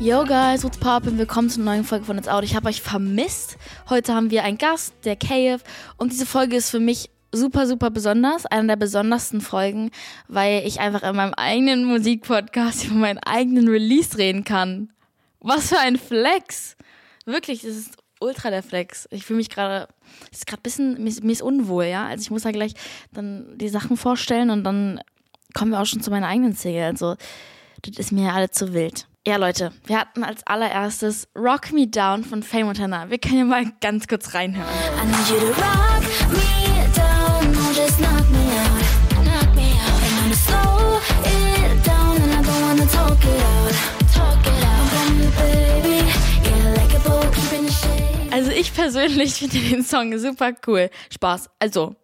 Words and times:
Yo 0.00 0.24
guys, 0.24 0.64
what's 0.64 0.78
poppin'? 0.78 1.18
Willkommen 1.18 1.50
zur 1.50 1.62
neuen 1.62 1.84
Folge 1.84 2.06
von 2.06 2.16
It's 2.16 2.26
Out. 2.26 2.42
Ich 2.42 2.56
habe 2.56 2.70
euch 2.70 2.80
vermisst. 2.80 3.58
Heute 3.90 4.14
haben 4.14 4.30
wir 4.30 4.44
einen 4.44 4.56
Gast, 4.56 4.94
der 5.04 5.14
KF. 5.14 5.62
Und 5.98 6.12
diese 6.12 6.24
Folge 6.24 6.56
ist 6.56 6.70
für 6.70 6.80
mich 6.80 7.10
super, 7.32 7.66
super 7.66 7.90
besonders. 7.90 8.46
Eine 8.46 8.68
der 8.68 8.76
besondersten 8.76 9.42
Folgen, 9.42 9.90
weil 10.26 10.66
ich 10.66 10.80
einfach 10.80 11.02
in 11.02 11.14
meinem 11.14 11.34
eigenen 11.34 11.84
Musikpodcast 11.84 12.86
über 12.86 12.94
meinen 12.94 13.18
eigenen 13.18 13.68
Release 13.68 14.16
reden 14.16 14.42
kann. 14.42 14.90
Was 15.40 15.68
für 15.68 15.78
ein 15.78 15.98
Flex! 15.98 16.78
Wirklich, 17.26 17.60
das 17.60 17.76
ist 17.76 17.98
ultra 18.20 18.48
der 18.48 18.62
Flex. 18.62 19.06
Ich 19.10 19.26
fühle 19.26 19.36
mich 19.36 19.50
gerade, 19.50 19.86
ist 20.32 20.46
gerade 20.46 20.60
ein 20.60 20.62
bisschen, 20.62 21.04
mir, 21.04 21.12
mir 21.22 21.32
ist 21.32 21.42
unwohl, 21.42 21.84
ja. 21.84 22.06
Also 22.06 22.22
ich 22.22 22.30
muss 22.30 22.44
da 22.44 22.52
gleich 22.52 22.72
dann 23.12 23.58
die 23.58 23.68
Sachen 23.68 23.98
vorstellen 23.98 24.48
und 24.48 24.64
dann 24.64 25.02
kommen 25.52 25.72
wir 25.72 25.80
auch 25.80 25.84
schon 25.86 26.00
zu 26.00 26.10
meiner 26.10 26.28
eigenen 26.28 26.54
Single. 26.54 26.84
Also, 26.84 27.16
das 27.82 27.98
ist 27.98 28.12
mir 28.12 28.28
ja 28.28 28.32
alle 28.32 28.50
zu 28.50 28.72
wild. 28.72 29.06
Ja, 29.26 29.36
Leute, 29.36 29.70
wir 29.84 29.98
hatten 29.98 30.24
als 30.24 30.46
allererstes 30.46 31.28
Rock 31.36 31.72
Me 31.72 31.86
Down 31.86 32.24
von 32.24 32.42
Fame 32.42 32.64
Montana. 32.64 33.10
Wir 33.10 33.18
können 33.18 33.36
ja 33.38 33.44
mal 33.44 33.66
ganz 33.82 34.08
kurz 34.08 34.32
reinhören. 34.32 34.66
I 34.66 35.04
need 35.04 35.28
you 35.28 35.38
to 35.38 35.60
rock 35.60 36.00
me 36.30 36.88
down, 36.96 37.52
no, 37.52 37.60
just 37.74 37.98
knock 37.98 38.24
me 38.30 38.38
out, 38.56 39.26
knock 39.26 39.54
me 39.54 39.72
out. 39.76 40.00
And 40.06 40.16
I'm 40.24 40.32
slow 40.32 41.00
it 41.22 41.86
down 41.86 42.16
and 42.16 42.32
I 42.32 42.42
don't 42.42 42.62
wanna 42.62 42.86
talk 42.86 43.22
it 43.22 43.42
out, 43.42 43.74
talk 44.14 44.40
it 44.46 44.64
out. 44.64 44.88
baby, 45.36 46.02
yeah, 46.42 46.74
like 46.76 46.94
a 46.94 47.00
boat 47.06 47.30
keeping 47.34 47.66
the 47.66 47.72
shade. 47.72 48.32
Also 48.32 48.50
ich 48.52 48.72
persönlich 48.72 49.34
finde 49.34 49.58
den 49.58 49.84
Song 49.84 50.18
super 50.18 50.54
cool. 50.66 50.88
Spaß. 51.12 51.50
Also, 51.58 51.94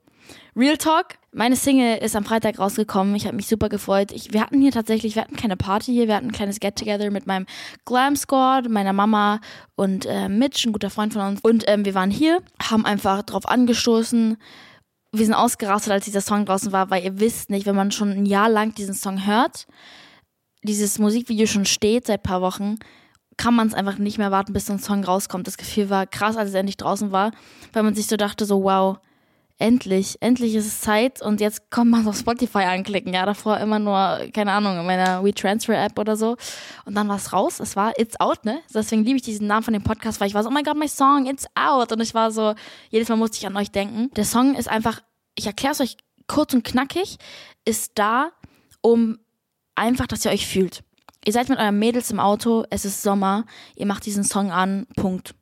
Real 0.59 0.79
Talk, 0.79 1.19
meine 1.33 1.55
Single 1.55 1.99
ist 1.99 2.17
am 2.17 2.25
Freitag 2.25 2.59
rausgekommen. 2.59 3.15
Ich 3.15 3.27
habe 3.27 3.37
mich 3.37 3.47
super 3.47 3.69
gefreut. 3.69 4.11
Ich, 4.11 4.33
wir 4.33 4.41
hatten 4.41 4.63
hier 4.63 4.73
tatsächlich, 4.73 5.15
wir 5.15 5.21
hatten 5.21 5.37
keine 5.37 5.59
Party 5.59 5.93
hier, 5.93 6.09
wir 6.09 6.17
hatten 6.17 6.29
ein 6.29 6.33
kleines 6.33 6.61
Get-Together 6.61 7.11
mit 7.11 7.27
meinem 7.27 7.45
Glam 7.85 8.17
Squad, 8.17 8.71
meiner 8.71 8.95
Mama 8.95 9.41
und 9.75 10.07
äh, 10.07 10.31
Mitch, 10.31 10.67
ein 10.67 10.73
guter 10.73 10.89
Freund 10.89 11.13
von 11.13 11.21
uns. 11.21 11.41
Und 11.43 11.65
ähm, 11.67 11.85
wir 11.85 11.93
waren 11.93 12.11
hier, 12.11 12.43
haben 12.59 12.87
einfach 12.87 13.23
drauf 13.23 13.47
angestoßen. 13.47 14.39
Wir 15.13 15.25
sind 15.27 15.35
ausgerastet, 15.35 15.93
als 15.93 16.07
dieser 16.07 16.23
Song 16.23 16.47
draußen 16.47 16.73
war, 16.73 16.89
weil 16.89 17.05
ihr 17.05 17.21
wisst 17.21 17.51
nicht, 17.51 17.67
wenn 17.67 17.77
man 17.77 17.91
schon 17.91 18.13
ein 18.13 18.25
Jahr 18.25 18.49
lang 18.49 18.75
diesen 18.75 18.95
Song 18.95 19.27
hört, 19.27 19.67
dieses 20.63 20.99
Musikvideo 20.99 21.47
schon 21.47 21.67
steht 21.67 22.07
seit 22.07 22.23
paar 22.23 22.41
Wochen, 22.41 22.77
kann 23.37 23.55
man 23.55 23.69
es 23.69 23.75
einfach 23.75 23.99
nicht 23.99 24.17
mehr 24.17 24.31
warten, 24.31 24.55
bis 24.55 24.65
so 24.65 24.73
ein 24.73 24.79
Song 24.79 25.05
rauskommt. 25.05 25.47
Das 25.47 25.59
Gefühl 25.59 25.91
war 25.91 26.07
krass, 26.07 26.39
als 26.39 26.49
es 26.49 26.55
endlich 26.55 26.79
draußen 26.79 27.13
war, 27.13 27.33
weil 27.75 27.83
man 27.83 27.95
sich 27.95 28.07
so 28.07 28.17
dachte, 28.17 28.47
so 28.47 28.63
wow, 28.63 28.97
endlich, 29.59 30.17
endlich 30.21 30.55
ist 30.55 30.67
es 30.67 30.81
Zeit 30.81 31.23
und 31.23 31.41
jetzt 31.41 31.71
kommt 31.71 31.91
man 31.91 32.07
auf 32.07 32.19
Spotify 32.19 32.65
anklicken. 32.65 33.15
Ja, 33.15 33.25
davor 33.25 33.59
immer 33.59 33.79
nur, 33.79 34.29
keine 34.33 34.53
Ahnung, 34.53 34.79
in 34.79 34.87
meiner 34.87 35.25
WeTransfer-App 35.25 35.99
oder 35.99 36.17
so. 36.17 36.37
Und 36.85 36.95
dann 36.95 37.09
war 37.09 37.17
es 37.17 37.33
raus. 37.33 37.61
Es 37.61 37.77
war 37.77 37.99
It's 37.99 38.21
Out, 38.21 38.45
ne? 38.45 38.61
Deswegen 38.73 39.05
liebe 39.05 39.17
ich 39.17 39.23
diesen 39.23 39.47
Namen 39.47 39.63
von 39.63 39.73
dem 39.73 39.83
Podcast, 39.83 40.21
weil 40.21 40.29
ich 40.29 40.35
war 40.35 40.43
so, 40.43 40.51
oh 40.51 40.53
mein 40.53 40.65
Gott, 40.65 40.77
mein 40.77 40.89
Song, 40.89 41.27
It's 41.27 41.47
Out. 41.55 41.93
Und 41.93 42.01
ich 42.01 42.15
war 42.15 42.31
so, 42.31 42.55
jedes 42.91 43.09
Mal 43.09 43.17
musste 43.17 43.39
ich 43.39 43.47
an 43.47 43.57
euch 43.57 43.71
denken. 43.71 44.11
Der 44.15 44.25
Song 44.25 44.55
ist 44.55 44.69
einfach, 44.69 45.01
ich 45.35 45.47
erkläre 45.47 45.73
es 45.73 45.81
euch 45.81 45.97
kurz 46.27 46.53
und 46.53 46.65
knackig, 46.65 47.17
ist 47.65 47.93
da, 47.95 48.31
um 48.83 49.19
einfach, 49.75 50.07
dass 50.07 50.25
ihr 50.25 50.33
euch 50.33 50.47
fühlt. 50.47 50.83
Ihr 51.25 51.33
seid 51.33 51.49
mit 51.49 51.59
euren 51.59 51.79
Mädels 51.79 52.11
im 52.11 52.21
Auto, 52.21 52.65
es 52.71 52.85
ist 52.85 53.03
Sommer, 53.03 53.47
ihr 53.75 53.87
macht 53.87 54.07
diesen 54.07 54.23
Song 54.23 54.53
an, 54.53 54.87
Punkt 54.97 55.35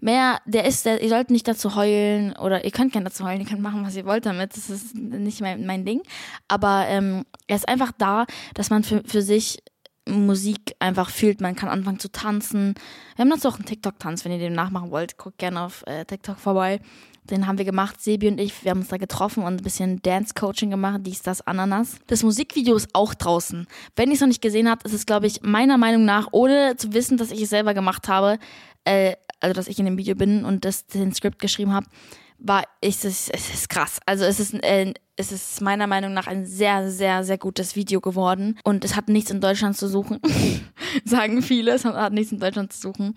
mehr, 0.00 0.40
der 0.46 0.64
ist, 0.64 0.86
der, 0.86 1.02
ihr 1.02 1.08
sollt 1.08 1.30
nicht 1.30 1.48
dazu 1.48 1.74
heulen 1.74 2.36
oder 2.36 2.64
ihr 2.64 2.70
könnt 2.70 2.92
gerne 2.92 3.08
dazu 3.08 3.24
heulen, 3.24 3.40
ihr 3.40 3.46
könnt 3.46 3.62
machen, 3.62 3.84
was 3.84 3.96
ihr 3.96 4.04
wollt 4.04 4.26
damit, 4.26 4.56
das 4.56 4.70
ist 4.70 4.94
nicht 4.94 5.40
mein, 5.40 5.66
mein 5.66 5.84
Ding. 5.84 6.02
Aber 6.46 6.86
ähm, 6.88 7.24
er 7.46 7.56
ist 7.56 7.68
einfach 7.68 7.92
da, 7.96 8.26
dass 8.54 8.70
man 8.70 8.84
für, 8.84 9.02
für 9.04 9.22
sich 9.22 9.62
Musik 10.08 10.74
einfach 10.78 11.10
fühlt, 11.10 11.40
man 11.40 11.54
kann 11.54 11.68
anfangen 11.68 11.98
zu 11.98 12.10
tanzen. 12.10 12.74
Wir 13.16 13.24
haben 13.24 13.30
dazu 13.30 13.48
auch 13.48 13.56
einen 13.56 13.66
TikTok-Tanz, 13.66 14.24
wenn 14.24 14.32
ihr 14.32 14.38
den 14.38 14.54
nachmachen 14.54 14.90
wollt, 14.90 15.18
guckt 15.18 15.38
gerne 15.38 15.62
auf 15.62 15.84
äh, 15.86 16.04
TikTok 16.04 16.38
vorbei. 16.38 16.80
Den 17.30 17.46
haben 17.46 17.58
wir 17.58 17.66
gemacht, 17.66 18.00
Sebi 18.00 18.28
und 18.28 18.40
ich, 18.40 18.64
wir 18.64 18.70
haben 18.70 18.80
uns 18.80 18.88
da 18.88 18.96
getroffen 18.96 19.42
und 19.42 19.60
ein 19.60 19.62
bisschen 19.62 20.00
Dance-Coaching 20.00 20.70
gemacht, 20.70 21.00
dies, 21.02 21.20
das, 21.20 21.46
Ananas. 21.46 21.96
Das 22.06 22.22
Musikvideo 22.22 22.74
ist 22.74 22.88
auch 22.94 23.12
draußen. 23.12 23.66
Wenn 23.96 24.08
ihr 24.08 24.14
es 24.14 24.20
noch 24.20 24.28
nicht 24.28 24.40
gesehen 24.40 24.68
habt, 24.68 24.86
ist 24.86 24.94
es, 24.94 25.04
glaube 25.04 25.26
ich, 25.26 25.42
meiner 25.42 25.76
Meinung 25.76 26.06
nach, 26.06 26.28
ohne 26.32 26.76
zu 26.76 26.94
wissen, 26.94 27.18
dass 27.18 27.30
ich 27.30 27.42
es 27.42 27.50
selber 27.50 27.74
gemacht 27.74 28.08
habe, 28.08 28.38
äh, 28.88 29.16
also 29.40 29.54
dass 29.54 29.68
ich 29.68 29.78
in 29.78 29.84
dem 29.84 29.98
Video 29.98 30.14
bin 30.14 30.44
und 30.44 30.64
das 30.64 30.86
den 30.86 31.12
Skript 31.12 31.38
geschrieben 31.38 31.72
habe, 31.72 31.86
war 32.38 32.64
ist 32.80 33.04
es, 33.04 33.28
es 33.28 33.52
ist 33.52 33.68
krass. 33.68 34.00
Also 34.06 34.24
es 34.24 34.40
ist 34.40 34.54
äh, 34.54 34.94
es 35.16 35.32
ist 35.32 35.60
meiner 35.60 35.88
Meinung 35.88 36.14
nach 36.14 36.28
ein 36.28 36.46
sehr 36.46 36.90
sehr 36.90 37.24
sehr 37.24 37.38
gutes 37.38 37.76
Video 37.76 38.00
geworden 38.00 38.58
und 38.64 38.84
es 38.84 38.96
hat 38.96 39.08
nichts 39.08 39.30
in 39.30 39.40
Deutschland 39.40 39.76
zu 39.76 39.88
suchen, 39.88 40.20
sagen 41.04 41.42
viele. 41.42 41.72
Es 41.72 41.84
hat 41.84 42.12
nichts 42.12 42.32
in 42.32 42.38
Deutschland 42.38 42.72
zu 42.72 42.80
suchen 42.80 43.14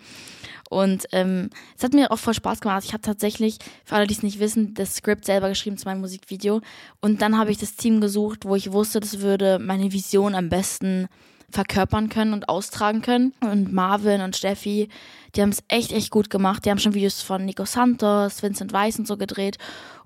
und 0.70 1.06
ähm, 1.12 1.50
es 1.78 1.84
hat 1.84 1.94
mir 1.94 2.12
auch 2.12 2.20
voll 2.20 2.34
Spaß 2.34 2.62
gemacht. 2.62 2.84
Ich 2.84 2.94
habe 2.94 3.02
tatsächlich 3.02 3.60
für 3.86 3.96
alle, 3.96 4.08
die 4.08 4.14
es 4.16 4.24
nicht 4.24 4.40
wissen, 4.40 4.74
das 4.74 4.96
Skript 4.96 5.26
selber 5.26 5.50
geschrieben 5.50 5.78
zu 5.78 5.86
meinem 5.86 6.02
Musikvideo 6.02 6.62
und 7.00 7.22
dann 7.22 7.38
habe 7.38 7.52
ich 7.52 7.58
das 7.58 7.76
Team 7.76 8.02
gesucht, 8.02 8.46
wo 8.46 8.56
ich 8.56 8.72
wusste, 8.72 9.00
das 9.00 9.20
würde 9.20 9.60
meine 9.60 9.92
Vision 9.92 10.34
am 10.34 10.50
besten 10.50 11.08
verkörpern 11.52 12.10
können 12.10 12.34
und 12.34 12.50
austragen 12.50 13.02
können. 13.02 13.34
Und 13.42 13.72
Marvin 13.72 14.22
und 14.22 14.36
Steffi, 14.36 14.90
die 15.36 15.42
haben 15.42 15.50
es 15.50 15.64
echt, 15.68 15.92
echt 15.92 16.12
gut 16.12 16.30
gemacht. 16.30 16.66
Die 16.66 16.70
haben 16.70 16.80
schon 16.80 16.94
Videos 16.94 17.22
von 17.22 17.46
Nico 17.46 17.66
Santos, 17.66 18.42
Vincent 18.44 18.74
Weiss 18.74 19.00
und 19.00 19.08
so 19.08 19.18
gedreht. 19.18 19.58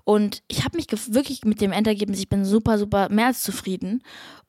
Und 0.04 0.42
ich 0.46 0.64
habe 0.64 0.76
mich 0.76 0.86
wirklich 1.12 1.44
mit 1.44 1.60
dem 1.60 1.72
Endergebnis, 1.72 2.20
ich 2.20 2.28
bin 2.28 2.44
super, 2.44 2.78
super 2.78 3.08
mehr 3.08 3.26
als 3.26 3.42
zufrieden. 3.42 4.02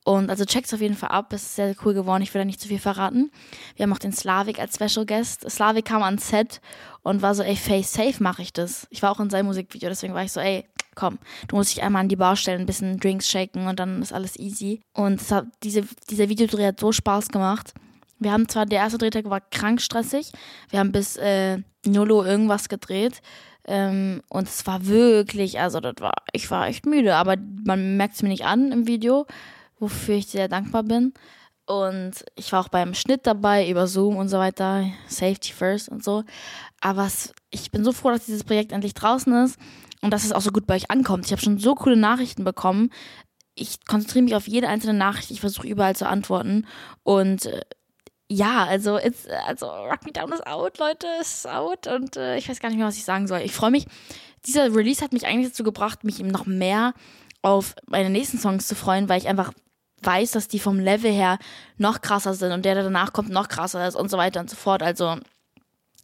Und 0.03 0.29
also 0.29 0.45
check's 0.45 0.73
auf 0.73 0.81
jeden 0.81 0.95
Fall 0.95 1.09
ab, 1.09 1.33
es 1.33 1.41
ist 1.43 1.55
sehr 1.55 1.75
cool 1.83 1.93
geworden, 1.93 2.21
ich 2.21 2.33
will 2.33 2.39
da 2.39 2.45
nicht 2.45 2.61
zu 2.61 2.67
viel 2.69 2.79
verraten. 2.79 3.31
Wir 3.75 3.83
haben 3.83 3.91
auch 3.91 3.97
den 3.97 4.13
Slavik 4.13 4.59
als 4.59 4.75
Special 4.75 5.05
Guest. 5.05 5.49
Slavik 5.49 5.85
kam 5.85 6.03
ans 6.03 6.29
Set 6.29 6.61
und 7.01 7.21
war 7.21 7.35
so, 7.35 7.43
ey, 7.43 7.55
face 7.55 7.91
safe 7.91 8.23
mache 8.23 8.41
ich 8.41 8.53
das. 8.53 8.87
Ich 8.89 9.01
war 9.01 9.11
auch 9.11 9.19
in 9.19 9.29
seinem 9.29 9.47
Musikvideo, 9.47 9.89
deswegen 9.89 10.13
war 10.13 10.23
ich 10.23 10.31
so, 10.31 10.39
ey, 10.39 10.63
komm, 10.97 11.19
du 11.47 11.55
musst 11.55 11.73
dich 11.73 11.83
einmal 11.83 12.01
an 12.01 12.09
die 12.09 12.17
Bar 12.17 12.35
stellen, 12.35 12.61
ein 12.61 12.65
bisschen 12.65 12.99
Drinks 12.99 13.29
shaken 13.29 13.67
und 13.67 13.79
dann 13.79 14.01
ist 14.01 14.11
alles 14.11 14.37
easy. 14.37 14.81
Und 14.93 15.21
hat, 15.31 15.45
diese, 15.63 15.83
dieser 16.09 16.27
Videodreh 16.27 16.65
hat 16.65 16.79
so 16.79 16.91
Spaß 16.91 17.29
gemacht. 17.29 17.73
Wir 18.19 18.31
haben 18.31 18.49
zwar, 18.49 18.65
der 18.65 18.79
erste 18.79 18.97
Drehtag 18.97 19.29
war 19.29 19.39
krank 19.39 19.79
stressig, 19.79 20.31
wir 20.69 20.79
haben 20.79 20.91
bis 20.91 21.15
äh, 21.17 21.59
Nolo 21.85 22.25
irgendwas 22.25 22.67
gedreht. 22.67 23.21
Ähm, 23.65 24.21
und 24.29 24.47
es 24.47 24.65
war 24.65 24.87
wirklich, 24.87 25.59
also 25.59 25.79
das 25.79 25.95
war, 25.99 26.13
ich 26.33 26.49
war 26.49 26.67
echt 26.67 26.85
müde, 26.85 27.15
aber 27.15 27.35
man 27.65 27.95
merkt 27.97 28.15
es 28.15 28.23
mir 28.23 28.29
nicht 28.29 28.45
an 28.45 28.71
im 28.71 28.87
Video, 28.87 29.27
wofür 29.77 30.15
ich 30.15 30.27
sehr 30.27 30.47
dankbar 30.47 30.83
bin. 30.83 31.13
Und 31.67 32.23
ich 32.35 32.51
war 32.53 32.61
auch 32.61 32.69
beim 32.69 32.93
Schnitt 32.93 33.27
dabei, 33.27 33.69
über 33.69 33.87
Zoom 33.87 34.15
und 34.15 34.29
so 34.29 34.39
weiter, 34.39 34.85
Safety 35.07 35.51
First 35.51 35.89
und 35.89 36.03
so. 36.03 36.23
Aber 36.79 37.05
es, 37.05 37.33
ich 37.51 37.69
bin 37.71 37.83
so 37.83 37.91
froh, 37.91 38.09
dass 38.09 38.25
dieses 38.25 38.45
Projekt 38.45 38.71
endlich 38.71 38.93
draußen 38.93 39.33
ist 39.43 39.59
und 40.07 40.11
dass 40.11 40.23
es 40.23 40.31
auch 40.31 40.41
so 40.41 40.51
gut 40.51 40.65
bei 40.65 40.75
euch 40.75 40.89
ankommt. 40.89 41.25
Ich 41.25 41.33
habe 41.33 41.41
schon 41.41 41.57
so 41.57 41.75
coole 41.75 41.97
Nachrichten 41.97 42.45
bekommen. 42.45 42.91
Ich 43.55 43.85
konzentriere 43.85 44.23
mich 44.23 44.35
auf 44.35 44.47
jede 44.47 44.69
einzelne 44.69 44.97
Nachricht. 44.97 45.31
Ich 45.31 45.41
versuche 45.41 45.67
überall 45.67 45.97
zu 45.97 46.07
antworten. 46.07 46.65
Und 47.03 47.45
äh, 47.45 47.59
ja, 48.29 48.63
also, 48.63 48.97
it's, 48.97 49.27
also 49.47 49.67
Rock 49.67 50.05
Me 50.05 50.13
Down 50.13 50.31
ist 50.31 50.47
out, 50.47 50.77
Leute, 50.79 51.07
ist 51.19 51.45
out. 51.45 51.87
Und 51.87 52.15
äh, 52.15 52.37
ich 52.37 52.47
weiß 52.47 52.61
gar 52.61 52.69
nicht 52.69 52.77
mehr, 52.77 52.87
was 52.87 52.95
ich 52.95 53.03
sagen 53.03 53.27
soll. 53.27 53.39
Ich 53.39 53.51
freue 53.51 53.71
mich. 53.71 53.85
Dieser 54.45 54.73
Release 54.73 55.03
hat 55.03 55.11
mich 55.11 55.27
eigentlich 55.27 55.49
dazu 55.49 55.65
gebracht, 55.65 56.05
mich 56.05 56.21
eben 56.21 56.29
noch 56.29 56.45
mehr 56.45 56.93
auf 57.41 57.75
meine 57.85 58.09
nächsten 58.09 58.37
Songs 58.37 58.65
zu 58.65 58.75
freuen, 58.75 59.09
weil 59.09 59.19
ich 59.19 59.27
einfach 59.27 59.51
weiß, 60.03 60.31
dass 60.31 60.47
die 60.47 60.59
vom 60.59 60.79
Level 60.79 61.11
her 61.11 61.37
noch 61.75 61.99
krasser 61.99 62.33
sind 62.33 62.53
und 62.53 62.63
der, 62.63 62.75
der 62.75 62.85
danach 62.85 63.11
kommt, 63.11 63.29
noch 63.29 63.49
krasser 63.49 63.85
ist 63.85 63.95
und 63.95 64.09
so 64.09 64.17
weiter 64.17 64.39
und 64.39 64.49
so 64.49 64.55
fort. 64.55 64.81
Also 64.81 65.17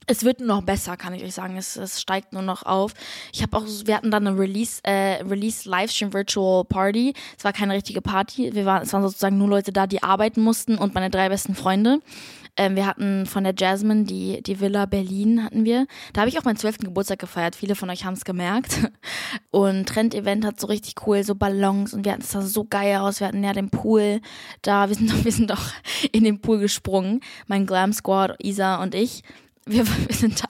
es 0.08 0.24
wird 0.24 0.40
nur 0.40 0.48
noch 0.50 0.64
besser, 0.64 0.98
kann 0.98 1.14
ich 1.14 1.24
euch 1.24 1.34
sagen. 1.34 1.58
Es, 1.58 1.76
es 1.76 2.02
steigt 2.02 2.34
nur 2.34 2.42
noch 2.42 2.64
auf. 2.64 2.94
Ich 3.32 3.42
habe 3.42 3.58
auch, 3.58 3.66
wir 3.86 3.96
hatten 3.96 4.12
dann 4.12 4.28
eine 4.28 4.38
Release, 4.38 4.82
äh, 4.84 5.24
Release 5.24 5.68
Livestream 5.70 6.14
Virtual 6.14 6.66
Party. 6.66 7.14
Es 7.38 7.44
war 7.44 7.54
keine 7.54 7.74
richtige 7.74 8.02
Party. 8.02 8.54
Wir 8.54 8.66
waren, 8.66 8.84
es 8.84 8.94
waren 8.94 9.04
sozusagen 9.04 9.38
nur 9.38 9.50
Leute 9.50 9.72
da, 9.72 9.88
die 9.88 10.04
arbeiten 10.04 10.42
mussten 10.42 10.78
und 10.78 10.94
meine 10.94 11.10
drei 11.10 11.30
besten 11.30 11.56
Freunde. 11.56 12.00
Ähm, 12.56 12.76
wir 12.76 12.86
hatten 12.86 13.26
von 13.26 13.44
der 13.44 13.56
Jasmine 13.58 14.04
die, 14.04 14.44
die 14.44 14.60
Villa 14.60 14.86
Berlin 14.86 15.44
hatten 15.44 15.66
wir. 15.66 15.88
Da 16.14 16.22
habe 16.22 16.30
ich 16.30 16.38
auch 16.38 16.44
meinen 16.44 16.58
zwölften 16.58 16.86
Geburtstag 16.86 17.18
gefeiert. 17.20 17.56
Viele 17.56 17.76
von 17.76 17.90
euch 17.90 18.06
haben 18.06 18.14
es 18.14 18.26
gemerkt. 18.26 18.92
Und 19.52 19.88
Trend 19.90 20.14
Event 20.14 20.46
hat 20.46 20.60
so 20.60 20.68
richtig 20.68 20.96
cool, 21.08 21.24
so 21.24 21.34
Ballons 21.34 21.94
und 21.94 22.06
wir 22.06 22.12
hatten 22.12 22.22
es 22.22 22.32
sah 22.32 22.42
so 22.42 22.66
geil 22.66 22.98
aus. 22.98 23.20
Wir 23.20 23.28
hatten 23.28 23.44
ja 23.44 23.54
den 23.54 23.70
Pool 23.70 24.22
da. 24.62 24.88
Wir 24.90 24.96
sind 24.96 25.12
doch, 25.12 25.24
wir 25.26 25.32
sind 25.32 25.50
doch 25.50 25.72
in 26.12 26.24
den 26.24 26.42
Pool 26.42 26.60
gesprungen. 26.60 27.22
Mein 27.48 27.66
Glam 27.66 27.94
Squad, 27.94 28.36
Isa 28.40 28.82
und 28.82 28.94
ich 28.94 29.24
wir, 29.66 29.88
wir, 30.08 30.16
sind 30.16 30.44
da, 30.44 30.48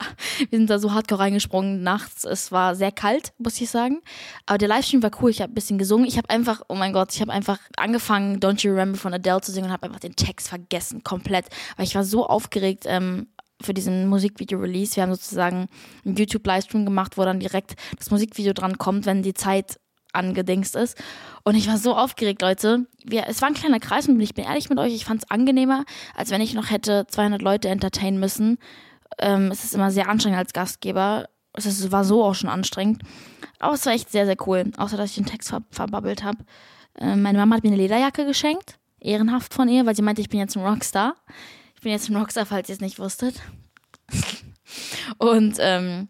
wir 0.50 0.58
sind 0.58 0.70
da 0.70 0.78
so 0.78 0.92
hardcore 0.92 1.20
reingesprungen 1.20 1.82
nachts. 1.82 2.24
Es 2.24 2.52
war 2.52 2.74
sehr 2.74 2.92
kalt, 2.92 3.32
muss 3.38 3.60
ich 3.60 3.70
sagen. 3.70 4.00
Aber 4.46 4.58
der 4.58 4.68
Livestream 4.68 5.02
war 5.02 5.10
cool. 5.20 5.30
Ich 5.30 5.40
habe 5.40 5.52
ein 5.52 5.54
bisschen 5.54 5.78
gesungen. 5.78 6.06
Ich 6.06 6.16
habe 6.16 6.30
einfach, 6.30 6.62
oh 6.68 6.74
mein 6.74 6.92
Gott, 6.92 7.14
ich 7.14 7.20
habe 7.20 7.32
einfach 7.32 7.58
angefangen, 7.76 8.40
Don't 8.40 8.62
You 8.64 8.72
Remember 8.72 8.98
von 8.98 9.14
Adele 9.14 9.40
zu 9.40 9.52
singen 9.52 9.66
und 9.66 9.72
habe 9.72 9.84
einfach 9.84 10.00
den 10.00 10.16
Text 10.16 10.48
vergessen, 10.48 11.04
komplett. 11.04 11.46
Weil 11.76 11.86
ich 11.86 11.94
war 11.94 12.04
so 12.04 12.26
aufgeregt 12.26 12.84
ähm, 12.86 13.28
für 13.60 13.74
diesen 13.74 14.08
Musikvideo-Release. 14.08 14.96
Wir 14.96 15.04
haben 15.04 15.14
sozusagen 15.14 15.68
einen 16.04 16.16
YouTube-Livestream 16.16 16.84
gemacht, 16.84 17.16
wo 17.16 17.24
dann 17.24 17.40
direkt 17.40 17.74
das 17.98 18.10
Musikvideo 18.10 18.52
dran 18.52 18.78
kommt, 18.78 19.06
wenn 19.06 19.22
die 19.22 19.34
Zeit 19.34 19.78
angedingst 20.14 20.76
ist. 20.76 20.96
Und 21.42 21.56
ich 21.56 21.68
war 21.68 21.76
so 21.76 21.94
aufgeregt, 21.94 22.42
Leute. 22.42 22.86
Wir, 23.04 23.24
es 23.28 23.42
war 23.42 23.48
ein 23.48 23.54
kleiner 23.54 23.80
Kreis 23.80 24.08
und 24.08 24.20
ich 24.20 24.34
bin 24.34 24.44
ehrlich 24.44 24.70
mit 24.70 24.78
euch, 24.78 24.94
ich 24.94 25.04
fand 25.04 25.22
es 25.22 25.30
angenehmer, 25.30 25.84
als 26.14 26.30
wenn 26.30 26.40
ich 26.40 26.54
noch 26.54 26.70
hätte 26.70 27.06
200 27.08 27.42
Leute 27.42 27.68
entertainen 27.68 28.18
müssen. 28.18 28.58
Ähm, 29.18 29.50
es 29.50 29.64
ist 29.64 29.74
immer 29.74 29.90
sehr 29.90 30.08
anstrengend 30.08 30.38
als 30.38 30.52
Gastgeber. 30.52 31.28
Es 31.52 31.66
ist, 31.66 31.92
war 31.92 32.04
so 32.04 32.24
auch 32.24 32.34
schon 32.34 32.50
anstrengend. 32.50 33.02
Aber 33.58 33.74
es 33.74 33.86
war 33.86 33.92
echt 33.92 34.10
sehr, 34.10 34.26
sehr 34.26 34.36
cool. 34.46 34.72
Außer, 34.76 34.96
dass 34.96 35.10
ich 35.10 35.16
den 35.16 35.26
Text 35.26 35.48
ver 35.48 35.62
verbabbelt 35.70 36.24
habe. 36.24 36.38
Ähm, 36.98 37.22
meine 37.22 37.38
Mama 37.38 37.56
hat 37.56 37.64
mir 37.64 37.70
eine 37.70 37.76
Lederjacke 37.76 38.26
geschenkt. 38.26 38.78
Ehrenhaft 39.00 39.52
von 39.52 39.68
ihr, 39.68 39.86
weil 39.86 39.94
sie 39.94 40.02
meinte, 40.02 40.22
ich 40.22 40.28
bin 40.28 40.40
jetzt 40.40 40.56
ein 40.56 40.66
Rockstar. 40.66 41.14
Ich 41.74 41.82
bin 41.82 41.92
jetzt 41.92 42.08
ein 42.08 42.16
Rockstar, 42.16 42.46
falls 42.46 42.68
ihr 42.68 42.74
es 42.74 42.80
nicht 42.80 42.98
wusstet. 42.98 43.40
und 45.18 45.56
ähm, 45.60 46.08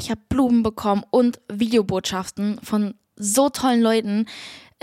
ich 0.00 0.10
habe 0.10 0.20
Blumen 0.28 0.62
bekommen 0.62 1.04
und 1.10 1.40
Videobotschaften 1.52 2.58
von 2.62 2.94
so 3.16 3.48
tollen 3.48 3.80
Leuten. 3.80 4.26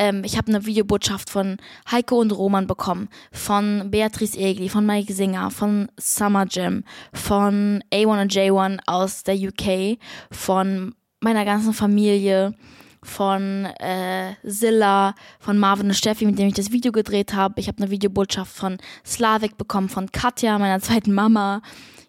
Ähm, 0.02 0.24
ich 0.26 0.36
habe 0.36 0.48
eine 0.48 0.66
Videobotschaft 0.66 1.30
von 1.30 1.58
Heiko 1.92 2.20
und 2.20 2.32
Roman 2.32 2.66
bekommen, 2.66 3.08
von 3.32 3.92
Beatrice 3.92 4.36
Egli, 4.36 4.68
von 4.68 4.84
Mike 4.84 5.14
Singer, 5.14 5.52
von 5.52 5.92
Summer 6.00 6.48
Jam, 6.50 6.84
von 7.14 7.84
A1 7.94 8.22
und 8.22 8.34
J1 8.34 8.80
aus 8.88 9.22
der 9.22 9.36
UK, 9.36 10.00
von 10.32 10.96
meiner 11.20 11.46
ganzen 11.46 11.74
Familie, 11.74 12.56
von 13.04 13.66
äh, 13.80 14.34
Zilla, 14.44 15.14
von 15.40 15.60
Marvin 15.60 15.90
und 15.90 15.94
Steffi, 15.94 16.26
mit 16.26 16.40
dem 16.40 16.48
ich 16.48 16.56
das 16.56 16.72
Video 16.72 16.92
gedreht 16.92 17.36
habe. 17.36 17.60
Ich 17.60 17.68
habe 17.68 17.78
eine 17.78 17.92
Videobotschaft 17.92 18.56
von 18.56 18.80
Slavik 19.06 19.56
bekommen, 19.56 19.88
von 19.88 20.12
Katja, 20.12 20.58
meiner 20.58 20.82
zweiten 20.82 21.14
Mama. 21.14 21.62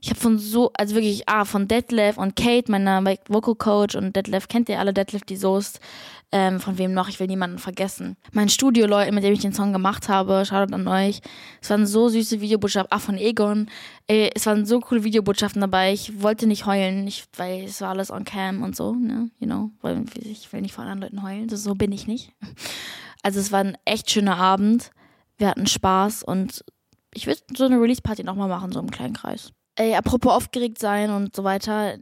Ich 0.02 0.10
habe 0.10 0.18
von 0.18 0.36
so, 0.36 0.72
also 0.74 0.96
wirklich, 0.96 1.28
ah, 1.28 1.44
von 1.44 1.68
Detlef 1.68 2.18
und 2.18 2.34
Kate, 2.34 2.68
meiner 2.70 3.04
Vocal 3.28 3.54
Coach 3.54 3.94
und 3.94 4.16
Detlef, 4.16 4.48
kennt 4.48 4.68
ihr 4.68 4.80
alle 4.80 4.92
Detlef 4.92 5.22
die 5.22 5.36
Soest? 5.36 5.78
Ähm, 6.32 6.58
von 6.58 6.76
wem 6.76 6.92
noch? 6.92 7.08
Ich 7.08 7.20
will 7.20 7.28
niemanden 7.28 7.58
vergessen. 7.58 8.16
Mein 8.32 8.48
Studio, 8.48 8.86
Leute, 8.86 9.12
mit 9.12 9.22
dem 9.22 9.32
ich 9.32 9.40
den 9.40 9.52
Song 9.52 9.72
gemacht 9.72 10.08
habe, 10.08 10.44
schaut 10.44 10.72
an 10.72 10.88
euch. 10.88 11.20
Es 11.60 11.70
waren 11.70 11.86
so 11.86 12.08
süße 12.08 12.40
Videobotschaften. 12.40 12.90
Ah, 12.90 12.98
von 12.98 13.16
Egon. 13.16 13.70
Ey, 14.08 14.30
es 14.34 14.46
waren 14.46 14.66
so 14.66 14.80
coole 14.80 15.04
Videobotschaften 15.04 15.60
dabei. 15.60 15.92
Ich 15.92 16.20
wollte 16.20 16.48
nicht 16.48 16.66
heulen, 16.66 17.06
ich, 17.06 17.26
weil 17.36 17.64
es 17.64 17.80
war 17.80 17.90
alles 17.90 18.10
on 18.10 18.24
cam 18.24 18.62
und 18.62 18.74
so, 18.74 18.94
ne? 18.94 19.30
You 19.38 19.46
know, 19.46 19.70
ich 20.16 20.52
will 20.52 20.62
nicht 20.62 20.74
von 20.74 20.84
anderen 20.84 21.12
Leuten 21.12 21.22
heulen. 21.22 21.48
So 21.48 21.74
bin 21.74 21.92
ich 21.92 22.08
nicht. 22.08 22.32
Also 23.22 23.38
es 23.38 23.52
war 23.52 23.60
ein 23.60 23.78
echt 23.84 24.10
schöner 24.10 24.36
Abend. 24.36 24.90
Wir 25.36 25.48
hatten 25.48 25.68
Spaß 25.68 26.24
und 26.24 26.64
ich 27.14 27.28
würde 27.28 27.40
so 27.54 27.66
eine 27.66 27.80
Release-Party 27.80 28.24
nochmal 28.24 28.48
machen, 28.48 28.72
so 28.72 28.80
im 28.80 28.90
kleinen 28.90 29.14
Kreis. 29.14 29.52
Ey, 29.76 29.94
apropos 29.94 30.32
aufgeregt 30.32 30.78
sein 30.78 31.10
und 31.10 31.34
so 31.34 31.44
weiter. 31.44 31.98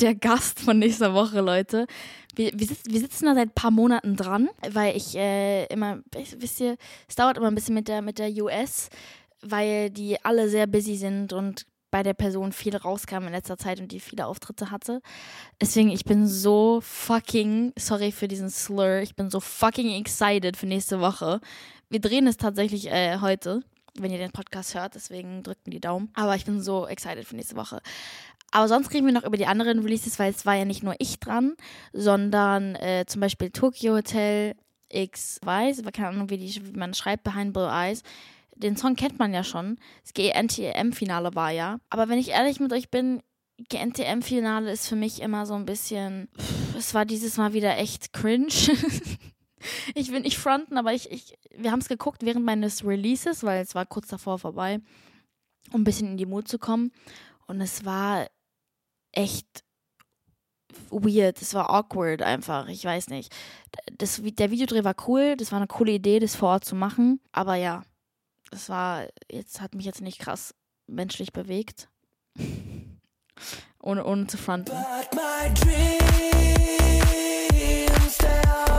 Der 0.00 0.14
Gast 0.14 0.60
von 0.60 0.78
nächster 0.78 1.12
Woche, 1.12 1.40
Leute. 1.40 1.86
Wir, 2.34 2.52
wir, 2.54 2.66
sitzen, 2.66 2.92
wir 2.92 3.00
sitzen 3.00 3.26
da 3.26 3.34
seit 3.34 3.48
ein 3.48 3.54
paar 3.54 3.70
Monaten 3.70 4.16
dran, 4.16 4.48
weil 4.70 4.96
ich 4.96 5.16
äh, 5.16 5.66
immer, 5.66 6.00
wisst 6.12 6.60
ihr, 6.60 6.76
es 7.08 7.16
dauert 7.16 7.36
immer 7.36 7.48
ein 7.48 7.54
bisschen 7.54 7.74
mit 7.74 7.88
der, 7.88 8.00
mit 8.00 8.18
der 8.18 8.30
US, 8.42 8.88
weil 9.42 9.90
die 9.90 10.24
alle 10.24 10.48
sehr 10.48 10.66
busy 10.66 10.96
sind 10.96 11.32
und 11.32 11.66
bei 11.90 12.02
der 12.04 12.14
Person 12.14 12.52
viel 12.52 12.76
rauskam 12.76 13.26
in 13.26 13.32
letzter 13.32 13.58
Zeit 13.58 13.80
und 13.80 13.90
die 13.90 14.00
viele 14.00 14.26
Auftritte 14.26 14.70
hatte. 14.70 15.02
Deswegen, 15.60 15.90
ich 15.90 16.04
bin 16.04 16.26
so 16.28 16.80
fucking, 16.80 17.72
sorry 17.76 18.12
für 18.12 18.28
diesen 18.28 18.48
Slur, 18.48 19.00
ich 19.00 19.16
bin 19.16 19.28
so 19.28 19.40
fucking 19.40 19.90
excited 19.98 20.56
für 20.56 20.66
nächste 20.66 21.00
Woche. 21.00 21.40
Wir 21.88 22.00
drehen 22.00 22.28
es 22.28 22.36
tatsächlich 22.36 22.88
äh, 22.90 23.18
heute 23.20 23.64
wenn 23.98 24.10
ihr 24.10 24.18
den 24.18 24.32
Podcast 24.32 24.74
hört. 24.74 24.94
Deswegen 24.94 25.42
drückt 25.42 25.66
mir 25.66 25.72
die 25.72 25.80
Daumen. 25.80 26.10
Aber 26.14 26.34
ich 26.36 26.44
bin 26.44 26.60
so 26.60 26.86
excited 26.86 27.24
für 27.26 27.36
nächste 27.36 27.56
Woche. 27.56 27.80
Aber 28.50 28.68
sonst 28.68 28.92
reden 28.92 29.06
wir 29.06 29.12
noch 29.12 29.24
über 29.24 29.36
die 29.36 29.46
anderen 29.46 29.80
Releases, 29.80 30.18
weil 30.18 30.32
es 30.32 30.44
war 30.44 30.54
ja 30.54 30.64
nicht 30.64 30.82
nur 30.82 30.94
ich 30.98 31.20
dran, 31.20 31.54
sondern 31.92 32.74
äh, 32.76 33.04
zum 33.06 33.20
Beispiel 33.20 33.50
Tokyo 33.50 33.94
Hotel 33.94 34.56
X 34.88 35.38
Weiß, 35.42 35.82
keine 35.92 36.08
Ahnung, 36.08 36.30
wie, 36.30 36.38
die, 36.38 36.66
wie 36.66 36.78
man 36.78 36.94
schreibt, 36.94 37.22
Behind 37.22 37.52
Blue 37.52 37.68
Eyes. 37.68 38.02
Den 38.56 38.76
Song 38.76 38.96
kennt 38.96 39.18
man 39.18 39.32
ja 39.32 39.44
schon. 39.44 39.78
Das 40.02 40.12
GNTM-Finale 40.14 41.34
war 41.34 41.50
ja. 41.50 41.78
Aber 41.88 42.08
wenn 42.08 42.18
ich 42.18 42.30
ehrlich 42.30 42.60
mit 42.60 42.72
euch 42.72 42.90
bin, 42.90 43.22
GNTM-Finale 43.68 44.70
ist 44.70 44.88
für 44.88 44.96
mich 44.96 45.22
immer 45.22 45.46
so 45.46 45.54
ein 45.54 45.64
bisschen. 45.64 46.28
Es 46.76 46.92
war 46.92 47.04
dieses 47.04 47.36
Mal 47.36 47.52
wieder 47.52 47.78
echt 47.78 48.12
cringe. 48.12 48.48
ich 49.94 50.10
will 50.10 50.20
nicht 50.20 50.38
fronten, 50.38 50.78
aber 50.78 50.92
ich, 50.92 51.10
ich 51.10 51.38
wir 51.56 51.70
haben 51.70 51.80
es 51.80 51.88
geguckt 51.88 52.24
während 52.24 52.44
meines 52.44 52.84
Releases, 52.84 53.42
weil 53.42 53.62
es 53.62 53.74
war 53.74 53.86
kurz 53.86 54.08
davor 54.08 54.38
vorbei, 54.38 54.80
um 55.72 55.82
ein 55.82 55.84
bisschen 55.84 56.08
in 56.08 56.16
die 56.16 56.26
Mut 56.26 56.48
zu 56.48 56.58
kommen. 56.58 56.92
Und 57.46 57.60
es 57.60 57.84
war 57.84 58.28
echt 59.12 59.64
weird, 60.90 61.42
es 61.42 61.54
war 61.54 61.70
awkward 61.70 62.22
einfach, 62.22 62.68
ich 62.68 62.84
weiß 62.84 63.08
nicht. 63.08 63.34
Das, 63.98 64.20
der 64.22 64.50
Videodreh 64.50 64.84
war 64.84 64.94
cool, 65.08 65.36
das 65.36 65.50
war 65.52 65.58
eine 65.58 65.66
coole 65.66 65.92
Idee, 65.92 66.20
das 66.20 66.36
vor 66.36 66.50
Ort 66.50 66.64
zu 66.64 66.76
machen, 66.76 67.20
aber 67.32 67.56
ja, 67.56 67.82
es 68.52 68.68
war, 68.68 69.06
jetzt 69.30 69.60
hat 69.60 69.74
mich 69.74 69.86
jetzt 69.86 70.00
nicht 70.00 70.18
krass 70.18 70.54
menschlich 70.86 71.32
bewegt. 71.32 71.88
ohne, 73.82 74.04
ohne 74.04 74.26
zu 74.26 74.36
fronten. 74.36 74.72
But 74.72 75.14
my 75.14 75.48
dreams, 75.54 75.78
they 78.18 78.42
are 78.46 78.69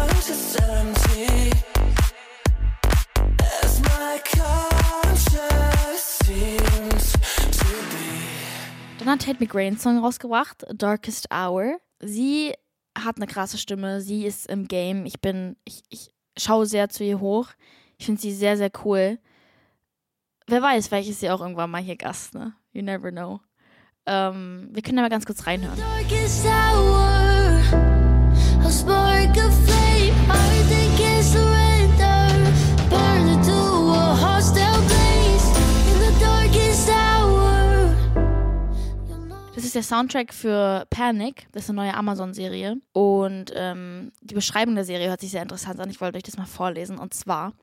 dann 9.11 9.19
hat 9.19 9.25
Tate 9.25 9.43
McRae 9.43 9.67
einen 9.67 9.77
Song 9.77 9.99
rausgebracht, 9.99 10.65
Darkest 10.73 11.27
Hour. 11.33 11.79
Sie 11.99 12.53
hat 12.97 13.17
eine 13.17 13.27
krasse 13.27 13.57
Stimme, 13.57 14.01
sie 14.01 14.25
ist 14.25 14.47
im 14.47 14.67
Game. 14.67 15.05
Ich 15.05 15.19
bin, 15.21 15.57
ich, 15.65 15.83
ich 15.89 16.13
schaue 16.37 16.65
sehr 16.65 16.89
zu 16.89 17.03
ihr 17.03 17.19
hoch. 17.19 17.49
Ich 17.97 18.05
finde 18.05 18.21
sie 18.21 18.31
sehr, 18.31 18.57
sehr 18.57 18.71
cool. 18.85 19.19
Wer 20.47 20.61
weiß, 20.61 20.87
vielleicht 20.87 21.09
ist 21.09 21.19
sie 21.19 21.29
auch 21.29 21.41
irgendwann 21.41 21.71
mal 21.71 21.81
hier 21.81 21.95
Gast, 21.95 22.33
ne? 22.33 22.53
You 22.73 22.81
never 22.81 23.11
know. 23.11 23.39
Ähm, 24.05 24.69
wir 24.71 24.81
können 24.81 24.97
da 24.97 25.03
mal 25.03 25.09
ganz 25.09 25.25
kurz 25.25 25.45
reinhören. 25.45 25.77
Darkest 25.77 26.45
hour, 26.45 27.59
a 28.63 28.71
spark 28.71 29.37
of 29.37 29.53
flame, 29.65 29.80
ist 39.75 39.89
der 39.89 39.97
Soundtrack 39.97 40.33
für 40.33 40.85
Panic, 40.89 41.47
das 41.53 41.63
ist 41.63 41.69
eine 41.69 41.77
neue 41.77 41.93
Amazon-Serie. 41.93 42.75
Und 42.91 43.53
ähm, 43.55 44.11
die 44.19 44.33
Beschreibung 44.33 44.75
der 44.75 44.83
Serie 44.83 45.07
hört 45.07 45.21
sich 45.21 45.31
sehr 45.31 45.41
interessant 45.41 45.79
an. 45.79 45.89
Ich 45.89 46.01
wollte 46.01 46.17
euch 46.17 46.23
das 46.23 46.35
mal 46.35 46.45
vorlesen. 46.45 46.97
Und 46.97 47.13
zwar: 47.13 47.53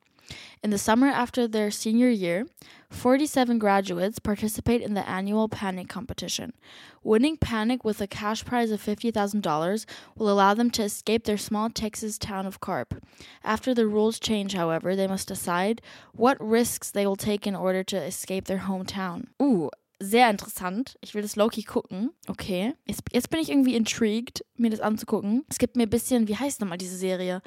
In 0.62 0.72
the 0.72 0.78
summer 0.78 1.14
after 1.14 1.50
their 1.50 1.70
senior 1.70 2.08
year, 2.08 2.46
47 2.90 3.58
graduates 3.58 4.20
participate 4.20 4.82
in 4.82 4.94
the 4.94 5.06
annual 5.06 5.48
Panic 5.48 5.90
competition. 5.90 6.54
Winning 7.02 7.36
Panic 7.36 7.84
with 7.84 8.00
a 8.00 8.06
cash 8.06 8.42
prize 8.42 8.72
of 8.72 8.82
$50,000 8.82 9.84
will 10.16 10.30
allow 10.30 10.54
them 10.54 10.70
to 10.70 10.82
escape 10.82 11.24
their 11.24 11.36
small 11.36 11.68
Texas 11.68 12.16
town 12.16 12.46
of 12.46 12.60
Carp. 12.60 13.04
After 13.44 13.74
the 13.74 13.86
rules 13.86 14.18
change, 14.18 14.54
however, 14.54 14.96
they 14.96 15.06
must 15.06 15.28
decide 15.28 15.82
what 16.14 16.38
risks 16.40 16.90
they 16.90 17.06
will 17.06 17.16
take 17.16 17.46
in 17.46 17.54
order 17.54 17.84
to 17.84 18.02
escape 18.02 18.46
their 18.46 18.64
hometown. 18.66 19.26
Ooh, 19.42 19.68
sehr 20.00 20.30
interessant. 20.30 20.96
Ich 21.00 21.14
will 21.14 21.22
das 21.22 21.36
Loki 21.36 21.62
gucken. 21.62 22.10
Okay. 22.28 22.74
Jetzt, 22.86 23.02
jetzt, 23.12 23.30
bin 23.30 23.40
ich 23.40 23.50
irgendwie 23.50 23.76
intrigued, 23.76 24.44
mir 24.56 24.70
das 24.70 24.80
anzugucken. 24.80 25.44
Es 25.48 25.58
gibt 25.58 25.76
mir 25.76 25.84
ein 25.84 25.90
bisschen, 25.90 26.28
wie 26.28 26.36
heißt 26.36 26.60
nochmal 26.60 26.78
diese 26.78 26.96
Serie? 26.96 27.42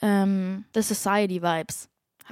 Ähm, 0.00 0.64
The 0.74 0.82
Society 0.82 1.42
Vibes. 1.42 1.88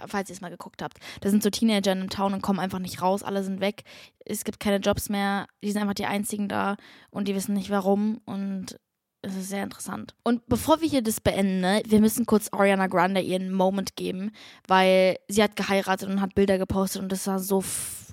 Falls 0.07 0.31
ihr 0.31 0.35
es 0.35 0.41
mal 0.41 0.51
geguckt 0.51 0.81
habt. 0.81 0.99
Da 1.21 1.29
sind 1.29 1.43
so 1.43 1.51
Teenager 1.51 1.91
in 1.91 1.99
einem 1.99 2.11
Town 2.11 2.33
und 2.33 2.41
kommen 2.41 2.61
einfach 2.61 2.79
nicht 2.79 3.03
raus. 3.03 3.25
Alle 3.25 3.43
sind 3.43 3.61
weg. 3.61 3.83
Es 4.25 4.45
gibt 4.45 4.61
keine 4.61 4.77
Jobs 4.77 5.09
mehr. 5.09 5.49
Die 5.65 5.73
sind 5.73 5.83
einfach 5.83 5.95
die 5.95 6.07
einzigen 6.07 6.49
da 6.49 6.77
und 7.11 7.27
die 7.27 7.35
wissen 7.35 7.55
nicht 7.55 7.71
warum. 7.71 8.21
Und 8.25 8.79
es 9.23 9.35
ist 9.35 9.49
sehr 9.49 9.65
interessant. 9.65 10.15
Und 10.23 10.47
bevor 10.47 10.81
wir 10.81 10.89
hier 10.89 11.03
das 11.03 11.21
beenden, 11.21 11.61
ne, 11.61 11.83
wir 11.87 12.01
müssen 12.01 12.27
kurz 12.27 12.49
Ariana 12.53 12.87
Grande 12.87 13.21
ihren 13.21 13.53
Moment 13.53 13.97
geben, 13.97 14.31
weil 14.67 15.19
sie 15.29 15.43
hat 15.43 15.57
geheiratet 15.57 16.09
und 16.09 16.21
hat 16.21 16.35
Bilder 16.35 16.59
gepostet 16.59 17.03
und 17.03 17.11
das 17.11 17.27
war 17.27 17.39
so, 17.39 17.65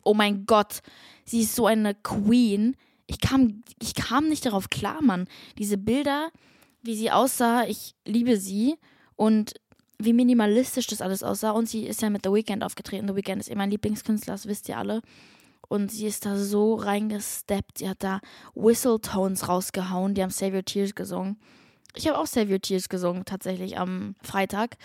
oh 0.04 0.14
mein 0.14 0.46
Gott, 0.46 0.82
sie 1.26 1.42
ist 1.42 1.56
so 1.56 1.68
eine 1.68 1.94
Queen. 1.94 2.76
Ich 3.08 3.20
kam, 3.20 3.64
ich 3.82 3.94
kam 3.94 4.30
nicht 4.30 4.46
darauf 4.46 4.70
klar, 4.70 5.02
Mann. 5.02 5.28
Diese 5.58 5.78
Bilder, 5.78 6.30
wie 6.82 6.96
sie 6.96 7.12
aussah, 7.12 7.66
ich 7.66 7.96
liebe 8.06 8.38
sie. 8.38 8.76
Und 9.16 9.54
wie 10.00 10.14
minimalistisch 10.14 10.88
das 10.88 11.02
alles 11.02 11.24
aussah. 11.24 11.52
Und 11.52 11.70
sie 11.70 11.86
ist 11.86 12.02
ja 12.02 12.10
mit 12.10 12.24
The 12.26 12.32
Weeknd 12.32 12.64
aufgetreten. 12.64 13.08
The 13.08 13.16
Weeknd 13.16 13.42
ist 13.42 13.50
eh 13.50 13.56
mein 13.56 13.72
Lieblingskünstler, 13.72 14.34
das 14.34 14.48
wisst 14.48 14.68
ihr 14.70 14.78
alle. 14.78 15.02
Und 15.68 15.92
sie 15.92 16.08
ist 16.08 16.26
da 16.26 16.38
so 16.38 16.76
reingesteppt. 16.76 17.80
Sie 17.80 17.90
hat 17.90 18.04
da 18.04 18.20
Whistle 18.54 19.00
Tones 19.00 19.48
rausgehauen. 19.48 20.14
Die 20.14 20.24
haben 20.24 20.30
Save 20.30 20.58
Your 20.58 20.66
Tears 20.66 20.96
gesungen. 20.96 21.40
Ich 21.96 22.08
habe 22.08 22.18
auch 22.18 22.28
Save 22.28 22.52
Your 22.52 22.62
Tears 22.62 22.90
gesungen, 22.90 23.26
tatsächlich 23.26 23.78
am 23.78 24.16
Freitag 24.22 24.78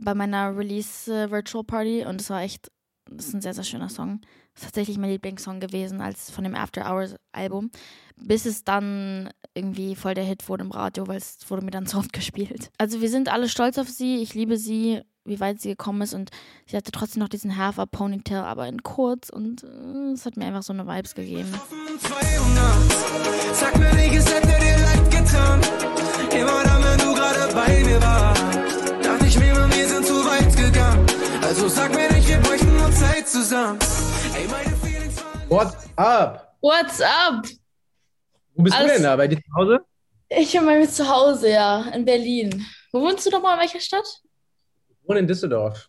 bei 0.00 0.14
meiner 0.14 0.56
Release 0.56 1.12
äh, 1.12 1.30
Virtual 1.30 1.64
Party. 1.64 2.04
Und 2.04 2.20
es 2.20 2.30
war 2.30 2.42
echt 2.42 2.70
Das 3.10 3.26
ist 3.26 3.34
ein 3.34 3.40
sehr, 3.40 3.54
sehr 3.54 3.64
schöner 3.64 3.88
Song. 3.88 4.20
Das 4.54 4.62
ist 4.62 4.68
tatsächlich 4.68 4.98
mein 4.98 5.10
Lieblingssong 5.10 5.60
gewesen 5.60 6.00
als 6.00 6.30
von 6.30 6.44
dem 6.44 6.54
After 6.54 6.90
Hours 6.90 7.14
Album. 7.32 7.70
Bis 8.16 8.44
es 8.44 8.64
dann 8.64 9.30
irgendwie 9.54 9.94
voll 9.94 10.14
der 10.14 10.24
Hit 10.24 10.48
wurde 10.48 10.64
im 10.64 10.72
Radio, 10.72 11.06
weil 11.06 11.18
es 11.18 11.38
wurde 11.48 11.64
mir 11.64 11.70
dann 11.70 11.86
so 11.86 11.98
oft 11.98 12.12
gespielt. 12.12 12.70
Also 12.78 13.00
wir 13.00 13.08
sind 13.08 13.28
alle 13.28 13.48
stolz 13.48 13.78
auf 13.78 13.88
sie. 13.88 14.16
Ich 14.16 14.34
liebe 14.34 14.56
sie, 14.56 15.02
wie 15.28 15.40
weit 15.40 15.60
sie 15.60 15.68
gekommen 15.70 16.02
ist. 16.02 16.14
Und 16.14 16.30
sie 16.66 16.76
hatte 16.76 16.90
trotzdem 16.92 17.20
noch 17.22 17.28
diesen 17.28 17.56
Hafer 17.56 17.86
Ponytail, 17.86 18.38
aber 18.40 18.66
in 18.66 18.82
kurz. 18.82 19.28
Und 19.30 19.62
äh, 19.64 20.12
es 20.12 20.26
hat 20.26 20.36
mir 20.36 20.46
einfach 20.46 20.62
so 20.62 20.72
eine 20.72 20.86
Vibes 20.86 21.14
gegeben. 21.14 21.52
200. 22.00 23.54
Sag 23.54 23.78
mir 23.78 23.92
nicht, 23.94 24.14
es 24.14 24.32
hätte 24.32 24.46
dir 24.48 24.78
leid 24.78 25.10
getan. 25.10 25.60
Immer 26.32 26.62
dann, 26.64 26.82
wenn 26.84 26.98
du 26.98 27.14
gerade 27.14 27.54
bei 27.54 27.84
mir 27.84 28.00
warst. 28.02 28.42
Dachte 29.04 29.26
ich 29.26 29.38
mir, 29.38 29.54
wir 29.54 29.88
sind 29.88 30.06
zu 30.06 30.24
weit 30.24 30.56
gegangen. 30.56 31.06
Also 31.42 31.68
sag 31.68 31.94
mir 31.94 32.10
nicht, 32.12 32.28
wir 32.28 32.38
bräuchten 32.38 32.76
nur 32.76 32.90
Zeit 32.92 33.28
zusammen. 33.28 33.78
Ey, 34.36 34.46
meine 34.48 34.76
Feelings 34.76 35.16
waren 35.24 35.48
What's 35.50 35.76
up? 35.96 36.54
What's 36.60 37.00
up? 37.00 37.46
Wo 38.54 38.62
bist 38.64 38.76
Alles- 38.76 38.88
du 38.88 38.94
denn 38.94 39.02
da? 39.04 39.16
Bei 39.16 39.28
dir 39.28 39.36
zu 39.36 39.54
Hause? 39.56 39.80
Ich 40.30 40.52
bin 40.52 40.66
bei 40.66 40.78
mir 40.78 40.88
zu 40.88 41.08
Hause, 41.08 41.50
ja, 41.50 41.82
in 41.94 42.04
Berlin. 42.04 42.66
Wo 42.92 43.00
wohnst 43.00 43.24
du 43.24 43.30
nochmal? 43.30 43.54
In 43.54 43.60
welcher 43.60 43.80
Stadt? 43.80 44.06
Wohne 45.08 45.20
in 45.20 45.26
Düsseldorf. 45.26 45.88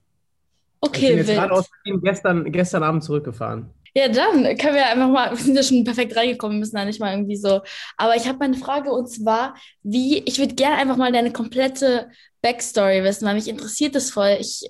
ich 0.82 0.90
Okay, 0.90 1.08
bin 1.08 1.18
jetzt 1.18 1.28
wild. 1.28 1.40
gerade 1.40 1.54
aus 1.54 1.70
Berlin 1.84 2.02
gestern, 2.04 2.52
gestern 2.52 2.84
Abend 2.84 3.04
zurückgefahren. 3.04 3.70
Ja, 3.96 4.08
dann 4.08 4.44
können 4.58 4.76
wir 4.76 4.86
einfach 4.88 5.10
mal, 5.10 5.32
wir 5.38 5.38
sind 5.38 5.56
ja 5.56 5.64
schon 5.64 5.84
perfekt 5.84 6.16
reingekommen, 6.16 6.58
wir 6.58 6.60
müssen 6.60 6.76
da 6.76 6.86
nicht 6.86 7.00
mal 7.00 7.12
irgendwie 7.14 7.36
so. 7.36 7.62
Aber 7.98 8.16
ich 8.16 8.28
habe 8.28 8.38
mal 8.40 8.46
eine 8.46 8.58
Frage 8.58 8.92
und 8.92 9.08
zwar, 9.08 9.56
wie, 9.84 10.20
ich 10.20 10.40
würde 10.40 10.56
gerne 10.56 10.78
einfach 10.78 10.98
mal 10.98 11.12
deine 11.12 11.32
komplette 11.34 12.10
Backstory 12.42 13.04
wissen, 13.04 13.26
weil 13.28 13.36
mich 13.36 13.48
interessiert 13.48 13.96
das 13.96 14.12
voll. 14.12 14.38
Ich 14.40 14.70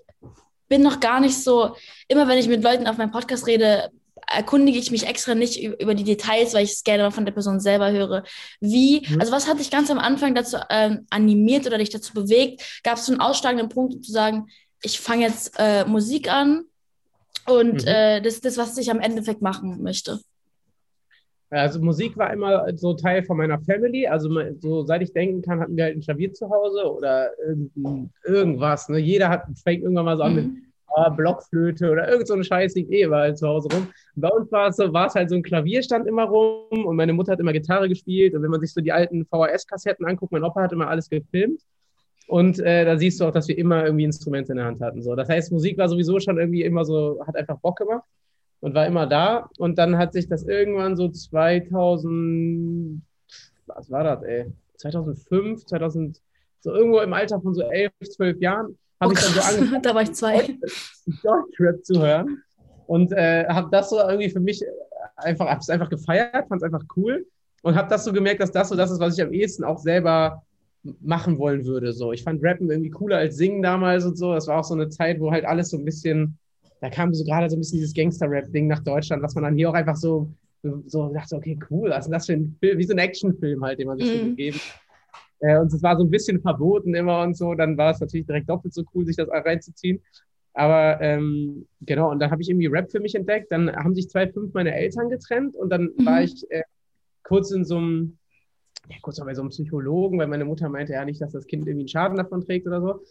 bin 0.68 0.82
noch 0.82 1.00
gar 1.00 1.20
nicht 1.20 1.42
so, 1.44 1.76
immer 2.08 2.28
wenn 2.28 2.38
ich 2.38 2.48
mit 2.48 2.64
Leuten 2.64 2.88
auf 2.88 2.98
meinem 2.98 3.12
Podcast 3.12 3.48
rede, 3.48 3.90
erkundige 4.36 4.78
ich 4.80 4.92
mich 4.92 5.08
extra 5.08 5.36
nicht 5.36 5.62
über 5.62 5.94
die 5.96 6.04
Details, 6.04 6.54
weil 6.54 6.64
ich 6.64 6.72
es 6.74 6.84
gerne 6.84 7.04
mal 7.04 7.12
von 7.12 7.26
der 7.26 7.32
Person 7.34 7.60
selber 7.60 7.92
höre. 7.92 8.24
Wie, 8.60 9.06
Mhm. 9.10 9.20
also 9.20 9.32
was 9.32 9.48
hat 9.48 9.60
dich 9.60 9.72
ganz 9.72 9.90
am 9.90 10.00
Anfang 10.00 10.36
dazu 10.36 10.58
ähm, 10.70 11.06
animiert 11.10 11.66
oder 11.68 11.78
dich 11.78 11.90
dazu 11.90 12.14
bewegt? 12.14 12.82
Gab 12.84 12.98
es 12.98 13.06
so 13.06 13.12
einen 13.12 13.22
ausschlagenden 13.22 13.70
Punkt, 13.70 13.96
um 13.96 14.04
zu 14.04 14.12
sagen, 14.12 14.48
ich 14.84 15.00
fange 15.00 15.24
jetzt 15.24 15.56
äh, 15.58 15.86
Musik 15.86 16.32
an 16.32 16.64
und 17.48 17.82
Mhm. 17.84 17.88
äh, 17.88 18.22
das 18.22 18.36
ist 18.36 18.46
das, 18.46 18.58
was 18.58 18.78
ich 18.78 18.90
am 18.92 19.00
Endeffekt 19.00 19.42
machen 19.42 19.82
möchte. 19.82 20.20
Also 21.52 21.80
Musik 21.82 22.16
war 22.16 22.32
immer 22.32 22.66
so 22.78 22.94
Teil 22.94 23.24
von 23.24 23.36
meiner 23.38 23.60
Family. 23.62 24.06
Also 24.08 24.30
so 24.60 24.86
seit 24.86 25.02
ich 25.02 25.14
denken 25.14 25.42
kann, 25.42 25.60
hatten 25.60 25.76
wir 25.76 25.86
halt 25.86 25.98
ein 25.98 26.02
Klavier 26.02 26.32
zu 26.32 26.48
Hause 26.48 26.84
oder 26.94 27.32
irgend- 27.44 28.12
irgendwas. 28.24 28.88
Ne? 28.88 29.00
Jeder 29.00 29.30
hat, 29.30 29.46
fängt 29.64 29.82
irgendwann 29.82 30.06
mal 30.06 30.18
so 30.18 30.24
an 30.24 30.36
mit 30.36 30.46
Mhm. 30.46 30.69
Ah, 30.96 31.10
Blockflöte 31.10 31.92
oder 31.92 32.10
irgend 32.10 32.28
so 32.28 32.34
ein 32.34 32.44
Scheiß 32.44 32.76
liegt 32.76 32.92
eh 32.92 33.04
überall 33.04 33.36
zu 33.36 33.48
Hause 33.48 33.70
rum. 33.72 33.88
Und 34.16 34.22
bei 34.22 34.30
uns 34.30 34.52
war 34.52 34.68
es 34.70 34.78
so, 34.78 34.92
war 34.94 35.08
es 35.08 35.16
halt 35.16 35.30
so 35.30 35.36
ein 35.36 35.44
Klavierstand 35.44 36.08
immer 36.08 36.24
rum 36.24 36.86
und 36.86 36.96
meine 36.96 37.14
Mutter 37.14 37.32
hat 37.34 37.40
immer 37.40 37.54
Gitarre 37.54 37.90
gespielt 37.90 38.34
und 38.36 38.44
wenn 38.44 38.52
man 38.52 38.62
sich 38.62 38.74
so 38.74 38.82
die 38.82 38.92
alten 38.92 39.26
VHS-Kassetten 39.26 40.06
anguckt, 40.06 40.32
mein 40.32 40.44
Opa 40.44 40.62
hat 40.62 40.72
immer 40.72 40.88
alles 40.88 41.10
gefilmt 41.10 41.62
und 42.30 42.60
äh, 42.60 42.86
da 42.86 42.96
siehst 42.96 43.20
du 43.20 43.26
auch, 43.26 43.32
dass 43.32 43.48
wir 43.48 43.58
immer 43.58 43.86
irgendwie 43.86 44.04
Instrumente 44.04 44.52
in 44.52 44.58
der 44.58 44.68
Hand 44.68 44.82
hatten. 44.82 45.02
So. 45.02 45.16
Das 45.16 45.30
heißt, 45.30 45.52
Musik 45.52 45.80
war 45.80 45.90
sowieso 45.90 46.20
schon 46.20 46.38
irgendwie 46.38 46.64
immer 46.64 46.86
so, 46.86 47.20
hat 47.26 47.36
einfach 47.36 47.58
Bock 47.58 47.78
gemacht 47.78 48.04
und 48.60 48.76
war 48.76 48.86
immer 48.86 49.08
da 49.08 49.50
und 49.58 49.80
dann 49.80 49.98
hat 49.98 50.14
sich 50.14 50.28
das 50.28 50.44
irgendwann 50.44 50.96
so 50.96 51.10
2000, 51.10 53.02
was 53.66 53.90
war 53.90 54.04
das, 54.04 54.22
ey? 54.24 54.46
2005, 54.78 55.66
2000, 55.66 56.22
so 56.60 56.74
irgendwo 56.74 57.00
im 57.00 57.14
Alter 57.14 57.42
von 57.42 57.54
so 57.54 57.64
11, 57.64 57.92
12 58.04 58.40
Jahren, 58.42 58.78
habe 59.00 59.12
Oh, 59.12 59.14
ich 59.14 59.20
dann 59.20 59.34
so 59.34 59.42
angefangen, 59.42 59.82
da 59.82 59.96
war 59.96 60.02
ich 60.02 60.12
zwei. 60.14 60.58
Deutschrap 61.24 61.84
zu 61.84 62.02
hören 62.02 62.44
und 62.86 63.12
äh, 63.12 63.46
habe 63.48 63.70
das 63.72 63.90
so 63.90 63.98
irgendwie 64.00 64.30
für 64.30 64.40
mich 64.40 64.64
einfach, 65.16 65.48
habe 65.48 65.60
es 65.60 65.70
einfach 65.70 65.90
gefeiert, 65.90 66.48
fand 66.48 66.62
es 66.62 66.64
einfach 66.64 66.84
cool 66.96 67.26
und 67.64 67.76
habe 67.76 67.90
das 67.90 68.04
so 68.06 68.14
gemerkt, 68.14 68.42
dass 68.42 68.52
das 68.52 68.70
so 68.70 68.76
das 68.76 68.92
ist, 68.92 69.00
was 69.00 69.18
ich 69.18 69.24
am 69.24 69.34
ehesten 69.34 69.64
auch 69.64 69.80
selber 69.80 70.44
machen 71.02 71.38
wollen 71.38 71.66
würde. 71.66 71.94
So, 71.94 72.14
ich 72.14 72.24
fand 72.24 72.42
Rappen 72.44 72.70
irgendwie 72.70 72.90
cooler 72.90 73.18
als 73.18 73.36
Singen 73.38 73.62
damals 73.62 74.06
und 74.06 74.18
so. 74.18 74.34
Das 74.34 74.48
war 74.48 74.60
auch 74.60 74.64
so 74.64 74.74
eine 74.76 74.90
Zeit, 74.90 75.20
wo 75.20 75.32
halt 75.32 75.46
alles 75.46 75.70
so 75.70 75.78
ein 75.78 75.84
bisschen, 75.86 76.38
da 76.82 76.90
kam 76.90 77.14
so 77.14 77.24
gerade 77.26 77.50
so 77.50 77.58
ein 77.58 77.60
bisschen 77.60 77.80
dieses 77.80 77.94
Gangster-Rap-Ding 77.94 78.68
nach 78.68 78.80
Deutschland, 78.84 79.22
was 79.22 79.36
man 79.36 79.44
dann 79.44 79.56
hier 79.56 79.70
auch 79.70 79.74
einfach 79.74 79.98
so 79.98 80.30
so 80.88 81.08
dachte, 81.14 81.38
okay, 81.38 81.58
cool, 81.70 81.90
was 81.90 82.06
ist 82.06 82.12
das 82.12 82.26
für 82.26 82.34
ein 82.34 82.54
Film, 82.60 82.78
wie 82.78 82.84
so 82.84 82.92
ein 82.94 82.98
Actionfilm 83.00 83.64
halt, 83.64 83.80
den 83.80 83.88
man 83.88 83.98
sich 83.98 84.08
so 84.08 84.18
Mhm. 84.18 84.36
gegeben. 84.36 84.60
Äh, 85.40 85.60
und 85.60 85.74
es 85.74 85.82
war 85.84 85.98
so 85.98 86.04
ein 86.04 86.10
bisschen 86.12 86.42
verboten 86.42 86.96
immer 86.96 87.22
und 87.24 87.36
so, 87.38 87.54
dann 87.56 87.78
war 87.78 87.92
es 87.92 88.00
natürlich 88.00 88.26
direkt 88.28 88.50
doppelt 88.50 88.74
so 88.74 88.84
cool, 88.94 89.06
sich 89.06 89.16
das 89.18 89.30
reinzuziehen. 89.30 90.02
Aber 90.54 91.00
ähm, 91.02 91.68
genau, 91.82 92.12
und 92.12 92.20
dann 92.20 92.32
habe 92.32 92.42
ich 92.42 92.50
irgendwie 92.50 92.68
Rap 92.68 92.92
für 92.92 93.00
mich 93.00 93.16
entdeckt. 93.16 93.52
Dann 93.52 93.74
haben 93.76 93.96
sich 93.96 94.10
2005 94.10 94.54
meine 94.54 94.76
Eltern 94.76 95.10
getrennt 95.10 95.56
und 95.56 95.70
dann 95.70 95.92
Mhm. 95.98 96.06
war 96.06 96.24
ich 96.24 96.50
äh, 96.52 96.64
kurz 97.24 97.52
in 97.52 97.66
so 97.66 97.78
einem, 97.78 98.18
ja, 98.90 98.98
kurz 99.02 99.20
mal 99.20 99.26
bei 99.26 99.36
so 99.36 99.42
einem 99.42 99.50
Psychologen, 99.52 100.20
weil 100.20 100.28
meine 100.28 100.46
Mutter 100.46 100.70
meinte 100.70 100.94
ja 100.94 101.06
nicht, 101.06 101.22
dass 101.22 101.32
das 101.34 101.48
Kind 101.48 101.68
irgendwie 101.68 101.84
einen 101.84 101.90
Schaden 101.90 102.18
davon 102.18 102.42
trägt 102.46 102.68
oder 102.68 102.82
so. 102.82 103.02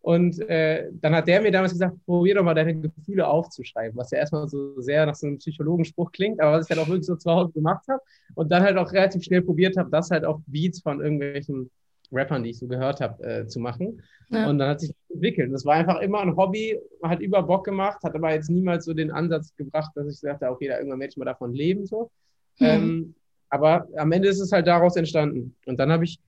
Und 0.00 0.38
äh, 0.48 0.88
dann 1.00 1.14
hat 1.16 1.26
der 1.26 1.40
mir 1.40 1.50
damals 1.50 1.72
gesagt, 1.72 1.96
probier 2.04 2.36
doch 2.36 2.44
mal 2.44 2.54
deine 2.54 2.76
Gefühle 2.80 3.26
aufzuschreiben, 3.26 3.96
was 3.96 4.12
ja 4.12 4.18
erstmal 4.18 4.46
so 4.48 4.80
sehr 4.80 5.04
nach 5.04 5.16
so 5.16 5.26
einem 5.26 5.38
Psychologenspruch 5.38 6.12
klingt, 6.12 6.40
aber 6.40 6.58
was 6.58 6.66
ich 6.66 6.70
halt 6.70 6.80
auch 6.80 6.88
wirklich 6.88 7.06
so 7.06 7.16
zu 7.16 7.30
Hause 7.30 7.52
gemacht 7.52 7.84
habe 7.88 8.00
und 8.34 8.52
dann 8.52 8.62
halt 8.62 8.76
auch 8.76 8.92
relativ 8.92 9.24
schnell 9.24 9.42
probiert 9.42 9.76
habe, 9.76 9.90
das 9.90 10.10
halt 10.10 10.24
auf 10.24 10.40
Beats 10.46 10.80
von 10.80 11.00
irgendwelchen 11.00 11.70
Rappern, 12.12 12.44
die 12.44 12.50
ich 12.50 12.58
so 12.58 12.66
gehört 12.66 13.00
habe, 13.00 13.22
äh, 13.24 13.46
zu 13.46 13.58
machen. 13.58 14.00
Ja. 14.30 14.48
Und 14.48 14.58
dann 14.58 14.70
hat 14.70 14.80
sich 14.80 14.90
das 14.90 15.14
entwickelt. 15.14 15.48
Und 15.48 15.54
das 15.54 15.64
war 15.64 15.74
einfach 15.74 16.00
immer 16.00 16.20
ein 16.20 16.36
Hobby, 16.36 16.78
hat 17.02 17.20
über 17.20 17.42
Bock 17.42 17.64
gemacht, 17.64 18.02
hat 18.02 18.14
aber 18.14 18.32
jetzt 18.32 18.50
niemals 18.50 18.84
so 18.84 18.94
den 18.94 19.10
Ansatz 19.10 19.54
gebracht, 19.56 19.90
dass 19.94 20.06
ich 20.06 20.18
sagte, 20.18 20.48
okay, 20.48 20.68
da 20.68 20.78
irgendwann 20.78 21.00
werde 21.00 21.10
ich 21.10 21.16
mal 21.16 21.24
davon 21.24 21.52
leben. 21.52 21.86
So. 21.86 22.10
Mhm. 22.58 22.66
Ähm, 22.66 23.14
aber 23.48 23.88
am 23.96 24.12
Ende 24.12 24.28
ist 24.28 24.40
es 24.40 24.52
halt 24.52 24.66
daraus 24.66 24.96
entstanden. 24.96 25.54
Und 25.66 25.78
dann 25.78 25.90
habe 25.90 26.04
ich 26.04 26.18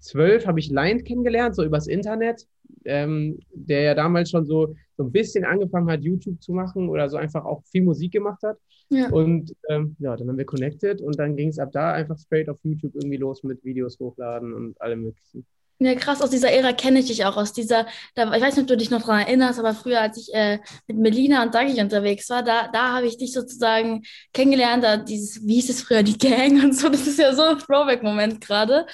2012 0.00 0.46
habe 0.46 0.60
ich 0.60 0.70
Lion 0.70 1.04
kennengelernt, 1.04 1.54
so 1.54 1.64
übers 1.64 1.86
Internet, 1.86 2.46
ähm, 2.84 3.38
der 3.52 3.82
ja 3.82 3.94
damals 3.94 4.30
schon 4.30 4.46
so, 4.46 4.74
so 4.96 5.04
ein 5.04 5.12
bisschen 5.12 5.44
angefangen 5.44 5.90
hat, 5.90 6.02
YouTube 6.02 6.42
zu 6.42 6.52
machen 6.52 6.88
oder 6.88 7.08
so 7.08 7.16
einfach 7.16 7.44
auch 7.44 7.62
viel 7.64 7.82
Musik 7.82 8.12
gemacht 8.12 8.42
hat. 8.42 8.58
Ja. 8.88 9.08
Und 9.10 9.54
ähm, 9.68 9.94
ja, 10.00 10.16
dann 10.16 10.28
haben 10.28 10.38
wir 10.38 10.44
connected 10.44 11.00
und 11.00 11.18
dann 11.18 11.36
ging 11.36 11.48
es 11.48 11.58
ab 11.58 11.70
da 11.72 11.92
einfach 11.92 12.18
straight 12.18 12.48
auf 12.48 12.58
YouTube 12.64 12.94
irgendwie 12.94 13.18
los 13.18 13.42
mit 13.44 13.64
Videos 13.64 13.98
hochladen 14.00 14.52
und 14.52 14.80
allem 14.80 15.02
möglichen. 15.02 15.46
Ja, 15.82 15.94
krass, 15.94 16.20
aus 16.20 16.28
dieser 16.28 16.50
Ära 16.52 16.74
kenne 16.74 16.98
ich 16.98 17.06
dich 17.06 17.24
auch, 17.24 17.38
aus 17.38 17.54
dieser, 17.54 17.86
da, 18.14 18.34
ich 18.34 18.42
weiß 18.42 18.54
nicht, 18.54 18.64
ob 18.64 18.66
du 18.66 18.76
dich 18.76 18.90
noch 18.90 19.00
daran 19.00 19.20
erinnerst, 19.20 19.58
aber 19.58 19.72
früher, 19.72 20.02
als 20.02 20.18
ich 20.18 20.34
äh, 20.34 20.58
mit 20.86 20.98
Melina 20.98 21.42
und 21.42 21.54
Dagi 21.54 21.80
unterwegs 21.80 22.28
war, 22.28 22.42
da, 22.42 22.68
da 22.70 22.96
habe 22.96 23.06
ich 23.06 23.16
dich 23.16 23.32
sozusagen 23.32 24.02
kennengelernt, 24.34 24.84
da 24.84 24.98
dieses, 24.98 25.46
wie 25.46 25.54
hieß 25.54 25.70
es 25.70 25.82
früher, 25.82 26.02
die 26.02 26.18
Gang 26.18 26.62
und 26.62 26.76
so, 26.76 26.90
das 26.90 27.06
ist 27.06 27.18
ja 27.18 27.34
so 27.34 27.42
ein 27.42 27.58
Throwback-Moment 27.58 28.42
gerade, 28.42 28.84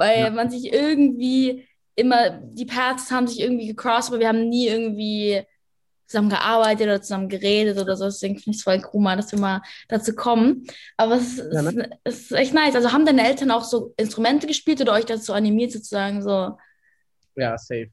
weil 0.00 0.20
Ja. 0.22 0.30
man 0.30 0.50
sich 0.50 0.72
irgendwie 0.72 1.68
immer, 1.94 2.30
die 2.30 2.64
Paths 2.64 3.10
haben 3.10 3.26
sich 3.28 3.40
irgendwie 3.40 3.66
gecrossed, 3.68 4.10
aber 4.10 4.20
wir 4.20 4.28
haben 4.28 4.48
nie 4.48 4.66
irgendwie 4.68 5.42
zusammen 6.06 6.30
gearbeitet 6.30 6.86
oder 6.86 7.02
zusammen 7.02 7.28
geredet 7.28 7.78
oder 7.78 7.94
so, 7.96 8.06
deswegen 8.06 8.34
finde 8.36 8.50
ich 8.50 8.56
es 8.56 8.62
voll 8.64 8.82
cool, 8.92 9.00
mal, 9.02 9.16
dass 9.16 9.30
wir 9.30 9.38
mal 9.38 9.62
dazu 9.88 10.12
kommen, 10.14 10.64
aber 10.96 11.16
es, 11.16 11.38
ist- 11.38 11.52
Ja, 11.52 11.60
es, 11.68 11.76
es 12.04 12.20
ist 12.22 12.32
echt 12.32 12.54
nice, 12.54 12.74
also 12.74 12.92
haben 12.92 13.06
deine 13.06 13.24
Eltern 13.28 13.50
auch 13.52 13.62
so 13.64 13.92
Instrumente 13.96 14.46
gespielt 14.48 14.80
oder 14.80 14.94
euch 14.94 15.04
dazu 15.04 15.32
animiert 15.34 15.70
sozusagen 15.72 16.20
so, 16.22 16.56
Ja, 17.36 17.56
safe. 17.58 17.90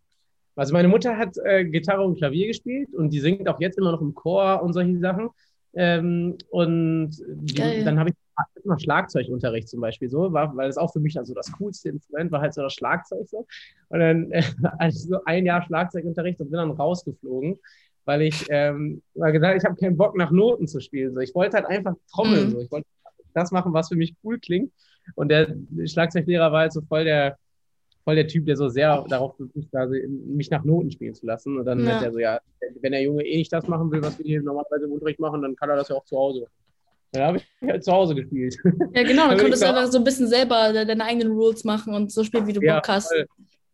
Also 0.55 0.73
meine 0.73 0.87
Mutter 0.87 1.15
hat 1.15 1.35
äh, 1.45 1.65
Gitarre 1.65 2.03
und 2.03 2.17
Klavier 2.17 2.47
gespielt 2.47 2.89
und 2.95 3.11
die 3.11 3.19
singt 3.19 3.47
auch 3.47 3.59
jetzt 3.61 3.77
immer 3.77 3.91
noch 3.91 4.01
im 4.01 4.15
Chor 4.15 4.63
und 4.63 4.73
solche 4.73 4.97
Sachen. 4.99 5.29
Ähm, 5.75 6.35
und 6.49 7.11
die, 7.27 7.83
dann 7.83 7.99
habe 7.99 8.09
ich 8.09 8.15
immer 8.63 8.79
Schlagzeugunterricht 8.79 9.67
zum 9.67 9.81
Beispiel 9.81 10.09
so, 10.09 10.31
war, 10.33 10.55
weil 10.55 10.67
das 10.67 10.77
auch 10.77 10.91
für 10.91 10.99
mich 10.99 11.17
also 11.17 11.33
das 11.33 11.51
coolste 11.53 11.89
Instrument 11.89 12.31
war 12.31 12.41
halt 12.41 12.53
so 12.53 12.61
das 12.61 12.73
Schlagzeug 12.73 13.27
so. 13.27 13.45
Und 13.89 13.99
dann 13.99 14.31
äh, 14.31 14.43
also 14.77 15.09
so 15.09 15.23
ein 15.25 15.45
Jahr 15.45 15.61
Schlagzeugunterricht 15.63 16.39
und 16.39 16.49
bin 16.49 16.57
dann 16.57 16.71
rausgeflogen, 16.71 17.57
weil 18.05 18.21
ich 18.21 18.45
ähm, 18.49 19.01
gesagt, 19.15 19.57
ich 19.57 19.65
habe 19.65 19.75
keinen 19.75 19.97
Bock 19.97 20.15
nach 20.17 20.31
Noten 20.31 20.67
zu 20.67 20.79
spielen. 20.79 21.13
So. 21.13 21.19
Ich 21.19 21.33
wollte 21.35 21.57
halt 21.57 21.65
einfach 21.67 21.95
trommeln. 22.11 22.47
Mhm. 22.47 22.51
So. 22.51 22.61
Ich 22.61 22.71
wollte 22.71 22.87
das 23.33 23.51
machen, 23.51 23.73
was 23.73 23.89
für 23.89 23.95
mich 23.95 24.15
cool 24.23 24.39
klingt. 24.39 24.71
Und 25.15 25.29
der 25.29 25.55
Schlagzeuglehrer 25.85 26.51
war 26.51 26.61
halt 26.61 26.73
so 26.73 26.81
voll 26.81 27.05
der 27.05 27.37
voll 28.03 28.15
der 28.15 28.27
Typ, 28.27 28.45
der 28.45 28.55
so 28.55 28.69
sehr 28.69 29.03
darauf 29.09 29.35
beruht 29.35 29.67
war, 29.73 29.85
mich 29.87 30.49
nach 30.49 30.63
Noten 30.63 30.89
spielen 30.91 31.13
zu 31.13 31.25
lassen. 31.25 31.57
Und 31.57 31.65
dann 31.65 31.79
Ja. 31.79 31.85
meinte 31.89 32.05
er 32.05 32.11
so, 32.13 32.19
ja, 32.19 32.39
wenn 32.79 32.93
der 32.93 33.01
Junge 33.01 33.25
eh 33.25 33.35
nicht 33.35 33.51
das 33.51 33.67
machen 33.67 33.91
will, 33.91 34.01
was 34.01 34.17
wir 34.17 34.23
hier 34.23 34.41
normalerweise 34.41 34.85
im 34.85 34.93
Unterricht 34.93 35.19
machen, 35.19 35.41
dann 35.41 35.57
kann 35.57 35.69
er 35.69 35.75
das 35.75 35.89
ja 35.89 35.95
auch 35.97 36.05
zu 36.05 36.17
Hause 36.17 36.39
machen. 36.39 36.51
Dann 37.13 37.23
habe 37.23 37.37
ich 37.37 37.45
halt 37.69 37.83
zu 37.83 37.91
Hause 37.91 38.15
gespielt. 38.15 38.55
Ja, 38.93 39.03
genau, 39.03 39.27
dann 39.29 39.37
konntest 39.39 39.63
du 39.63 39.67
einfach 39.67 39.87
so 39.87 39.97
ein 39.97 40.03
bisschen 40.03 40.27
selber 40.27 40.73
de- 40.73 40.85
deine 40.85 41.03
eigenen 41.05 41.31
Rules 41.31 41.63
machen 41.63 41.93
und 41.93 42.11
so 42.11 42.23
spielen, 42.23 42.45
wie 42.47 42.53
du 42.53 42.61
Bock 42.61 42.87
hast. 42.87 43.07
voll. 43.07 43.25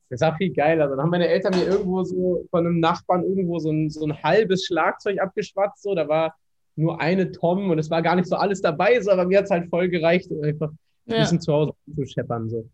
Das 0.10 0.22
war 0.22 0.36
viel 0.38 0.54
geiler. 0.54 0.88
Dann 0.88 1.00
haben 1.00 1.10
meine 1.10 1.28
Eltern 1.28 1.58
mir 1.58 1.66
irgendwo 1.66 2.04
so 2.04 2.46
von 2.52 2.66
einem 2.68 2.80
Nachbarn 2.80 3.24
irgendwo 3.24 3.58
so 3.58 3.72
ein, 3.72 3.90
so 3.90 4.06
ein 4.06 4.22
halbes 4.22 4.66
Schlagzeug 4.66 5.20
abgeschwatzt. 5.20 5.82
So. 5.82 5.96
Da 5.96 6.08
war 6.08 6.36
nur 6.76 7.02
eine 7.02 7.32
Tom 7.32 7.72
und 7.72 7.80
es 7.80 7.90
war 7.90 8.02
gar 8.04 8.16
nicht 8.16 8.28
so 8.28 8.36
alles 8.36 8.62
dabei, 8.62 9.00
so, 9.02 9.10
aber 9.12 9.26
mir 9.26 9.40
hat 9.40 9.46
es 9.46 9.52
halt 9.52 9.70
voll 9.70 9.90
gereicht, 9.90 10.30
einfach 10.44 10.70
ein 10.70 10.78
Ja. 11.14 11.20
bisschen 11.22 11.42
zu 11.42 11.52
Hause 11.52 11.72
zu 11.96 12.06
scheppern. 12.06 12.48
So. 12.50 12.70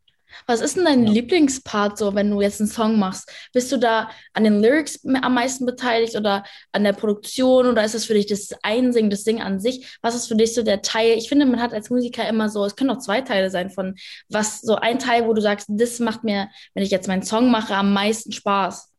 Was 0.48 0.62
ist 0.62 0.78
denn 0.78 0.86
dein 0.86 1.06
Lieblingspart 1.06 1.98
so, 1.98 2.16
wenn 2.16 2.32
du 2.32 2.42
jetzt 2.42 2.60
einen 2.60 2.70
Song 2.70 3.00
machst? 3.00 3.32
Bist 3.54 3.72
du 3.72 3.78
da 3.78 4.10
an 4.34 4.44
den 4.44 4.62
Lyrics 4.62 5.06
am 5.22 5.34
meisten 5.34 5.66
beteiligt 5.66 6.16
oder 6.16 6.44
an 6.72 6.84
der 6.84 6.94
Produktion 6.94 7.68
oder 7.68 7.84
ist 7.84 7.96
es 7.96 8.06
für 8.06 8.14
dich 8.14 8.28
das 8.28 8.50
Einsingen, 8.64 9.10
das 9.10 9.24
Singen 9.24 9.42
an 9.42 9.60
sich? 9.60 9.98
Was 10.02 10.16
ist 10.16 10.28
für 10.28 10.36
dich 10.36 10.54
so 10.54 10.64
der 10.64 10.82
Teil? 10.82 11.18
Ich 11.18 11.30
finde, 11.30 11.46
man 11.46 11.62
hat 11.62 11.74
als 11.74 11.90
Musiker 11.90 12.28
immer 12.28 12.50
so, 12.50 12.66
es 12.66 12.76
können 12.76 12.92
auch 12.92 13.00
zwei 13.00 13.22
Teile 13.22 13.50
sein 13.50 13.70
von 13.70 13.96
was, 14.30 14.62
so 14.62 14.76
ein 14.76 15.00
Teil, 15.00 15.28
wo 15.28 15.34
du 15.34 15.42
sagst, 15.42 15.68
das 15.70 16.00
macht 16.00 16.24
mir, 16.24 16.50
wenn 16.74 16.84
ich 16.84 16.92
jetzt 16.92 17.08
meinen 17.08 17.24
Song 17.24 17.52
mache, 17.52 17.76
am 17.76 17.94
meisten 17.94 18.32
Spaß. 18.32 18.92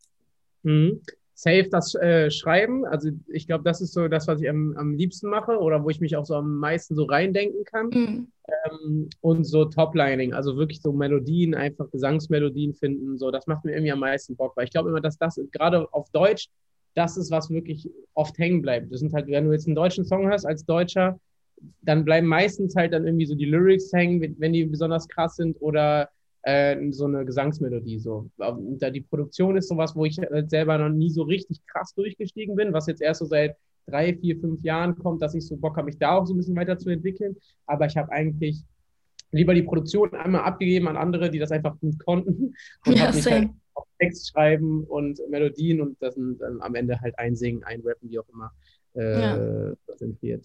Mhm. 0.62 1.02
Safe 1.34 1.68
das 1.70 1.94
äh, 1.94 2.30
Schreiben, 2.30 2.84
also 2.84 3.08
ich 3.28 3.46
glaube, 3.46 3.64
das 3.64 3.80
ist 3.80 3.94
so 3.94 4.08
das, 4.08 4.28
was 4.28 4.42
ich 4.42 4.50
am, 4.50 4.76
am 4.76 4.92
liebsten 4.92 5.30
mache 5.30 5.58
oder 5.58 5.82
wo 5.82 5.88
ich 5.88 5.98
mich 5.98 6.14
auch 6.16 6.26
so 6.26 6.34
am 6.34 6.56
meisten 6.56 6.94
so 6.94 7.04
reindenken 7.04 7.64
kann. 7.64 7.88
Mhm. 7.88 8.32
Ähm, 8.70 9.08
und 9.20 9.44
so 9.44 9.64
Toplining, 9.64 10.32
also 10.32 10.56
wirklich 10.56 10.80
so 10.80 10.92
Melodien, 10.92 11.54
einfach 11.54 11.90
Gesangsmelodien 11.90 12.74
finden, 12.74 13.18
so, 13.18 13.30
das 13.30 13.46
macht 13.46 13.64
mir 13.64 13.72
irgendwie 13.72 13.92
am 13.92 14.00
meisten 14.00 14.36
Bock, 14.36 14.56
weil 14.56 14.64
ich 14.64 14.70
glaube 14.70 14.88
immer, 14.88 15.00
dass 15.00 15.18
das 15.18 15.40
gerade 15.52 15.92
auf 15.92 16.10
Deutsch, 16.10 16.48
das 16.94 17.16
ist, 17.16 17.30
was 17.30 17.50
wirklich 17.50 17.88
oft 18.14 18.36
hängen 18.38 18.62
bleibt. 18.62 18.92
Das 18.92 19.00
sind 19.00 19.12
halt, 19.12 19.28
wenn 19.28 19.46
du 19.46 19.52
jetzt 19.52 19.66
einen 19.66 19.76
deutschen 19.76 20.04
Song 20.04 20.28
hast 20.28 20.44
als 20.44 20.64
Deutscher, 20.64 21.18
dann 21.82 22.04
bleiben 22.04 22.26
meistens 22.26 22.74
halt 22.74 22.92
dann 22.92 23.06
irgendwie 23.06 23.26
so 23.26 23.34
die 23.34 23.44
Lyrics 23.44 23.92
hängen, 23.92 24.36
wenn 24.38 24.52
die 24.52 24.64
besonders 24.64 25.08
krass 25.08 25.36
sind 25.36 25.56
oder 25.60 26.08
äh, 26.42 26.90
so 26.90 27.04
eine 27.04 27.24
Gesangsmelodie. 27.24 27.98
So. 27.98 28.30
Und 28.38 28.80
da 28.80 28.90
die 28.90 29.02
Produktion 29.02 29.56
ist 29.56 29.68
sowas, 29.68 29.94
wo 29.94 30.04
ich 30.04 30.18
halt 30.18 30.50
selber 30.50 30.78
noch 30.78 30.88
nie 30.88 31.10
so 31.10 31.22
richtig 31.22 31.64
krass 31.66 31.94
durchgestiegen 31.94 32.56
bin, 32.56 32.72
was 32.72 32.86
jetzt 32.86 33.02
erst 33.02 33.20
so 33.20 33.26
seit 33.26 33.56
drei, 33.90 34.14
vier, 34.14 34.38
fünf 34.38 34.62
Jahren 34.62 34.96
kommt, 34.96 35.22
dass 35.22 35.34
ich 35.34 35.46
so 35.46 35.56
Bock 35.56 35.76
habe, 35.76 35.86
mich 35.86 35.98
da 35.98 36.12
auch 36.12 36.26
so 36.26 36.34
ein 36.34 36.36
bisschen 36.36 36.56
weiterzuentwickeln. 36.56 37.36
Aber 37.66 37.86
ich 37.86 37.96
habe 37.96 38.10
eigentlich 38.12 38.62
lieber 39.32 39.54
die 39.54 39.62
Produktion 39.62 40.12
einmal 40.14 40.42
abgegeben 40.42 40.88
an 40.88 40.96
andere, 40.96 41.30
die 41.30 41.38
das 41.38 41.52
einfach 41.52 41.78
gut 41.78 41.98
konnten 42.04 42.54
und 42.86 42.96
Ja, 42.96 43.12
mich 43.12 43.26
halt 43.26 43.50
auf 43.74 43.86
Text 43.98 44.30
schreiben 44.30 44.84
und 44.84 45.20
Melodien 45.28 45.80
und 45.80 45.96
das 46.00 46.14
dann 46.14 46.60
am 46.60 46.74
Ende 46.74 47.00
halt 47.00 47.18
einsingen, 47.18 47.62
einrappen, 47.64 48.10
wie 48.10 48.18
auch 48.18 48.28
immer, 48.28 48.52
äh, 48.94 49.74
konzentriert. 49.86 50.44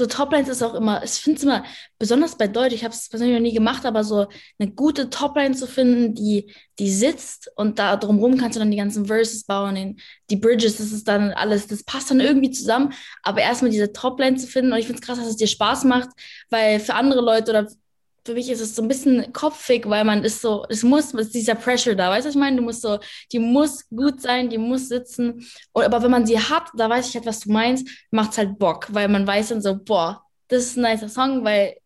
So 0.00 0.06
Toplines 0.06 0.48
ist 0.48 0.62
auch 0.62 0.72
immer, 0.72 1.04
ich 1.04 1.10
finde 1.10 1.36
es 1.36 1.42
immer, 1.42 1.62
besonders 1.98 2.38
bei 2.38 2.48
Deutsch, 2.48 2.72
ich 2.72 2.84
habe 2.84 2.94
es 2.94 3.10
persönlich 3.10 3.36
noch 3.36 3.42
nie 3.42 3.52
gemacht, 3.52 3.84
aber 3.84 4.02
so 4.02 4.28
eine 4.58 4.70
gute 4.70 5.10
Topline 5.10 5.54
zu 5.54 5.66
finden, 5.66 6.14
die, 6.14 6.54
die 6.78 6.90
sitzt 6.90 7.52
und 7.54 7.78
da 7.78 7.98
drumherum 7.98 8.38
kannst 8.38 8.56
du 8.56 8.60
dann 8.60 8.70
die 8.70 8.78
ganzen 8.78 9.04
Verses 9.04 9.44
bauen, 9.44 9.74
den, 9.74 10.00
die 10.30 10.36
Bridges, 10.36 10.78
das 10.78 10.90
ist 10.90 11.06
dann 11.06 11.32
alles, 11.32 11.66
das 11.66 11.84
passt 11.84 12.10
dann 12.10 12.20
irgendwie 12.20 12.50
zusammen, 12.50 12.94
aber 13.22 13.42
erstmal 13.42 13.70
diese 13.70 13.92
Topline 13.92 14.38
zu 14.38 14.46
finden 14.46 14.72
und 14.72 14.78
ich 14.78 14.86
finde 14.86 15.02
es 15.02 15.06
krass, 15.06 15.18
dass 15.18 15.28
es 15.28 15.36
dir 15.36 15.46
Spaß 15.46 15.84
macht, 15.84 16.08
weil 16.48 16.80
für 16.80 16.94
andere 16.94 17.20
Leute 17.20 17.50
oder 17.50 17.68
für 18.24 18.34
mich 18.34 18.50
ist 18.50 18.60
es 18.60 18.74
so 18.76 18.82
ein 18.82 18.88
bisschen 18.88 19.32
kopfig, 19.32 19.88
weil 19.88 20.04
man 20.04 20.24
ist 20.24 20.40
so, 20.42 20.64
es 20.68 20.82
muss, 20.82 21.14
es 21.14 21.26
ist 21.26 21.34
dieser 21.34 21.54
Pressure 21.54 21.94
da, 21.94 22.10
weißt 22.10 22.24
du, 22.24 22.28
was 22.28 22.34
ich 22.34 22.40
meine? 22.40 22.56
Du 22.56 22.62
musst 22.62 22.82
so, 22.82 22.98
die 23.32 23.38
muss 23.38 23.88
gut 23.88 24.20
sein, 24.20 24.50
die 24.50 24.58
muss 24.58 24.88
sitzen. 24.88 25.44
Und, 25.72 25.84
aber 25.84 26.02
wenn 26.02 26.10
man 26.10 26.26
sie 26.26 26.38
hat, 26.38 26.64
da 26.76 26.88
weiß 26.90 27.08
ich 27.08 27.14
halt, 27.14 27.26
was 27.26 27.40
du 27.40 27.52
meinst, 27.52 27.88
macht's 28.10 28.38
halt 28.38 28.58
Bock, 28.58 28.88
weil 28.92 29.08
man 29.08 29.26
weiß 29.26 29.48
dann 29.48 29.62
so, 29.62 29.76
boah, 29.82 30.22
das 30.48 30.64
ist 30.64 30.76
ein 30.76 30.82
nicer 30.82 31.08
Song, 31.08 31.44
weil 31.44 31.76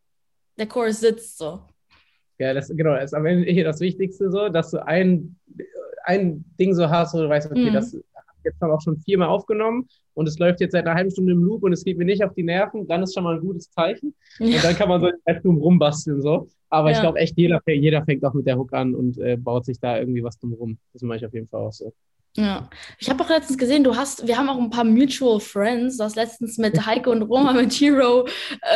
der 0.59 0.67
Chorus 0.67 1.01
sitzt 1.01 1.39
so. 1.39 1.61
Ja, 2.39 2.53
das, 2.53 2.69
genau, 2.69 2.95
das 2.95 3.05
ist 3.07 3.15
am 3.15 3.27
Ende 3.27 3.51
hier 3.51 3.65
das 3.65 3.81
Wichtigste 3.81 4.31
so, 4.31 4.49
dass 4.49 4.71
du 4.73 4.85
ein, 4.85 5.37
ein 6.05 6.45
Ding 6.59 6.75
so 6.75 6.91
hast, 6.91 7.15
wo 7.15 7.19
du 7.19 7.29
weißt, 7.29 7.51
okay, 7.51 7.71
Mhm. 7.71 7.75
das 7.75 7.97
habe 8.45 8.49
ich 8.49 8.61
jetzt 8.61 8.63
auch 8.63 8.81
schon 8.81 8.99
viermal 9.01 9.29
aufgenommen 9.29 9.89
und 10.15 10.29
es 10.29 10.39
läuft 10.39 10.61
jetzt 10.61 10.73
seit 10.73 10.87
einer 10.87 10.95
halben 10.95 11.11
Stunde 11.11 11.33
im 11.33 11.43
Loop 11.43 11.63
und 11.63 11.73
es 11.73 11.85
geht 11.85 11.99
mir 11.99 12.05
nicht 12.05 12.25
auf 12.25 12.35
die 12.35 12.43
Nerven, 12.43 12.87
dann 12.87 13.03
ist 13.03 13.15
schon 13.15 13.25
mal 13.25 13.35
ein 13.37 13.41
gutes 13.41 13.71
Zeichen. 13.71 14.15
Ja. 14.39 14.57
Und 14.57 14.65
dann 14.65 14.75
kann 14.75 14.89
man 14.89 15.01
so 15.01 15.11
erst 15.25 15.45
drum 15.45 15.59
rumbasteln 15.59 16.21
so. 16.23 16.49
Aber 16.71 16.91
ich 16.91 16.97
Ja. 16.97 17.03
glaube 17.03 17.19
echt, 17.19 17.37
jeder, 17.39 17.61
jeder 17.67 18.05
fängt 18.05 18.25
auch 18.25 18.35
mit 18.35 18.47
der 18.47 18.59
Hook 18.59 18.73
an 18.73 18.95
und 18.95 19.19
äh, 19.19 19.37
baut 19.37 19.65
sich 19.65 19.79
da 19.79 19.99
irgendwie 19.99 20.23
was 20.25 20.39
drum 20.39 20.53
rum. 20.55 20.79
Das 20.93 21.03
mache 21.03 21.19
ich 21.19 21.27
auf 21.27 21.33
jeden 21.33 21.49
Fall 21.49 21.61
auch 21.63 21.73
so. 21.73 21.93
Ja, 22.37 22.69
ich 22.99 23.09
habe 23.09 23.23
auch 23.23 23.29
letztens 23.29 23.59
gesehen, 23.59 23.85
du 23.85 23.95
hast, 23.95 24.27
wir 24.27 24.37
haben 24.37 24.49
auch 24.49 24.59
ein 24.59 24.71
paar 24.71 24.83
Mutual 24.83 25.39
Friends, 25.39 25.99
du 25.99 26.05
hast 26.05 26.17
letztens 26.17 26.59
mit 26.59 26.75
Heike 26.87 27.09
und 27.09 27.23
Roma 27.23 27.53
mit 27.53 27.73
Hero 27.73 28.27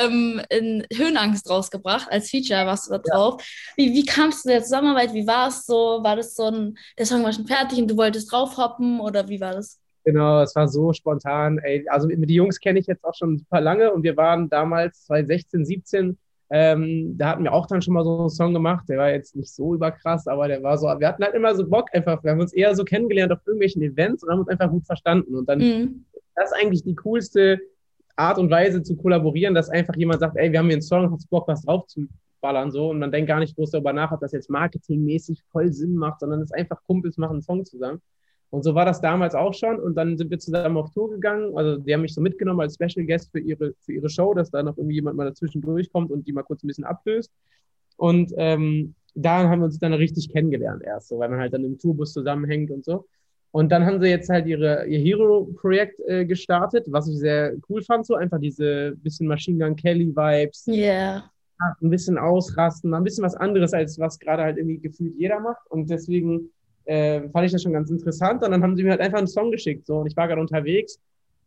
ähm, 0.00 0.40
in 0.48 0.86
Höhenangst 0.94 1.50
rausgebracht, 1.50 2.06
als 2.08 2.30
Feature 2.30 2.66
warst 2.66 2.86
du 2.86 2.92
da 2.92 2.98
drauf. 2.98 3.42
Wie, 3.76 3.92
wie 3.92 4.04
kamst 4.06 4.44
du 4.44 4.50
der 4.50 4.62
Zusammenarbeit? 4.62 5.12
Wie 5.12 5.26
war 5.26 5.48
es 5.48 5.66
so? 5.66 5.98
War 6.04 6.14
das 6.14 6.36
so 6.36 6.44
ein, 6.44 6.78
der 6.96 7.06
Song 7.06 7.24
war 7.24 7.32
schon 7.32 7.48
fertig 7.48 7.80
und 7.80 7.90
du 7.90 7.96
wolltest 7.96 8.30
draufhoppen 8.30 9.00
oder 9.00 9.28
wie 9.28 9.40
war 9.40 9.54
das? 9.54 9.80
Genau, 10.04 10.40
es 10.40 10.54
war 10.54 10.68
so 10.68 10.92
spontan. 10.92 11.58
Ey, 11.58 11.84
also 11.88 12.06
die 12.06 12.34
Jungs 12.34 12.60
kenne 12.60 12.78
ich 12.78 12.86
jetzt 12.86 13.04
auch 13.04 13.14
schon 13.14 13.38
super 13.38 13.60
lange 13.60 13.92
und 13.92 14.04
wir 14.04 14.16
waren 14.16 14.48
damals 14.48 15.04
2016, 15.06 15.66
17. 15.66 16.18
Ähm, 16.50 17.16
da 17.18 17.30
hatten 17.30 17.44
wir 17.44 17.52
auch 17.52 17.66
dann 17.66 17.82
schon 17.82 17.94
mal 17.94 18.04
so 18.04 18.20
einen 18.20 18.30
Song 18.30 18.54
gemacht. 18.54 18.88
Der 18.88 18.98
war 18.98 19.10
jetzt 19.10 19.36
nicht 19.36 19.52
so 19.52 19.74
überkrass, 19.74 20.26
aber 20.26 20.48
der 20.48 20.62
war 20.62 20.78
so. 20.78 20.86
Wir 20.86 21.08
hatten 21.08 21.22
halt 21.22 21.34
immer 21.34 21.54
so 21.54 21.66
Bock 21.68 21.88
einfach. 21.92 22.22
Wir 22.24 22.30
haben 22.30 22.40
uns 22.40 22.52
eher 22.52 22.74
so 22.74 22.84
kennengelernt 22.84 23.32
auf 23.32 23.40
irgendwelchen 23.46 23.82
Events 23.82 24.22
und 24.24 24.30
haben 24.30 24.40
uns 24.40 24.48
einfach 24.48 24.70
gut 24.70 24.86
verstanden. 24.86 25.34
Und 25.34 25.48
dann 25.48 25.58
Mhm. 25.58 26.04
das 26.34 26.50
ist 26.50 26.56
eigentlich 26.56 26.84
die 26.84 26.94
coolste 26.94 27.60
Art 28.16 28.38
und 28.38 28.50
Weise 28.50 28.82
zu 28.82 28.96
kollaborieren, 28.96 29.54
dass 29.54 29.68
einfach 29.68 29.94
jemand 29.96 30.20
sagt, 30.20 30.36
ey, 30.36 30.50
wir 30.50 30.58
haben 30.58 30.66
hier 30.66 30.76
einen 30.76 30.82
Song, 30.82 31.10
hast 31.12 31.28
Bock, 31.30 31.46
was 31.46 31.62
drauf 31.62 31.86
zu 31.86 32.08
ballern 32.40 32.70
so 32.70 32.90
und 32.90 33.00
man 33.00 33.10
denkt 33.10 33.28
gar 33.28 33.40
nicht 33.40 33.56
groß 33.56 33.72
darüber 33.72 33.92
nach, 33.92 34.12
ob 34.12 34.20
das 34.20 34.32
jetzt 34.32 34.48
marketingmäßig 34.48 35.42
voll 35.50 35.72
Sinn 35.72 35.96
macht, 35.96 36.20
sondern 36.20 36.40
es 36.40 36.50
ist 36.50 36.56
einfach 36.56 36.80
Kumpels 36.84 37.16
machen 37.16 37.32
einen 37.32 37.42
Song 37.42 37.64
zusammen. 37.64 38.00
Und 38.50 38.62
so 38.64 38.74
war 38.74 38.86
das 38.86 39.00
damals 39.00 39.34
auch 39.34 39.52
schon. 39.52 39.78
Und 39.78 39.94
dann 39.94 40.16
sind 40.16 40.30
wir 40.30 40.38
zusammen 40.38 40.76
auf 40.78 40.90
Tour 40.90 41.10
gegangen. 41.10 41.56
Also 41.56 41.76
die 41.76 41.92
haben 41.92 42.02
mich 42.02 42.14
so 42.14 42.20
mitgenommen 42.20 42.60
als 42.60 42.74
Special 42.74 43.04
Guest 43.06 43.30
für 43.30 43.40
ihre, 43.40 43.74
für 43.80 43.92
ihre 43.92 44.08
Show, 44.08 44.32
dass 44.32 44.50
da 44.50 44.62
noch 44.62 44.78
irgendwie 44.78 44.96
jemand 44.96 45.16
mal 45.16 45.26
dazwischen 45.26 45.60
durchkommt 45.60 46.10
und 46.10 46.26
die 46.26 46.32
mal 46.32 46.42
kurz 46.42 46.62
ein 46.62 46.68
bisschen 46.68 46.84
ablöst. 46.84 47.30
Und 47.96 48.32
ähm, 48.36 48.94
da 49.14 49.48
haben 49.48 49.60
wir 49.60 49.66
uns 49.66 49.78
dann 49.78 49.92
richtig 49.92 50.30
kennengelernt 50.30 50.82
erst, 50.82 51.08
so, 51.08 51.18
weil 51.18 51.28
man 51.28 51.40
halt 51.40 51.52
dann 51.52 51.64
im 51.64 51.78
Tourbus 51.78 52.12
zusammenhängt 52.12 52.70
und 52.70 52.84
so. 52.84 53.06
Und 53.50 53.72
dann 53.72 53.84
haben 53.84 54.00
sie 54.00 54.08
jetzt 54.08 54.28
halt 54.28 54.46
ihre, 54.46 54.86
ihr 54.86 54.98
Hero-Projekt 54.98 56.00
äh, 56.06 56.24
gestartet, 56.24 56.86
was 56.90 57.08
ich 57.08 57.18
sehr 57.18 57.54
cool 57.68 57.82
fand, 57.82 58.06
so 58.06 58.14
einfach 58.14 58.38
diese 58.38 58.94
bisschen 58.96 59.26
Machine 59.26 59.64
Gun 59.64 59.74
Kelly-Vibes, 59.74 60.66
Yeah. 60.68 61.30
ein 61.80 61.90
bisschen 61.90 62.18
ausrasten, 62.18 62.90
mal 62.90 62.98
ein 62.98 63.04
bisschen 63.04 63.24
was 63.24 63.34
anderes, 63.34 63.72
als 63.72 63.98
was 63.98 64.18
gerade 64.18 64.42
halt 64.42 64.58
irgendwie 64.58 64.78
gefühlt 64.78 65.14
jeder 65.16 65.40
macht. 65.40 65.66
Und 65.70 65.88
deswegen 65.90 66.50
äh, 66.88 67.28
fand 67.28 67.46
ich 67.46 67.52
das 67.52 67.62
schon 67.62 67.74
ganz 67.74 67.90
interessant. 67.90 68.42
Und 68.42 68.50
dann 68.50 68.62
haben 68.62 68.74
sie 68.76 68.82
mir 68.82 68.90
halt 68.92 69.00
einfach 69.00 69.18
einen 69.18 69.26
Song 69.26 69.50
geschickt. 69.50 69.86
So, 69.86 69.98
und 69.98 70.06
ich 70.06 70.16
war 70.16 70.26
gerade 70.26 70.40
unterwegs, 70.40 70.98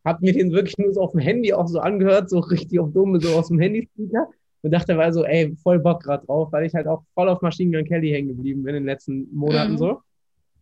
habe 0.06 0.19
mir 0.21 0.34
den 0.34 0.51
wirklich 0.51 0.77
nur 0.77 0.93
so 0.93 1.01
auf 1.01 1.12
dem 1.12 1.19
Handy 1.19 1.51
auch 1.54 1.67
so 1.67 1.80
angehört, 1.80 2.30
so 2.30 2.39
richtig 2.39 2.80
auf 2.80 2.91
dumme, 2.93 3.19
so 3.19 3.30
aus 3.30 3.47
dem 3.47 3.60
Handy-Speaker. 3.60 4.27
Und 4.63 4.71
dachte 4.71 4.95
war 4.95 5.12
so, 5.12 5.25
ey, 5.25 5.56
voll 5.63 5.80
Bock 5.80 6.04
gerade 6.04 6.25
drauf, 6.25 6.51
weil 6.51 6.65
ich 6.67 6.73
halt 6.75 6.86
auch 6.86 7.04
voll 7.15 7.27
auf 7.27 7.41
Machine 7.41 7.75
Gun 7.75 7.88
Kelly 7.88 8.12
hängen 8.12 8.27
geblieben 8.30 8.62
bin 8.63 8.75
in 8.75 8.84
den 8.84 8.86
letzten 8.88 9.27
Monaten 9.34 9.73
Mhm. 9.73 9.77
so. 9.77 10.01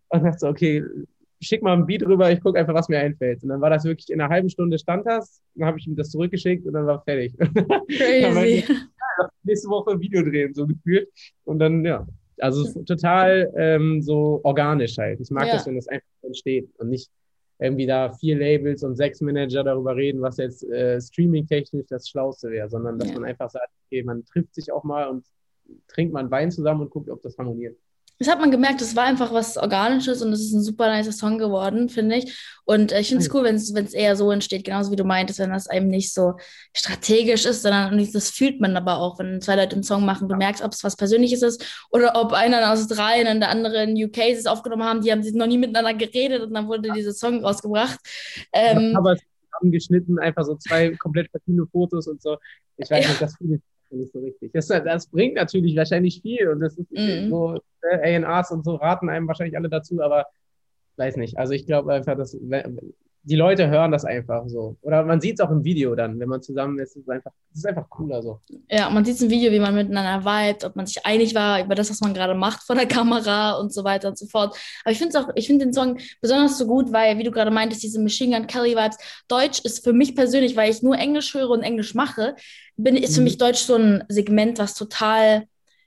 Und 0.08 0.24
dachte 0.24 0.39
so, 0.39 0.48
okay, 0.48 0.84
schick 1.42 1.62
mal 1.62 1.74
ein 1.74 1.86
Beat 1.86 2.06
rüber, 2.06 2.32
ich 2.32 2.39
gucke 2.42 2.58
einfach, 2.58 2.74
was 2.74 2.88
mir 2.88 3.00
einfällt. 3.00 3.44
Und 3.44 3.50
dann 3.50 3.60
war 3.60 3.70
das 3.70 3.84
wirklich 3.84 4.10
in 4.10 4.22
einer 4.22 4.30
halben 4.30 4.50
Stunde 4.50 4.80
stand 4.80 5.06
das, 5.06 5.42
dann 5.56 5.68
habe 5.68 5.78
ich 5.80 5.88
ihm 5.88 5.96
das 5.98 6.10
zurückgeschickt 6.10 6.65
und 6.65 6.74
dann 6.74 6.86
war 6.86 7.02
fertig. 7.04 7.34
Crazy. 7.98 8.63
nächste 9.44 9.70
Woche 9.70 9.92
ein 9.92 10.00
Video 10.00 10.22
drehen, 10.24 10.54
so 10.54 10.65
gefühlt. 10.65 11.10
Und 11.44 11.60
dann, 11.60 11.84
ja, 11.84 12.08
also 12.41 12.82
total 12.84 13.52
ähm, 13.58 14.02
so 14.02 14.39
organisch 14.43 14.97
halt. 14.97 15.19
Ich 15.19 15.30
mag 15.32 15.47
Ja. 15.47 15.54
das, 15.54 15.65
wenn 15.67 15.75
das 15.75 15.88
einfach 15.88 16.08
entsteht 16.23 16.69
und 16.78 16.89
nicht 16.89 17.10
irgendwie 17.62 17.86
da 17.86 18.12
vier 18.13 18.38
Labels 18.38 18.84
und 18.84 18.95
sechs 18.95 19.19
Manager 19.21 19.63
darüber 19.63 19.95
reden, 19.95 20.21
was 20.21 20.38
jetzt 20.38 20.63
äh, 20.63 20.99
streaming-technisch 21.02 21.88
das 21.89 22.08
Schlauste 22.08 22.49
wäre, 22.49 22.69
sondern 22.69 22.97
dass 22.99 23.10
Ja. 23.10 23.15
man 23.15 23.25
einfach 23.25 23.49
sagt, 23.49 23.69
okay, 23.88 24.04
man 24.04 24.23
trifft 24.25 24.56
sich 24.56 24.71
auch 24.71 24.84
mal 24.84 25.10
und 25.10 25.25
trinkt 25.88 26.13
mal 26.13 26.21
einen 26.21 26.32
Wein 26.32 26.52
zusammen 26.52 26.82
und 26.82 26.89
guckt, 26.89 27.10
ob 27.10 27.21
das 27.21 27.38
harmoniert. 27.38 27.78
Das 28.20 28.28
hat 28.28 28.40
man 28.42 28.52
gemerkt, 28.52 28.82
es 28.82 28.96
war 28.98 29.06
einfach 29.06 29.34
was 29.34 29.56
Organisches 29.58 30.22
und 30.22 30.34
es 30.34 30.42
ist 30.42 30.52
ein 30.54 30.62
super 30.62 30.94
nicer 30.94 31.14
Song 31.14 31.38
geworden, 31.38 31.88
finde 31.88 32.18
ich. 32.18 32.38
Und 32.66 32.92
äh, 32.92 33.00
ich 33.00 33.08
finde 33.08 33.24
es 33.24 33.34
cool, 33.34 33.44
wenn 33.46 33.56
es 33.56 33.74
wenn 33.74 33.86
es 33.86 33.94
eher 33.94 34.16
so 34.18 34.30
entsteht, 34.30 34.66
genauso 34.66 34.92
wie 34.92 34.98
du 34.98 35.06
meintest, 35.06 35.40
wenn 35.40 35.52
das 35.52 35.68
einem 35.68 35.88
nicht 35.88 36.14
so 36.14 36.34
strategisch 36.76 37.46
ist, 37.46 37.62
sondern 37.62 37.98
das 38.12 38.30
fühlt 38.30 38.60
man 38.60 38.76
aber 38.76 38.98
auch, 38.98 39.20
wenn 39.20 39.42
zwei 39.42 39.56
Leute 39.56 39.74
einen 39.74 39.84
Song 39.84 40.04
machen. 40.06 40.28
Du 40.28 40.36
merkst, 40.36 40.62
ob 40.64 40.74
es 40.74 40.84
was 40.84 40.98
Persönliches 40.98 41.42
ist 41.42 41.86
oder 41.92 42.12
ob 42.16 42.34
einer 42.34 42.60
in 42.60 42.66
Australien 42.66 43.28
und 43.28 43.40
der 43.40 43.50
andere 43.50 43.84
in 43.84 43.96
UK 44.04 44.18
es 44.32 44.46
aufgenommen 44.46 44.84
haben, 44.84 45.02
die 45.02 45.12
haben 45.14 45.24
sich 45.24 45.34
noch 45.34 45.48
nie 45.48 45.58
miteinander 45.58 45.94
geredet 45.94 46.42
und 46.42 46.54
dann 46.54 46.68
wurde 46.68 46.92
dieser 46.92 47.14
Song 47.14 47.44
rausgebracht. 47.44 48.00
Ähm, 48.52 48.94
Aber 48.98 49.14
es 49.14 49.22
zusammengeschnitten, 49.54 50.20
einfach 50.20 50.44
so 50.44 50.56
zwei 50.56 50.92
komplett 50.98 51.32
verschiedene 51.32 51.66
Fotos 51.68 52.08
und 52.08 52.22
so. 52.22 52.38
Ich 52.78 52.90
weiß 52.92 53.04
Ja. 53.04 53.10
nicht, 53.10 53.22
das 53.22 53.36
finde 53.38 53.56
ich 53.56 53.62
nicht 53.97 54.12
so 54.13 54.19
richtig. 54.19 54.52
Das, 54.54 54.67
das 54.67 55.08
bringt 55.08 55.36
natürlich 55.36 55.75
wahrscheinlich 55.75 56.21
viel 56.21 56.47
und 56.49 56.60
das 56.60 56.78
ist 56.78 56.91
Mhm. 56.91 57.30
so, 57.30 57.60
äh, 57.82 58.17
A&Rs 58.17 58.52
und 58.52 58.63
so 58.65 58.75
raten 58.75 59.10
einem 59.10 59.28
wahrscheinlich 59.28 59.58
alle 59.58 59.69
dazu, 59.69 60.02
aber 60.02 60.28
weiß 60.97 61.17
nicht. 61.17 61.38
Also 61.38 61.54
ich 61.54 61.65
glaube 61.65 61.93
einfach, 61.93 62.15
dass 62.17 62.34
die 63.30 63.36
Leute 63.36 63.70
hören 63.70 63.92
das 63.92 64.04
einfach 64.06 64.44
so. 64.48 64.76
Oder 64.82 65.04
man 65.04 65.22
sieht 65.22 65.39
es 65.39 65.46
auch 65.46 65.52
im 65.52 65.63
Video 65.63 65.96
dann, 65.96 66.20
wenn 66.20 66.28
man 66.28 66.42
zusammen 66.42 66.80
ist, 66.80 66.96
ist 66.96 67.04
es 67.04 67.10
einfach, 67.10 67.32
es 67.54 67.60
ist 67.60 67.65
einfach 67.68 67.89
cooler 67.89 68.22
so. 68.22 68.39
Ja, 68.70 68.89
man 68.89 69.06
sieht 69.06 69.22
im 69.22 69.30
Video, 69.30 69.52
wie 69.52 69.60
man 69.60 69.76
miteinander 69.76 70.26
vibet, 70.26 70.63
ob 70.65 70.76
man 70.76 70.86
sich 70.88 71.06
einig 71.06 71.36
war 71.36 71.63
über 71.63 71.76
das, 71.76 71.89
was 71.89 72.02
man 72.02 72.13
gerade 72.13 72.34
macht 72.34 72.63
vor 72.63 72.76
der 72.76 72.88
Kamera 72.88 73.54
und 73.60 73.74
so 73.74 73.84
weiter 73.84 74.10
und 74.10 74.18
so 74.18 74.26
fort. 74.28 74.58
Aber 74.84 74.92
ich 74.92 74.98
finde 74.98 75.20
auch, 75.20 75.30
ich 75.36 75.48
finde 75.48 75.65
den 75.65 75.74
Song 75.74 76.00
besonders 76.22 76.58
so 76.58 76.65
gut, 76.65 76.92
weil, 76.92 77.18
wie 77.18 77.24
du 77.24 77.32
gerade 77.32 77.52
meintest, 77.52 77.84
diese 77.84 78.02
Machine 78.02 78.36
Gun 78.38 78.48
Kelly 78.48 78.76
Vibes, 78.76 78.98
Deutsch 79.28 79.62
ist 79.63 79.84
für 79.84 79.94
mich 79.94 80.15
persönlich, 80.15 80.56
weil 80.56 80.72
ich 80.72 80.82
nur 80.82 80.98
Englisch 80.98 81.34
höre 81.34 81.50
und 81.52 81.62
Englisch 81.63 81.94
mache, 81.96 82.36
bin, 82.78 82.96
ist 82.96 83.13
für 83.15 83.22
Mhm. 83.22 83.26
mich 83.26 83.38
Deutsch 83.38 83.60
so 83.60 83.76
ein 83.76 84.04
Segment, 84.10 84.58
was 84.58 84.74
total, 84.74 85.46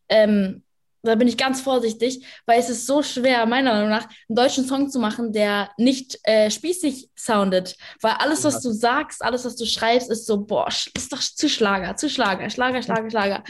ähm, 0.09 0.62
da 1.03 1.15
bin 1.17 1.29
ich 1.29 1.37
ganz 1.37 1.61
vorsichtig, 1.61 2.25
weil 2.47 2.61
es 2.61 2.71
ist 2.71 2.87
so 2.87 3.03
schwer, 3.03 3.47
meiner 3.47 3.75
Meinung 3.75 3.91
nach, 3.91 4.09
einen 4.29 4.37
deutschen 4.37 4.65
Song 4.65 4.89
zu 4.89 4.99
machen, 4.99 5.33
der 5.33 5.71
nicht 5.77 6.19
äh, 6.25 6.51
spießig 6.51 7.11
soundet. 7.17 7.77
Weil 8.01 8.13
alles, 8.19 8.45
was 8.45 8.63
du 8.63 8.71
sagst, 8.71 9.25
alles, 9.25 9.45
was 9.45 9.57
du 9.57 9.65
schreibst, 9.65 10.11
ist 10.11 10.27
so, 10.27 10.45
boah, 10.45 10.69
ist 10.69 11.13
doch 11.13 11.21
zu 11.21 11.49
Schlager, 11.49 11.97
zu 11.97 12.09
Schlager, 12.09 12.49
Schlager, 12.51 12.83
Schlager, 12.83 13.11
Schlager. 13.11 13.45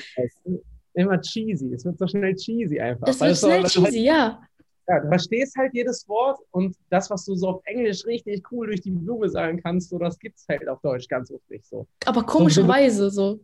Immer 0.95 1.21
cheesy. 1.21 1.73
Es 1.73 1.85
wird 1.85 1.99
so 1.99 2.07
schnell 2.07 2.35
cheesy 2.35 2.81
einfach. 2.81 3.09
Es 3.09 3.21
wird 3.21 3.37
schnell 3.37 3.65
cheesy, 3.65 3.83
halt, 3.83 3.95
ja. 3.95 4.43
Ja, 4.89 5.01
du 5.01 5.09
verstehst 5.09 5.57
halt 5.57 5.73
jedes 5.75 6.09
Wort 6.09 6.41
und 6.51 6.77
das, 6.91 7.09
was 7.09 7.25
du 7.25 7.35
so 7.37 7.49
auf 7.49 7.61
Englisch 7.65 8.05
richtig 8.05 8.51
cool 8.51 8.67
durch 8.67 8.81
die 8.81 8.91
Blume 8.91 9.29
sagen 9.29 9.63
kannst, 9.63 9.91
so, 9.91 9.99
das 9.99 10.19
gibt 10.19 10.39
es 10.39 10.47
halt 10.49 10.69
auf 10.69 10.81
Deutsch 10.81 11.07
ganz 11.09 11.31
oft 11.31 11.49
nicht 11.51 11.65
so. 11.65 11.87
Aber 12.05 12.25
komischerweise 12.25 13.11
so. 13.11 13.41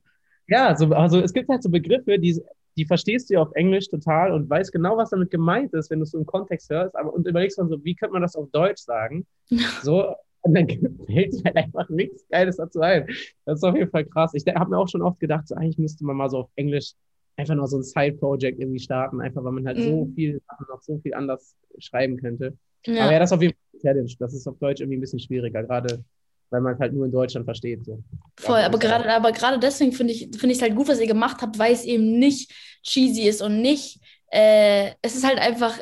Ja, 0.48 0.74
so, 0.76 0.86
also 0.86 1.20
es 1.20 1.32
gibt 1.32 1.48
halt 1.48 1.62
so 1.62 1.70
Begriffe, 1.70 2.18
die 2.18 2.42
die 2.78 2.86
verstehst 2.86 3.28
du 3.28 3.34
ja 3.34 3.42
auf 3.42 3.52
Englisch 3.54 3.88
total 3.88 4.32
und 4.32 4.48
weißt 4.48 4.72
genau, 4.72 4.96
was 4.96 5.10
damit 5.10 5.30
gemeint 5.30 5.74
ist, 5.74 5.90
wenn 5.90 5.98
du 5.98 6.04
es 6.04 6.12
so 6.12 6.18
im 6.18 6.26
Kontext 6.26 6.70
hörst, 6.70 6.96
aber 6.96 7.12
und 7.12 7.26
überlegst 7.26 7.58
dann 7.58 7.68
so, 7.68 7.84
wie 7.84 7.94
könnte 7.94 8.12
man 8.12 8.22
das 8.22 8.36
auf 8.36 8.48
Deutsch 8.50 8.82
sagen? 8.82 9.26
So, 9.82 10.14
und 10.42 10.54
dann 10.54 10.68
fällt 11.06 11.32
dir 11.34 11.42
halt 11.44 11.56
einfach 11.56 11.88
nichts 11.88 12.24
Geiles 12.28 12.56
dazu 12.56 12.80
ein. 12.80 13.06
Das 13.44 13.58
ist 13.58 13.64
auf 13.64 13.74
jeden 13.74 13.90
Fall 13.90 14.04
krass. 14.04 14.32
Ich 14.34 14.44
habe 14.46 14.70
mir 14.70 14.78
auch 14.78 14.88
schon 14.88 15.02
oft 15.02 15.18
gedacht, 15.18 15.48
so 15.48 15.56
eigentlich 15.56 15.78
müsste 15.78 16.04
man 16.04 16.16
mal 16.16 16.30
so 16.30 16.38
auf 16.38 16.50
Englisch 16.54 16.92
einfach 17.36 17.54
nur 17.54 17.66
so 17.66 17.78
ein 17.78 17.82
Side-Project 17.82 18.60
irgendwie 18.60 18.78
starten, 18.78 19.20
einfach 19.20 19.42
weil 19.42 19.52
man 19.52 19.66
halt 19.66 19.78
mhm. 19.78 19.82
so 19.82 20.12
viel 20.14 20.40
noch 20.68 20.80
so 20.80 20.98
viel 20.98 21.14
anders 21.14 21.56
schreiben 21.78 22.16
könnte. 22.18 22.56
Ja. 22.86 23.04
Aber 23.04 23.12
ja, 23.12 23.18
das 23.18 23.30
ist 23.30 23.36
auf 23.36 23.42
jeden 23.42 23.54
Fall 23.54 23.80
Challenge. 23.80 24.12
Das 24.18 24.34
ist 24.34 24.46
auf 24.46 24.58
Deutsch 24.58 24.80
irgendwie 24.80 24.98
ein 24.98 25.00
bisschen 25.00 25.20
schwieriger, 25.20 25.62
gerade 25.62 26.04
weil 26.50 26.61
man 26.61 26.74
es 26.74 26.80
halt 26.80 26.92
nur 26.92 27.06
in 27.06 27.12
Deutschland 27.12 27.44
versteht. 27.44 27.84
So. 27.84 28.02
Voll, 28.37 28.61
aber 28.61 28.78
gerade, 28.78 29.11
aber 29.12 29.32
gerade 29.32 29.58
deswegen 29.58 29.92
finde 29.92 30.12
ich 30.12 30.28
es 30.30 30.40
find 30.40 30.61
halt 30.62 30.74
gut, 30.74 30.88
was 30.88 31.00
ihr 31.00 31.06
gemacht 31.06 31.42
habt, 31.42 31.58
weil 31.58 31.72
es 31.72 31.84
eben 31.84 32.18
nicht 32.18 32.52
cheesy 32.82 33.22
ist 33.28 33.42
und 33.42 33.61
nicht, 33.61 34.00
äh, 34.30 34.92
es 35.02 35.14
ist 35.14 35.26
halt 35.26 35.38
einfach, 35.38 35.78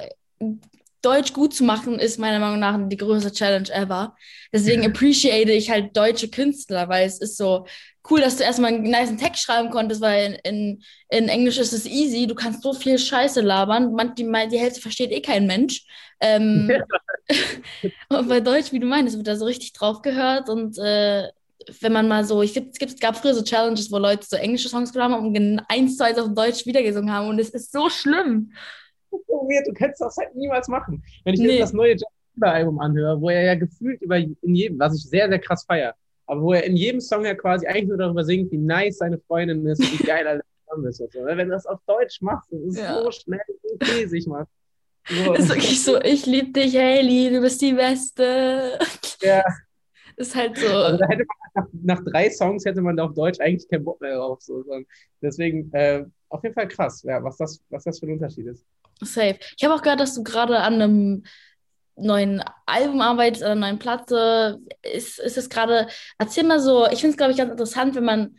Deutsch 1.07 1.33
gut 1.33 1.55
zu 1.55 1.63
machen, 1.63 2.01
ist 2.01 2.19
meiner 2.19 2.41
Meinung 2.41 2.59
nach 2.59 2.77
die 2.89 2.97
größte 2.97 3.33
Challenge 3.33 3.71
ever. 3.71 4.17
Deswegen 4.53 4.85
appreciate 4.85 5.53
ich 5.53 5.71
halt 5.71 5.97
deutsche 5.97 6.29
Künstler, 6.29 6.89
weil 6.89 7.07
es 7.07 7.21
ist 7.21 7.37
so 7.37 7.67
cool, 8.11 8.21
dass 8.21 8.37
du 8.37 8.43
erstmal 8.43 8.75
einen 8.75 8.91
nice 8.91 9.15
Text 9.17 9.43
schreiben 9.43 9.71
konntest, 9.71 10.01
weil 10.01 10.41
in, 10.43 10.83
in 11.09 11.29
Englisch 11.29 11.59
ist 11.59 11.73
es 11.73 11.87
easy, 11.87 12.27
du 12.27 12.35
kannst 12.35 12.63
so 12.63 12.73
viel 12.73 12.99
Scheiße 12.99 13.41
labern, 13.41 13.93
man, 13.93 14.15
die, 14.15 14.25
die 14.51 14.59
Hälfte 14.59 14.81
versteht 14.81 15.13
eh 15.13 15.21
kein 15.21 15.47
Mensch. 15.47 15.85
Ähm, 16.21 16.71
und 18.09 18.29
bei 18.29 18.41
Deutsch, 18.41 18.73
wie 18.73 18.81
du 18.81 18.87
meinst, 18.87 19.17
wird 19.17 19.29
da 19.29 19.37
so 19.37 19.45
richtig 19.45 19.73
drauf 19.75 20.03
gehört 20.03 20.49
und 20.49 20.77
äh, 20.79 21.29
wenn 21.81 21.93
man 21.93 22.09
mal 22.09 22.25
so, 22.25 22.43
ich 22.43 22.55
gibt, 22.55 22.81
es 22.81 22.99
gab 22.99 23.17
früher 23.17 23.35
so 23.35 23.43
Challenges, 23.43 23.91
wo 23.91 23.99
Leute 23.99 24.27
so 24.29 24.37
englische 24.37 24.69
Songs 24.69 24.93
genommen 24.93 25.15
haben 25.15 25.27
und 25.27 25.63
eins 25.69 25.97
zu 25.97 26.05
eins 26.05 26.19
auf 26.19 26.33
Deutsch 26.35 26.67
wiedergesungen 26.67 27.13
haben 27.13 27.29
und 27.29 27.39
es 27.39 27.51
ist 27.51 27.73
so 27.73 27.91
schlimm. 27.91 28.53
So 29.27 29.35
weird, 29.49 29.67
du 29.67 29.73
kannst 29.73 30.01
das 30.01 30.17
halt 30.17 30.35
niemals 30.35 30.69
machen. 30.69 31.03
Wenn 31.25 31.35
ich 31.35 31.41
nee. 31.41 31.49
jetzt 31.51 31.61
das 31.61 31.73
neue 31.73 31.93
Justin 31.93 32.09
Bieber-Album 32.35 32.79
anhöre, 32.81 33.21
wo 33.21 33.31
er 33.31 33.43
ja 33.43 33.55
gefühlt 33.55 34.01
über 34.03 34.19
in 34.19 34.55
jedem, 34.55 34.79
was 34.79 34.97
ich 34.97 35.09
sehr, 35.09 35.29
sehr 35.29 35.39
krass 35.39 35.65
feiere, 35.65 35.95
aber 36.27 36.43
wo 36.43 36.53
er 36.53 36.65
in 36.65 36.77
jedem 36.77 37.01
Song 37.01 37.25
ja 37.25 37.35
quasi 37.35 37.67
eigentlich 37.67 37.89
nur 37.89 37.99
darüber 37.99 38.25
singt, 38.25 38.51
wie 38.53 38.59
nice 38.59 38.99
seine 38.99 39.19
Freundin 39.19 39.67
ist 39.67 39.81
und 39.81 39.99
wie 39.99 40.05
geil 40.07 40.27
er 40.27 40.37
ist. 40.37 40.45
Und 40.69 40.93
so. 40.93 41.07
Wenn 41.25 41.39
du 41.39 41.47
das 41.47 41.65
auf 41.65 41.79
Deutsch 41.87 42.21
machst, 42.21 42.53
das 42.53 42.61
ist 42.61 42.79
ja. 42.79 43.01
so 43.01 43.11
schnell, 43.13 43.41
so 43.63 43.77
riesig, 43.95 44.27
Mann. 44.27 44.47
So. 45.09 45.35
Ist 45.35 45.49
wirklich 45.49 45.83
so, 45.83 46.01
ich 46.01 46.27
liebe 46.27 46.51
dich, 46.51 46.77
Hailey, 46.77 47.31
du 47.31 47.41
bist 47.41 47.63
die 47.63 47.73
Beste. 47.73 48.77
Ja. 49.21 49.45
Ist 50.17 50.35
halt 50.35 50.57
so. 50.57 50.67
Also 50.67 50.99
da 50.99 51.07
hätte 51.09 51.25
man 51.25 51.37
nach, 51.55 51.99
nach, 51.99 52.05
drei 52.05 52.31
Songs 52.31 52.65
hätte 52.65 52.81
man 52.81 52.97
da 52.97 53.05
auf 53.05 53.15
Deutsch 53.15 53.39
eigentlich 53.39 53.69
keinen 53.69 53.85
Bock 53.85 54.01
mehr 54.01 54.17
drauf. 54.17 54.41
So. 54.41 54.65
Deswegen 55.23 55.73
äh, 55.73 56.05
auf 56.37 56.43
jeden 56.43 56.55
Fall 56.55 56.69
krass, 56.69 57.03
ja, 57.03 57.23
was, 57.23 57.37
das, 57.37 57.61
was 57.71 57.85
das 57.85 57.99
für 57.99 58.07
ein 58.07 58.13
Unterschied 58.13 58.47
ist. 58.47 58.65
Safe. 59.03 59.39
Ich 59.57 59.65
habe 59.65 59.75
auch 59.75 59.83
gehört, 59.83 60.01
dass 60.01 60.15
du 60.15 60.23
gerade 60.23 60.59
an 60.59 60.75
einem 60.75 61.25
neuen 61.97 62.43
Album 62.67 63.01
arbeitest, 63.01 63.43
an 63.43 63.53
einer 63.53 63.61
neuen 63.67 63.79
Platte. 63.79 64.59
Ist, 64.83 65.19
ist 65.19 65.39
es 65.39 65.49
gerade, 65.49 65.89
erzähl 66.19 66.45
mal 66.45 66.61
so, 66.61 66.87
ich 66.87 67.01
finde 67.01 67.11
es, 67.13 67.17
glaube 67.17 67.33
ich, 67.33 67.39
ganz 67.39 67.51
interessant, 67.51 67.95
wenn 67.95 68.05
man 68.05 68.37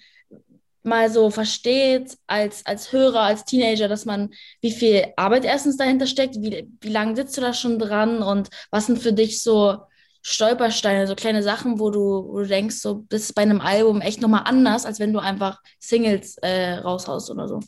mal 0.84 1.10
so 1.10 1.30
versteht 1.30 2.18
als, 2.28 2.66
als 2.66 2.92
Hörer, 2.94 3.22
als 3.22 3.44
Teenager, 3.44 3.88
dass 3.88 4.06
man, 4.06 4.30
wie 4.62 4.72
viel 4.72 5.06
Arbeit 5.18 5.44
erstens 5.44 5.78
dahinter 5.78 6.08
steckt, 6.08 6.36
wie, 6.36 6.68
wie 6.80 6.90
lange 6.90 7.16
sitzt 7.16 7.36
du 7.38 7.42
da 7.42 7.54
schon 7.54 7.78
dran 7.78 8.24
und 8.24 8.50
was 8.72 8.86
sind 8.86 9.00
für 9.00 9.14
dich 9.14 9.44
so 9.44 9.78
Stolpersteine, 10.22 11.08
so 11.08 11.16
kleine 11.16 11.44
Sachen, 11.44 11.80
wo 11.80 11.90
du, 11.90 12.28
wo 12.30 12.40
du 12.40 12.48
denkst, 12.48 12.78
so, 12.78 13.06
das 13.10 13.34
bei 13.34 13.44
einem 13.44 13.62
Album 13.62 14.02
echt 14.02 14.22
nochmal 14.22 14.44
anders, 14.46 14.86
als 14.86 15.00
wenn 15.00 15.14
du 15.14 15.20
einfach 15.20 15.62
Singles 15.80 16.38
äh, 16.38 16.76
raushaust 16.76 17.30
oder 17.32 17.48
so. 17.48 17.60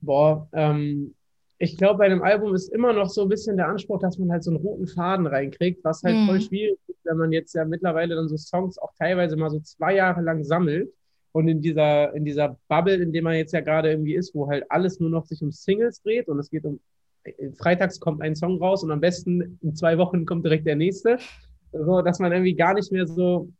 Boah, 0.00 0.48
ähm, 0.52 1.14
ich 1.62 1.76
glaube, 1.76 1.98
bei 1.98 2.06
einem 2.06 2.22
Album 2.22 2.54
ist 2.54 2.72
immer 2.72 2.94
noch 2.94 3.10
so 3.10 3.22
ein 3.22 3.28
bisschen 3.28 3.58
der 3.58 3.68
Anspruch, 3.68 4.00
dass 4.00 4.16
man 4.18 4.32
halt 4.32 4.42
so 4.42 4.50
einen 4.50 4.60
roten 4.60 4.86
Faden 4.86 5.26
reinkriegt, 5.26 5.84
was 5.84 6.02
halt 6.02 6.16
mhm. 6.16 6.26
voll 6.26 6.40
schwierig 6.40 6.78
ist, 6.88 7.04
wenn 7.04 7.18
man 7.18 7.32
jetzt 7.32 7.54
ja 7.54 7.66
mittlerweile 7.66 8.14
dann 8.14 8.28
so 8.28 8.38
Songs 8.38 8.78
auch 8.78 8.92
teilweise 8.98 9.36
mal 9.36 9.50
so 9.50 9.60
zwei 9.60 9.94
Jahre 9.94 10.22
lang 10.22 10.42
sammelt 10.42 10.90
und 11.32 11.48
in 11.48 11.60
dieser, 11.60 12.14
in 12.14 12.24
dieser 12.24 12.58
Bubble, 12.68 12.94
in 12.94 13.12
der 13.12 13.22
man 13.22 13.34
jetzt 13.34 13.52
ja 13.52 13.60
gerade 13.60 13.90
irgendwie 13.90 14.14
ist, 14.14 14.34
wo 14.34 14.48
halt 14.48 14.64
alles 14.70 15.00
nur 15.00 15.10
noch 15.10 15.26
sich 15.26 15.42
um 15.42 15.52
Singles 15.52 16.00
dreht 16.00 16.28
und 16.28 16.38
es 16.38 16.48
geht 16.48 16.64
um, 16.64 16.80
äh, 17.24 17.50
freitags 17.58 18.00
kommt 18.00 18.22
ein 18.22 18.34
Song 18.34 18.56
raus 18.58 18.82
und 18.82 18.90
am 18.90 19.00
besten 19.00 19.58
in 19.60 19.74
zwei 19.76 19.98
Wochen 19.98 20.24
kommt 20.24 20.46
direkt 20.46 20.66
der 20.66 20.76
nächste. 20.76 21.18
So, 21.72 22.00
dass 22.00 22.18
man 22.20 22.32
irgendwie 22.32 22.54
gar 22.54 22.72
nicht 22.72 22.90
mehr 22.90 23.06
so, 23.06 23.50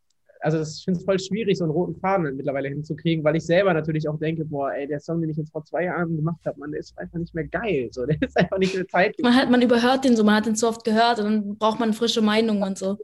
also 0.40 0.60
ich 0.60 0.84
finde 0.84 0.98
es 0.98 1.04
voll 1.04 1.18
schwierig, 1.18 1.58
so 1.58 1.64
einen 1.64 1.72
roten 1.72 1.98
Faden 2.00 2.34
mittlerweile 2.36 2.68
hinzukriegen, 2.68 3.22
weil 3.24 3.36
ich 3.36 3.44
selber 3.44 3.74
natürlich 3.74 4.08
auch 4.08 4.18
denke, 4.18 4.44
boah, 4.44 4.72
ey, 4.72 4.86
der 4.86 5.00
Song, 5.00 5.20
den 5.20 5.30
ich 5.30 5.36
jetzt 5.36 5.52
vor 5.52 5.64
zwei 5.64 5.84
Jahren 5.84 6.16
gemacht 6.16 6.40
habe, 6.46 6.58
man, 6.58 6.70
der 6.70 6.80
ist 6.80 6.96
einfach 6.98 7.18
nicht 7.18 7.34
mehr 7.34 7.46
geil. 7.46 7.88
So, 7.92 8.06
der 8.06 8.20
ist 8.20 8.36
einfach 8.36 8.58
nicht 8.58 8.74
mehr 8.74 8.86
Zeit. 8.88 9.16
Man 9.22 9.34
hat, 9.34 9.50
man 9.50 9.62
überhört 9.62 10.04
den 10.04 10.16
so, 10.16 10.24
man 10.24 10.36
hat 10.36 10.46
den 10.46 10.56
so 10.56 10.68
oft 10.68 10.84
gehört 10.84 11.18
und 11.18 11.24
dann 11.24 11.58
braucht 11.58 11.78
man 11.78 11.92
frische 11.92 12.22
Meinungen 12.22 12.62
und 12.62 12.78
so. 12.78 12.98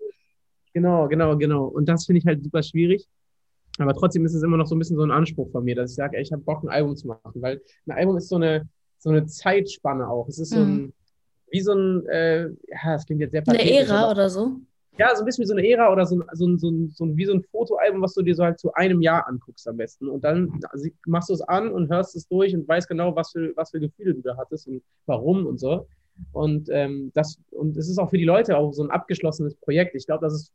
Genau, 0.72 1.09
genau, 1.09 1.37
genau. 1.37 1.64
Und 1.64 1.88
das 1.88 2.07
finde 2.07 2.20
ich 2.20 2.27
halt 2.27 2.42
super 2.42 2.62
schwierig. 2.62 3.07
Aber 3.79 3.94
trotzdem 3.94 4.25
ist 4.25 4.35
es 4.35 4.42
immer 4.42 4.57
noch 4.57 4.66
so 4.66 4.75
ein 4.75 4.79
bisschen 4.79 4.96
so 4.96 5.03
ein 5.03 5.11
Anspruch 5.11 5.51
von 5.51 5.64
mir, 5.64 5.75
dass 5.75 5.90
ich 5.90 5.96
sage, 5.96 6.18
ich 6.18 6.33
habe 6.33 6.42
Bock, 6.42 6.62
ein 6.62 6.68
Album 6.68 6.96
zu 6.96 7.09
machen. 7.09 7.42
Weil 7.42 7.61
ein 7.87 7.92
Album 7.92 8.16
ist 8.16 8.29
so 8.29 8.37
eine, 8.37 8.68
so 8.99 9.11
eine 9.11 9.27
Zeitspanne 9.27 10.09
auch. 10.09 10.29
Es 10.29 10.38
ist 10.38 10.51
so 10.51 10.61
ein, 10.61 10.75
mhm. 10.75 10.92
wie 11.51 11.61
so 11.61 11.72
ein, 11.72 12.07
äh, 12.07 12.44
ja, 12.68 12.92
das 12.92 13.05
klingt 13.05 13.20
jetzt 13.20 13.33
sehr. 13.33 13.42
Eine 13.46 13.70
Ära 13.70 14.11
oder 14.11 14.31
so? 14.31 14.61
Ja, 14.99 15.15
so 15.15 15.23
ein 15.23 15.27
bisschen 15.27 15.43
wie 15.43 15.49
so 15.49 15.55
eine 15.55 15.69
Ära 15.69 15.93
oder 15.93 16.07
so 16.07 16.17
ein, 16.17 16.25
so 16.33 16.47
ein, 16.47 16.59
so 16.59 16.71
ein, 16.71 16.91
so 16.91 17.05
ein, 17.05 17.17
wie 17.17 17.25
so 17.25 17.35
ein 17.35 17.43
Fotoalbum, 17.43 18.03
was 18.03 18.15
du 18.15 18.23
dir 18.23 18.35
so 18.35 18.45
halt 18.45 18.59
zu 18.59 18.73
einem 18.75 19.03
Jahr 19.03 19.27
anguckst 19.29 19.69
am 19.69 19.77
besten. 19.77 20.09
Und 20.09 20.25
dann 20.25 20.61
machst 21.07 21.29
du 21.29 21.35
es 21.35 21.43
an 21.43 21.71
und 21.71 21.91
hörst 21.91 22.17
es 22.17 22.27
durch 22.29 22.55
und 22.55 22.67
weißt 22.67 22.89
genau, 22.89 23.15
was 23.15 23.33
für, 23.33 23.53
was 23.57 23.71
für 23.71 23.81
Gefühle 23.81 24.15
du 24.15 24.23
da 24.23 24.37
hattest 24.37 24.67
und 24.69 24.83
warum 25.07 25.47
und 25.47 25.59
so. 25.59 25.87
Und 26.33 26.69
ähm, 26.71 27.11
das, 27.15 27.39
und 27.51 27.77
es 27.77 27.91
ist 27.91 27.99
auch 27.99 28.09
für 28.09 28.19
die 28.19 28.25
Leute 28.25 28.57
auch 28.57 28.73
so 28.73 28.83
ein 28.83 28.91
abgeschlossenes 28.91 29.55
Projekt. 29.57 29.95
Ich 29.95 30.07
glaube, 30.07 30.25
das 30.25 30.33
ist 30.33 30.53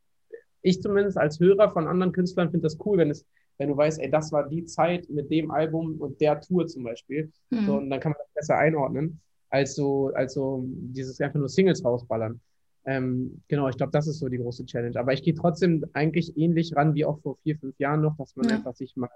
ich 0.62 0.82
zumindest 0.82 1.18
als 1.18 1.40
Hörer 1.40 1.70
von 1.70 1.88
anderen 1.88 2.12
Künstlern 2.12 2.52
finde 2.52 2.64
das 2.64 2.78
cool, 2.86 2.98
wenn 2.98 3.10
es, 3.10 3.26
wenn 3.58 3.70
du 3.70 3.78
weißt, 3.78 4.00
ey, 4.00 4.10
das 4.10 4.32
war 4.32 4.48
die 4.48 4.66
Zeit 4.66 5.10
mit 5.10 5.30
dem 5.32 5.52
Album 5.52 6.00
und 6.00 6.22
der 6.22 6.40
Tour 6.40 6.68
zum 6.68 6.84
Beispiel. 6.84 7.32
Mhm. 7.50 7.66
So, 7.66 7.78
und 7.78 7.90
dann 7.90 8.00
kann 8.00 8.12
man 8.12 8.20
das 8.20 8.34
besser 8.34 8.58
einordnen, 8.58 9.20
als 9.50 9.76
so, 9.76 10.12
als 10.14 10.34
so 10.34 10.64
dieses 10.66 11.20
einfach 11.20 11.40
nur 11.40 11.50
Singles 11.50 11.84
rausballern. 11.84 12.40
Ähm, 12.86 13.42
genau, 13.48 13.70
ich 13.70 13.78
glaube, 13.78 13.92
das 13.92 14.08
ist 14.08 14.20
so 14.20 14.28
die 14.28 14.38
große 14.38 14.66
Challenge. 14.66 15.00
Aber 15.00 15.14
ich 15.14 15.24
gehe 15.24 15.36
trotzdem 15.36 15.86
eigentlich 15.94 16.38
ähnlich 16.38 16.76
ran 16.76 16.96
wie 16.96 17.06
auch 17.06 17.20
vor 17.22 17.38
vier, 17.44 17.58
fünf 17.58 17.78
Jahren 17.80 18.02
noch, 18.02 18.18
dass 18.18 18.36
man 18.36 18.50
ja. 18.50 18.56
einfach 18.56 18.76
sich 18.76 18.96
mal 18.96 19.10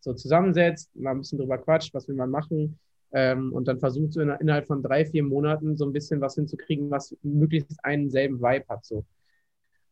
so 0.00 0.12
zusammensetzt, 0.12 0.94
mal 0.96 1.12
ein 1.12 1.18
bisschen 1.18 1.38
drüber 1.38 1.58
quatscht, 1.58 1.94
was 1.94 2.08
will 2.08 2.16
man 2.16 2.30
machen. 2.30 2.78
Ähm, 3.12 3.52
und 3.52 3.68
dann 3.68 3.78
versucht 3.78 4.12
so 4.12 4.20
in, 4.20 4.28
innerhalb 4.40 4.66
von 4.66 4.82
drei, 4.82 5.06
vier 5.06 5.22
Monaten 5.22 5.76
so 5.76 5.86
ein 5.86 5.92
bisschen 5.92 6.20
was 6.20 6.34
hinzukriegen, 6.34 6.90
was 6.90 7.16
möglichst 7.22 7.78
einen 7.84 8.10
selben 8.10 8.40
Vibe 8.40 8.64
hat. 8.68 8.84
So. 8.84 9.04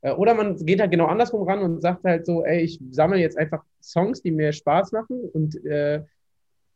Äh, 0.00 0.12
oder 0.12 0.34
man 0.34 0.56
geht 0.56 0.80
halt 0.80 0.90
genau 0.90 1.06
andersrum 1.06 1.48
ran 1.48 1.60
und 1.60 1.80
sagt 1.80 2.04
halt 2.04 2.26
so, 2.26 2.44
ey, 2.44 2.62
ich 2.62 2.80
sammle 2.90 3.18
jetzt 3.18 3.38
einfach 3.38 3.64
Songs, 3.80 4.22
die 4.22 4.32
mir 4.32 4.52
Spaß 4.52 4.92
machen 4.92 5.20
und 5.32 5.64
äh, 5.64 6.02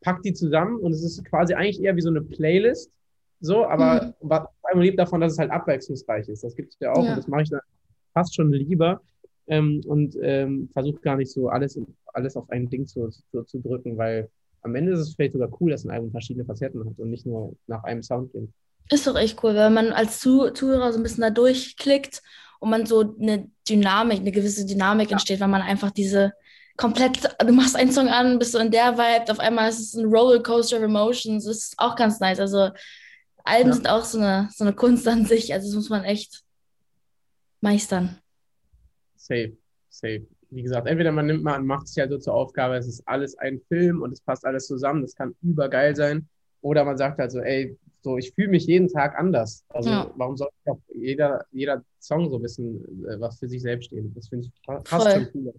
pack 0.00 0.22
die 0.22 0.32
zusammen 0.32 0.78
und 0.78 0.92
es 0.92 1.02
ist 1.02 1.24
quasi 1.24 1.54
eigentlich 1.54 1.82
eher 1.82 1.96
wie 1.96 2.00
so 2.00 2.10
eine 2.10 2.22
Playlist. 2.22 2.92
So, 3.40 3.66
aber 3.66 4.06
mhm. 4.06 4.14
was 4.20 4.48
lebt 4.74 4.98
davon, 4.98 5.20
dass 5.20 5.32
es 5.32 5.38
halt 5.38 5.50
abwechslungsreich 5.50 6.28
ist. 6.28 6.44
Das 6.44 6.54
gibt 6.54 6.72
es 6.72 6.78
ja 6.80 6.92
auch 6.92 7.04
ja. 7.04 7.10
und 7.10 7.18
das 7.18 7.28
mache 7.28 7.42
ich 7.42 7.50
dann 7.50 7.60
fast 8.12 8.34
schon 8.34 8.52
lieber 8.52 9.00
ähm, 9.46 9.82
und 9.86 10.16
ähm, 10.22 10.68
versuche 10.72 11.00
gar 11.00 11.16
nicht 11.16 11.30
so 11.30 11.48
alles, 11.48 11.78
alles 12.12 12.36
auf 12.36 12.50
ein 12.50 12.68
Ding 12.68 12.86
zu, 12.86 13.08
zu, 13.08 13.42
zu, 13.44 13.58
drücken, 13.60 13.96
weil 13.96 14.28
am 14.62 14.74
Ende 14.74 14.92
ist 14.92 15.00
es 15.00 15.14
vielleicht 15.14 15.34
sogar 15.34 15.50
cool, 15.60 15.70
dass 15.70 15.84
ein 15.84 15.90
Album 15.90 16.10
verschiedene 16.10 16.44
Facetten 16.44 16.84
hat 16.84 16.98
und 16.98 17.10
nicht 17.10 17.26
nur 17.26 17.54
nach 17.66 17.84
einem 17.84 18.02
Sound 18.02 18.32
geht. 18.32 18.48
Ist 18.90 19.06
doch 19.06 19.16
echt 19.16 19.42
cool, 19.42 19.54
wenn 19.54 19.74
man 19.74 19.92
als 19.92 20.20
Zuhörer 20.20 20.92
so 20.92 20.98
ein 20.98 21.02
bisschen 21.02 21.22
da 21.22 21.30
durchklickt 21.30 22.22
und 22.60 22.70
man 22.70 22.86
so 22.86 23.16
eine 23.20 23.50
Dynamik, 23.68 24.20
eine 24.20 24.32
gewisse 24.32 24.64
Dynamik 24.64 25.10
ja. 25.10 25.12
entsteht, 25.12 25.40
weil 25.40 25.48
man 25.48 25.62
einfach 25.62 25.90
diese 25.90 26.32
komplett, 26.76 27.36
du 27.38 27.52
machst 27.52 27.76
einen 27.76 27.92
Song 27.92 28.08
an, 28.08 28.38
bist 28.38 28.54
du 28.54 28.58
in 28.58 28.70
der 28.70 28.96
Vibe, 28.96 29.30
auf 29.30 29.40
einmal 29.40 29.68
ist 29.68 29.80
es 29.80 29.94
ein 29.94 30.06
Rollercoaster 30.06 30.76
of 30.76 30.82
Emotions, 30.82 31.44
das 31.44 31.56
ist 31.56 31.74
auch 31.78 31.96
ganz 31.96 32.20
nice. 32.20 32.40
Also 32.40 32.70
Alben 33.46 33.68
ja. 33.70 33.74
sind 33.74 33.88
auch 33.88 34.04
so 34.04 34.18
eine, 34.18 34.48
so 34.52 34.64
eine 34.64 34.74
Kunst 34.74 35.06
an 35.08 35.24
sich, 35.24 35.52
also 35.54 35.68
das 35.68 35.74
muss 35.76 35.88
man 35.90 36.04
echt 36.04 36.42
meistern. 37.60 38.18
Safe, 39.16 39.56
safe. 39.88 40.26
Wie 40.50 40.62
gesagt, 40.62 40.86
entweder 40.86 41.10
man 41.12 41.26
nimmt 41.26 41.42
mal 41.42 41.58
und 41.58 41.66
macht 41.66 41.88
sich 41.88 41.98
halt 41.98 42.10
so 42.10 42.18
zur 42.18 42.34
Aufgabe, 42.34 42.76
es 42.76 42.86
ist 42.86 43.02
alles 43.06 43.36
ein 43.38 43.60
Film 43.68 44.02
und 44.02 44.12
es 44.12 44.20
passt 44.20 44.44
alles 44.44 44.66
zusammen, 44.66 45.02
das 45.02 45.14
kann 45.14 45.34
übergeil 45.42 45.94
sein. 45.96 46.28
oder 46.62 46.84
man 46.84 46.96
sagt 46.96 47.18
halt 47.20 47.30
so, 47.30 47.38
ey, 47.40 47.78
so, 48.02 48.16
ich 48.18 48.32
fühle 48.32 48.48
mich 48.48 48.66
jeden 48.66 48.88
Tag 48.88 49.16
anders. 49.16 49.64
Also 49.68 49.90
Ja. 49.90 50.10
warum 50.16 50.36
soll 50.36 50.48
auch 50.64 50.78
jeder, 50.94 51.44
jeder 51.52 51.84
Song 52.00 52.28
so 52.28 52.42
wissen, 52.42 52.82
äh, 53.06 53.20
was 53.20 53.38
für 53.38 53.48
sich 53.48 53.62
selbst 53.62 53.86
steht? 53.86 54.04
Das 54.16 54.28
finde 54.28 54.46
ich 54.48 54.52
fa- 54.64 54.82
fast 54.84 55.06
Voll. 55.06 55.12
schon 55.14 55.32
cooler. 55.32 55.52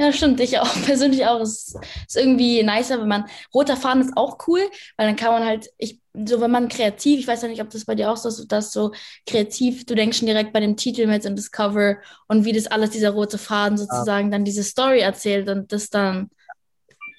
Ja, 0.00 0.12
stimmt, 0.12 0.38
ich 0.38 0.56
auch 0.58 0.72
persönlich 0.86 1.26
auch. 1.26 1.40
Es 1.40 1.74
ist 2.06 2.16
irgendwie 2.16 2.62
nicer, 2.62 3.00
wenn 3.00 3.08
man 3.08 3.24
roter 3.52 3.76
Faden 3.76 4.02
ist 4.02 4.16
auch 4.16 4.38
cool, 4.46 4.60
weil 4.96 5.08
dann 5.08 5.16
kann 5.16 5.32
man 5.32 5.44
halt, 5.44 5.70
ich, 5.76 6.00
so 6.14 6.40
wenn 6.40 6.52
man 6.52 6.68
kreativ, 6.68 7.18
ich 7.18 7.26
weiß 7.26 7.42
ja 7.42 7.48
nicht, 7.48 7.60
ob 7.60 7.70
das 7.70 7.84
bei 7.84 7.96
dir 7.96 8.10
auch 8.10 8.16
so 8.16 8.28
ist, 8.28 8.46
dass 8.46 8.72
so 8.72 8.92
kreativ, 9.26 9.86
du 9.86 9.96
denkst 9.96 10.18
schon 10.18 10.26
direkt 10.26 10.52
bei 10.52 10.60
dem 10.60 10.76
Titel 10.76 11.06
mit 11.08 11.26
und 11.26 11.36
das 11.36 11.50
Cover 11.50 11.96
und 12.28 12.44
wie 12.44 12.52
das 12.52 12.68
alles, 12.68 12.90
dieser 12.90 13.10
rote 13.10 13.38
Faden 13.38 13.76
sozusagen 13.76 14.30
dann 14.30 14.44
diese 14.44 14.62
Story 14.62 15.00
erzählt 15.00 15.48
und 15.48 15.72
das 15.72 15.90
dann, 15.90 16.30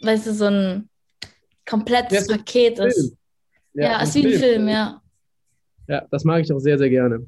weißt 0.02 0.28
du, 0.28 0.34
so 0.34 0.46
ein 0.46 0.90
komplettes 1.66 2.28
Ja, 2.28 2.38
Paket 2.38 2.80
ist. 2.80 2.96
Film. 2.96 3.18
Ja, 3.74 3.98
ein 3.98 4.08
ist 4.08 4.16
wie 4.16 4.26
ein 4.26 4.40
Film, 4.40 4.68
ja. 4.70 5.02
Ja, 5.88 6.06
das 6.12 6.24
mag 6.24 6.42
ich 6.42 6.52
auch 6.54 6.60
sehr, 6.60 6.78
sehr 6.78 6.90
gerne. 6.90 7.26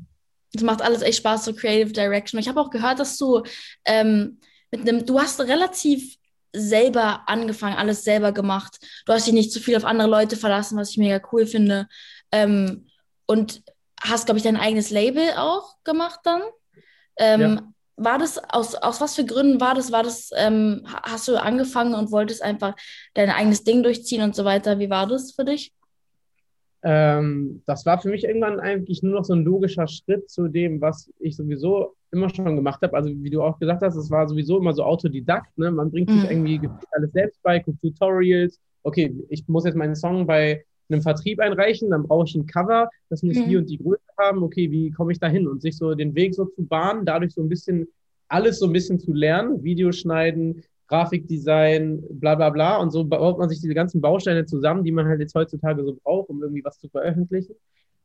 Es 0.54 0.62
macht 0.64 0.82
alles 0.82 1.02
echt 1.02 1.20
Spaß, 1.20 1.46
so 1.46 1.54
Creative 1.54 1.94
Direction. 1.94 2.40
Ich 2.40 2.48
habe 2.50 2.60
auch 2.60 2.70
gehört, 2.70 3.00
dass 3.00 3.18
du 3.18 3.42
ähm, 3.86 4.40
mit 4.72 4.82
einem, 4.82 5.06
du 5.06 5.20
hast 5.20 5.40
relativ 5.42 6.16
selber 6.54 7.24
angefangen, 7.28 7.78
alles 7.78 8.04
selber 8.04 8.32
gemacht. 8.32 8.78
Du 9.06 9.14
hast 9.14 9.26
dich 9.28 9.34
nicht 9.34 9.52
zu 9.54 9.60
viel 9.60 9.76
auf 9.78 9.86
andere 9.86 10.10
Leute 10.10 10.36
verlassen, 10.36 10.78
was 10.78 10.92
ich 10.92 10.98
mega 10.98 11.22
cool 11.32 11.46
finde. 11.46 11.88
Ähm, 12.32 12.88
und 13.26 13.62
hast, 14.02 14.26
glaube 14.26 14.38
ich, 14.40 14.44
dein 14.44 14.58
eigenes 14.58 14.90
Label 14.90 15.32
auch 15.38 15.76
gemacht 15.84 16.20
dann. 16.24 16.42
Ähm, 17.18 17.42
Ja. 17.42 17.68
War 17.98 18.18
das, 18.18 18.40
aus, 18.50 18.74
aus 18.74 19.00
was 19.00 19.16
für 19.16 19.26
Gründen 19.26 19.62
war 19.62 19.76
das? 19.76 19.92
War 19.92 20.02
das, 20.02 20.32
ähm, 20.36 20.84
ha- 20.92 21.04
hast 21.04 21.28
du 21.28 21.40
angefangen 21.40 21.94
und 21.94 22.12
wolltest 22.12 22.42
einfach 22.42 22.74
dein 23.14 23.30
eigenes 23.30 23.64
Ding 23.64 23.84
durchziehen 23.84 24.24
und 24.24 24.36
so 24.36 24.44
weiter? 24.44 24.80
Wie 24.80 24.90
war 24.90 25.06
das 25.06 25.34
für 25.34 25.46
dich? 25.46 25.72
Ähm, 26.84 27.62
das 27.66 27.86
war 27.86 28.00
für 28.02 28.10
mich 28.10 28.24
irgendwann 28.24 28.60
eigentlich 28.60 29.04
nur 29.04 29.14
noch 29.14 29.26
so 29.26 29.34
ein 29.34 29.44
logischer 29.44 29.88
Schritt 29.88 30.30
zu 30.30 30.48
dem, 30.48 30.82
was 30.82 31.12
ich 31.20 31.36
sowieso 31.36 31.94
immer 32.12 32.30
schon 32.30 32.56
gemacht 32.56 32.82
habe. 32.82 32.96
Also 32.96 33.10
wie 33.10 33.30
du 33.30 33.44
auch 33.44 33.60
gesagt 33.60 33.82
hast, 33.84 33.96
es 33.96 34.10
war 34.10 34.28
sowieso 34.28 34.58
immer 34.58 34.74
so 34.74 34.84
Autodidakt. 34.84 35.56
Ne? 35.58 35.72
Man 35.72 35.92
bringt 35.92 36.12
sich 36.12 36.24
Mhm. 36.24 36.30
irgendwie 36.30 36.70
alles 36.92 37.12
selbst 37.12 37.42
bei, 37.44 37.60
guckt 37.60 37.82
Tutorials. 37.82 38.60
Okay, 38.84 39.16
ich 39.30 39.48
muss 39.48 39.66
jetzt 39.66 39.76
meinen 39.76 39.96
Song 39.96 40.26
bei 40.26 40.66
einem 40.90 41.02
Vertrieb 41.02 41.40
einreichen, 41.40 41.92
dann 41.92 42.04
brauche 42.04 42.26
ich 42.28 42.36
ein 42.36 42.48
Cover, 42.48 42.90
das 43.10 43.24
muss 43.24 43.38
Mhm. 43.38 43.44
die 43.46 43.56
und 43.58 43.70
die 43.70 43.78
Größe 43.78 44.02
haben. 44.18 44.44
Okay, 44.44 44.70
wie 44.72 44.92
komme 44.92 45.12
ich 45.12 45.20
da 45.20 45.28
hin? 45.28 45.48
Und 45.48 45.62
sich 45.62 45.78
so 45.78 45.94
den 45.94 46.16
Weg 46.16 46.34
so 46.36 46.46
zu 46.46 46.66
bahnen, 46.66 47.06
dadurch 47.06 47.34
so 47.34 47.42
ein 47.42 47.50
bisschen 47.50 47.88
alles 48.28 48.60
so 48.60 48.66
ein 48.66 48.74
bisschen 48.74 49.00
zu 49.00 49.14
lernen, 49.14 49.64
Videos 49.64 50.00
schneiden, 50.00 50.64
Grafikdesign, 50.92 52.04
bla 52.20 52.36
bla 52.36 52.50
bla. 52.50 52.78
Und 52.78 52.92
so 52.92 53.06
baut 53.06 53.40
man 53.40 53.48
sich 53.50 53.62
diese 53.62 53.74
ganzen 53.74 54.02
Bausteine 54.02 54.46
zusammen, 54.46 54.84
die 54.84 54.92
man 54.92 55.08
halt 55.08 55.22
jetzt 55.22 55.34
heutzutage 55.36 55.84
so 55.86 55.98
braucht, 56.04 56.30
um 56.30 56.42
irgendwie 56.44 56.64
was 56.66 56.78
zu 56.80 56.90
veröffentlichen. 56.90 57.56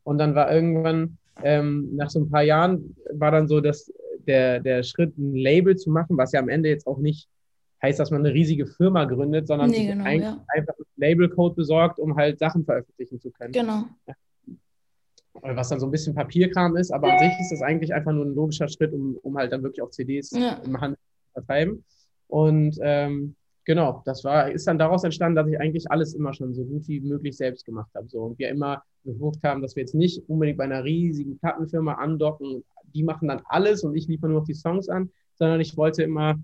Und 0.04 0.18
dann 0.18 0.36
war 0.36 0.52
irgendwann, 0.52 1.18
ähm, 1.42 1.90
nach 1.96 2.10
so 2.10 2.20
ein 2.20 2.30
paar 2.30 2.44
Jahren, 2.44 2.96
war 3.12 3.32
dann 3.32 3.48
so, 3.48 3.60
dass 3.60 3.92
der, 4.28 4.60
der 4.60 4.84
Schritt, 4.84 5.18
ein 5.18 5.34
Label 5.34 5.76
zu 5.76 5.90
machen, 5.90 6.16
was 6.16 6.30
ja 6.32 6.38
am 6.40 6.48
Ende 6.48 6.68
jetzt 6.68 6.86
auch 6.86 6.98
nicht 6.98 7.28
heißt, 7.82 7.98
dass 7.98 8.10
man 8.10 8.24
eine 8.24 8.32
riesige 8.32 8.66
Firma 8.66 9.04
gründet, 9.04 9.48
sondern 9.48 9.70
Nee, 9.70 9.86
genau, 9.86 10.04
eigentlich 10.04 10.22
ja. 10.22 10.44
einfach 10.54 10.74
einen 10.78 10.86
Labelcode 10.96 11.56
besorgt, 11.56 11.98
um 11.98 12.16
halt 12.16 12.38
Sachen 12.38 12.64
veröffentlichen 12.64 13.20
zu 13.20 13.30
können. 13.30 13.52
Genau. 13.52 13.84
Was 15.42 15.68
dann 15.68 15.80
so 15.80 15.86
ein 15.86 15.90
bisschen 15.90 16.14
Papierkram 16.14 16.76
ist, 16.76 16.90
aber 16.90 17.12
an 17.12 17.18
sich 17.18 17.32
ist 17.40 17.50
das 17.50 17.60
eigentlich 17.62 17.92
einfach 17.92 18.12
nur 18.12 18.24
ein 18.24 18.34
logischer 18.34 18.68
Schritt, 18.68 18.92
um, 18.94 19.18
um 19.22 19.36
halt 19.36 19.52
dann 19.52 19.62
wirklich 19.62 19.82
auch 19.82 19.90
CDs 19.90 20.30
Ja. 20.30 20.54
im 20.64 20.80
Handel 20.80 20.96
zu 20.96 21.32
vertreiben. 21.34 21.84
Und 22.28 22.78
ähm, 22.82 23.36
genau, 23.64 24.02
das 24.04 24.24
war, 24.24 24.50
ist 24.50 24.66
dann 24.66 24.78
daraus 24.78 25.04
entstanden, 25.04 25.36
dass 25.36 25.48
ich 25.48 25.60
eigentlich 25.60 25.90
alles 25.90 26.14
immer 26.14 26.32
schon 26.32 26.54
so 26.54 26.64
gut 26.64 26.88
wie 26.88 27.00
möglich 27.00 27.36
selbst 27.36 27.64
gemacht 27.64 27.90
habe. 27.94 28.08
So. 28.08 28.22
Und 28.22 28.38
wir 28.38 28.48
immer 28.48 28.82
geguckt 29.04 29.42
haben, 29.42 29.62
dass 29.62 29.76
wir 29.76 29.82
jetzt 29.82 29.94
nicht 29.94 30.28
unbedingt 30.28 30.58
bei 30.58 30.64
einer 30.64 30.84
riesigen 30.84 31.38
Plattenfirma 31.38 31.94
andocken, 31.94 32.64
die 32.94 33.02
machen 33.02 33.28
dann 33.28 33.42
alles 33.46 33.84
und 33.84 33.94
ich 33.94 34.08
liefere 34.08 34.30
nur 34.30 34.40
noch 34.40 34.46
die 34.46 34.54
Songs 34.54 34.88
an, 34.88 35.10
sondern 35.34 35.60
ich 35.60 35.76
wollte 35.76 36.02
immer 36.02 36.36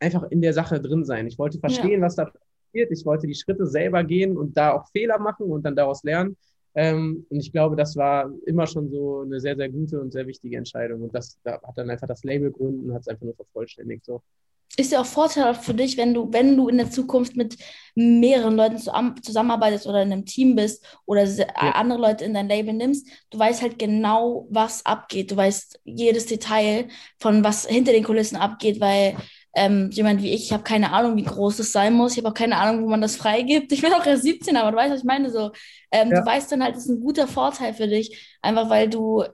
einfach 0.00 0.24
in 0.30 0.42
der 0.42 0.52
Sache 0.52 0.80
drin 0.80 1.04
sein. 1.04 1.26
Ich 1.26 1.38
wollte 1.38 1.58
verstehen, 1.58 2.02
was 2.02 2.16
da 2.16 2.26
passiert. 2.26 2.90
Ich 2.90 3.04
wollte 3.06 3.26
die 3.26 3.34
Schritte 3.34 3.66
selber 3.66 4.04
gehen 4.04 4.36
und 4.36 4.56
da 4.56 4.72
auch 4.72 4.88
Fehler 4.90 5.18
machen 5.18 5.46
und 5.46 5.64
dann 5.64 5.76
daraus 5.76 6.02
lernen. 6.02 6.36
Ähm, 6.74 7.26
und 7.30 7.40
ich 7.40 7.52
glaube, 7.52 7.76
das 7.76 7.96
war 7.96 8.30
immer 8.46 8.66
schon 8.66 8.90
so 8.90 9.20
eine 9.22 9.40
sehr, 9.40 9.56
sehr 9.56 9.68
gute 9.70 10.00
und 10.00 10.12
sehr 10.12 10.26
wichtige 10.26 10.56
Entscheidung. 10.56 11.02
Und 11.02 11.14
das 11.14 11.38
da 11.44 11.54
hat 11.62 11.76
dann 11.78 11.90
einfach 11.90 12.08
das 12.08 12.24
Label 12.24 12.50
gegründet 12.50 12.84
und 12.86 12.94
hat 12.94 13.02
es 13.02 13.08
einfach 13.08 13.24
nur 13.24 13.34
vervollständigt. 13.36 14.04
So. 14.04 14.22
ist 14.76 14.90
ja 14.90 15.00
auch 15.02 15.06
vorteilhaft 15.06 15.64
für 15.64 15.74
dich, 15.74 15.96
wenn 15.96 16.14
du, 16.14 16.32
wenn 16.32 16.56
du 16.56 16.68
in 16.68 16.78
der 16.78 16.90
Zukunft 16.90 17.36
mit 17.36 17.56
mehreren 17.94 18.56
Leuten 18.56 18.78
zusammen, 18.78 19.22
zusammenarbeitest 19.22 19.86
oder 19.86 20.02
in 20.02 20.10
einem 20.12 20.26
Team 20.26 20.56
bist 20.56 20.84
oder 21.06 21.28
se- 21.28 21.46
andere 21.56 22.00
Leute 22.00 22.24
in 22.24 22.34
dein 22.34 22.48
Label 22.48 22.74
nimmst, 22.74 23.08
du 23.30 23.38
weißt 23.38 23.62
halt 23.62 23.78
genau, 23.78 24.48
was 24.50 24.84
abgeht. 24.84 25.30
Du 25.30 25.36
weißt 25.36 25.80
jedes 25.84 26.26
Detail 26.26 26.88
von 27.20 27.44
was 27.44 27.66
hinter 27.66 27.92
den 27.92 28.02
Kulissen 28.02 28.36
abgeht, 28.36 28.80
weil 28.80 29.16
ähm, 29.56 29.90
jemand 29.92 30.22
wie 30.22 30.32
ich, 30.32 30.44
ich 30.46 30.52
habe 30.52 30.64
keine 30.64 30.92
Ahnung, 30.92 31.16
wie 31.16 31.22
groß 31.24 31.58
es 31.60 31.72
sein 31.72 31.94
muss. 31.94 32.12
Ich 32.12 32.18
habe 32.18 32.28
auch 32.28 32.34
keine 32.34 32.56
Ahnung, 32.56 32.84
wo 32.84 32.88
man 32.88 33.00
das 33.00 33.16
freigibt. 33.16 33.70
Ich 33.72 33.82
bin 33.82 33.92
auch 33.92 34.04
erst 34.04 34.24
17, 34.24 34.56
aber 34.56 34.72
du 34.72 34.76
weißt, 34.76 34.92
was 34.92 35.00
ich 35.00 35.04
meine. 35.04 35.30
So, 35.30 35.52
ähm, 35.92 36.10
Ja. 36.10 36.20
Du 36.20 36.26
weißt 36.26 36.50
dann 36.52 36.62
halt, 36.62 36.74
das 36.76 36.84
ist 36.84 36.90
ein 36.90 37.00
guter 37.00 37.28
Vorteil 37.28 37.72
für 37.74 37.86
dich, 37.86 38.36
einfach 38.42 38.68
weil 38.68 38.88
du 38.88 39.24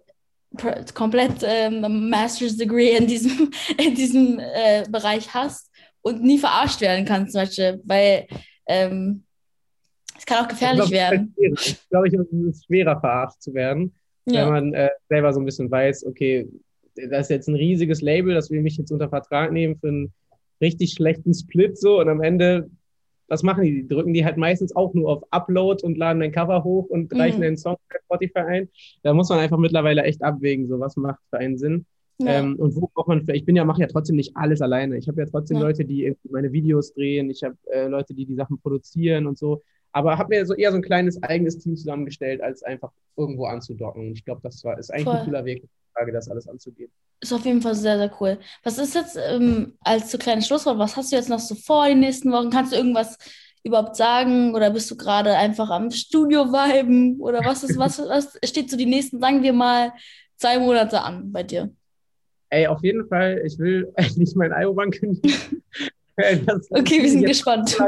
komplett 0.94 1.42
ähm, 1.44 2.10
Master's 2.10 2.56
Degree 2.56 2.96
in 2.96 3.06
diesem, 3.06 3.50
in 3.78 3.94
diesem 3.94 4.38
äh, 4.40 4.84
Bereich 4.90 5.32
hast 5.32 5.70
und 6.02 6.22
nie 6.22 6.38
verarscht 6.38 6.80
werden 6.80 7.04
kannst, 7.04 7.32
zum 7.32 7.42
Beispiel, 7.42 7.80
weil 7.84 8.26
ähm, 8.66 9.24
es 10.18 10.26
kann 10.26 10.44
auch 10.44 10.48
gefährlich 10.48 10.84
ich 10.84 10.90
glaub, 10.90 11.10
werden. 11.10 11.34
Ich 11.38 11.88
glaube, 11.88 12.08
ich, 12.08 12.14
es 12.14 12.56
ist 12.56 12.66
schwerer 12.66 12.98
verarscht 13.00 13.40
zu 13.40 13.54
werden, 13.54 13.94
wenn 14.26 14.34
Ja, 14.34 14.50
man 14.50 14.74
äh, 14.74 14.90
selber 15.08 15.32
so 15.32 15.40
ein 15.40 15.46
bisschen 15.46 15.70
weiß, 15.70 16.04
okay, 16.06 16.46
das 16.96 17.22
ist 17.26 17.30
jetzt 17.30 17.48
ein 17.48 17.54
riesiges 17.54 18.00
Label, 18.02 18.34
das 18.34 18.50
will 18.50 18.62
mich 18.62 18.76
jetzt 18.76 18.90
unter 18.90 19.08
Vertrag 19.08 19.52
nehmen 19.52 19.76
für 19.78 19.88
einen 19.88 20.12
richtig 20.60 20.92
schlechten 20.92 21.32
Split 21.34 21.78
so 21.78 22.00
und 22.00 22.08
am 22.08 22.22
Ende, 22.22 22.70
was 23.28 23.42
machen 23.42 23.62
die? 23.64 23.82
Die 23.82 23.88
drücken 23.88 24.12
die 24.12 24.24
halt 24.24 24.36
meistens 24.36 24.74
auch 24.74 24.92
nur 24.94 25.08
auf 25.10 25.22
Upload 25.30 25.84
und 25.84 25.96
laden 25.96 26.22
ein 26.22 26.32
Cover 26.32 26.64
hoch 26.64 26.86
und 26.90 27.12
Mhm. 27.12 27.20
reichen 27.20 27.40
den 27.42 27.56
Song 27.56 27.76
bei 27.88 27.98
Spotify 28.04 28.38
ein. 28.40 28.68
Da 29.02 29.14
muss 29.14 29.28
man 29.28 29.38
einfach 29.38 29.58
mittlerweile 29.58 30.02
echt 30.02 30.22
abwägen, 30.22 30.66
so 30.68 30.80
was 30.80 30.96
macht 30.96 31.20
für 31.30 31.38
einen 31.38 31.56
Sinn. 31.58 31.86
ja. 32.18 32.38
Ähm, 32.40 32.56
und 32.56 32.74
wo 32.76 32.90
braucht 32.92 33.08
man, 33.08 33.24
ich 33.32 33.44
bin 33.46 33.56
ja, 33.56 33.64
mache 33.64 33.80
ja 33.80 33.86
trotzdem 33.86 34.16
nicht 34.16 34.36
alles 34.36 34.60
alleine. 34.60 34.98
Ich 34.98 35.08
habe 35.08 35.20
ja 35.22 35.26
trotzdem 35.26 35.56
Ja. 35.58 35.62
Leute, 35.64 35.84
die 35.84 36.14
meine 36.28 36.52
Videos 36.52 36.92
drehen, 36.92 37.30
ich 37.30 37.42
habe 37.42 37.56
äh, 37.72 37.86
Leute, 37.86 38.12
die 38.14 38.26
die 38.26 38.34
Sachen 38.34 38.58
produzieren 38.60 39.26
und 39.26 39.38
so. 39.38 39.62
Aber 39.92 40.18
habe 40.18 40.28
mir 40.36 40.44
so 40.46 40.54
eher 40.54 40.70
so 40.70 40.76
ein 40.76 40.82
kleines 40.82 41.22
eigenes 41.22 41.58
Team 41.58 41.76
zusammengestellt, 41.76 42.40
als 42.42 42.62
einfach 42.62 42.92
irgendwo 43.16 43.46
anzudocken. 43.46 44.08
Und 44.08 44.12
ich 44.12 44.24
glaube, 44.24 44.40
das 44.42 44.62
war, 44.64 44.78
ist 44.78 44.90
eigentlich 44.92 45.04
Voll. 45.04 45.16
ein 45.20 45.24
cooler 45.24 45.44
Weg, 45.46 45.64
Frage, 46.00 46.12
das 46.12 46.30
alles 46.30 46.48
anzugehen. 46.48 46.90
Ist 47.20 47.32
auf 47.32 47.44
jeden 47.44 47.60
Fall 47.60 47.74
sehr, 47.74 47.98
sehr 47.98 48.10
cool. 48.20 48.38
Was 48.62 48.78
ist 48.78 48.94
jetzt 48.94 49.18
ähm, 49.22 49.74
als 49.80 50.10
so 50.10 50.18
kleines 50.18 50.46
Schlusswort, 50.46 50.78
was 50.78 50.96
hast 50.96 51.12
du 51.12 51.16
jetzt 51.16 51.28
noch 51.28 51.38
so 51.38 51.54
vor 51.54 51.86
die 51.86 51.94
nächsten 51.94 52.32
Wochen? 52.32 52.50
Kannst 52.50 52.72
du 52.72 52.76
irgendwas 52.76 53.18
überhaupt 53.62 53.96
sagen 53.96 54.54
oder 54.54 54.70
bist 54.70 54.90
du 54.90 54.96
gerade 54.96 55.36
einfach 55.36 55.68
am 55.68 55.90
Studio 55.90 56.46
viben 56.46 57.20
oder 57.20 57.44
was 57.44 57.62
ist, 57.62 57.76
was, 57.78 57.98
was 57.98 58.38
steht 58.44 58.70
so 58.70 58.78
die 58.78 58.86
nächsten, 58.86 59.20
sagen 59.20 59.42
wir 59.42 59.52
mal, 59.52 59.92
zwei 60.36 60.58
Monate 60.58 61.02
an 61.02 61.30
bei 61.30 61.42
dir? 61.42 61.70
Ey, 62.48 62.66
auf 62.66 62.82
jeden 62.82 63.06
Fall, 63.06 63.42
ich 63.44 63.58
will 63.58 63.92
endlich 63.96 64.34
mein 64.34 64.52
Album 64.52 64.78
ankündigen. 64.78 65.62
Okay, 66.70 67.02
wir 67.02 67.08
sind 67.08 67.24
gespannt. 67.24 67.78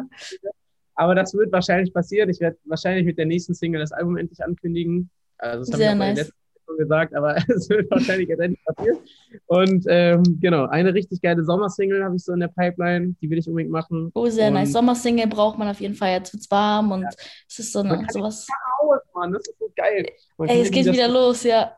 Aber 0.94 1.14
das 1.14 1.34
wird 1.34 1.52
wahrscheinlich 1.52 1.92
passieren. 1.92 2.30
Ich 2.30 2.40
werde 2.40 2.56
wahrscheinlich 2.64 3.04
mit 3.04 3.18
der 3.18 3.26
nächsten 3.26 3.52
Single 3.52 3.80
das 3.80 3.92
Album 3.92 4.16
endlich 4.16 4.42
ankündigen. 4.42 5.10
Also 5.36 5.70
das 5.70 5.78
Sehr 5.78 5.90
den 5.90 5.98
nice. 5.98 6.32
Schon 6.66 6.76
gesagt, 6.78 7.14
aber 7.14 7.36
es 7.48 7.68
wird 7.68 7.90
wahrscheinlich 7.90 8.28
jetzt 8.28 8.40
endlich 8.40 8.64
passieren. 8.64 8.98
Und 9.46 9.84
ähm, 9.88 10.22
genau, 10.40 10.66
eine 10.66 10.94
richtig 10.94 11.20
geile 11.20 11.44
Sommersingle 11.44 12.04
habe 12.04 12.16
ich 12.16 12.24
so 12.24 12.32
in 12.32 12.40
der 12.40 12.48
Pipeline, 12.48 13.14
die 13.20 13.30
will 13.30 13.38
ich 13.38 13.48
unbedingt 13.48 13.72
machen. 13.72 14.10
Oh, 14.14 14.26
sehr 14.28 14.48
Und- 14.48 14.54
nice. 14.54 14.72
Sommersingle 14.72 15.26
braucht 15.26 15.58
man 15.58 15.68
auf 15.68 15.80
jeden 15.80 15.94
Fall. 15.94 16.12
Jetzt 16.12 16.32
wird's 16.32 16.50
warm 16.50 16.92
und 16.92 17.06
es 17.48 17.58
ist 17.58 17.72
so 17.72 17.80
eine, 17.80 18.06
sowas. 18.10 18.46
Aus, 18.80 19.00
Mann, 19.14 19.32
das 19.32 19.42
ist 19.46 19.58
so 19.58 19.70
geil. 19.76 20.06
Man 20.38 20.48
Ey, 20.48 20.60
es 20.62 20.70
geht 20.70 20.86
wieder 20.86 21.08
los, 21.08 21.44
ja. 21.44 21.76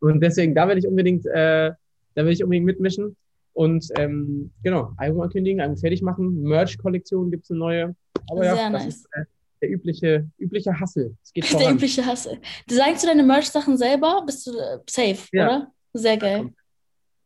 Und 0.00 0.20
deswegen, 0.20 0.54
da 0.54 0.68
will 0.68 0.78
ich 0.78 0.86
unbedingt, 0.86 1.24
äh, 1.26 1.72
da 2.14 2.24
will 2.24 2.32
ich 2.32 2.42
unbedingt 2.42 2.66
mitmischen. 2.66 3.16
Und 3.52 3.86
ähm, 3.96 4.50
genau, 4.62 4.92
Album 4.96 5.22
ankündigen, 5.22 5.60
Album 5.60 5.76
fertig 5.76 6.02
machen. 6.02 6.42
Merch-Kollektion 6.42 7.30
gibt 7.30 7.44
es 7.44 7.50
eine 7.50 7.60
neue. 7.60 7.96
Aber 8.30 8.44
ja, 8.44 8.54
Sehr 8.56 8.70
das 8.70 8.84
nice. 8.84 8.94
ist 8.96 9.06
äh, 9.12 9.24
der 9.64 9.70
übliche, 9.72 10.28
übliche 10.38 10.78
Hassel. 10.78 11.16
Es 11.22 11.32
geht 11.32 11.44
Der 11.44 11.50
voran. 11.58 11.74
übliche 11.76 12.04
Hassel. 12.04 12.38
Designst 12.68 13.02
du 13.02 13.06
deine 13.08 13.22
Merch-Sachen 13.22 13.76
selber? 13.78 14.22
Bist 14.26 14.46
du 14.46 14.50
äh, 14.58 14.78
safe, 14.88 15.26
Ja. 15.32 15.46
oder? 15.46 15.72
Sehr 15.94 16.16
geil. 16.16 16.52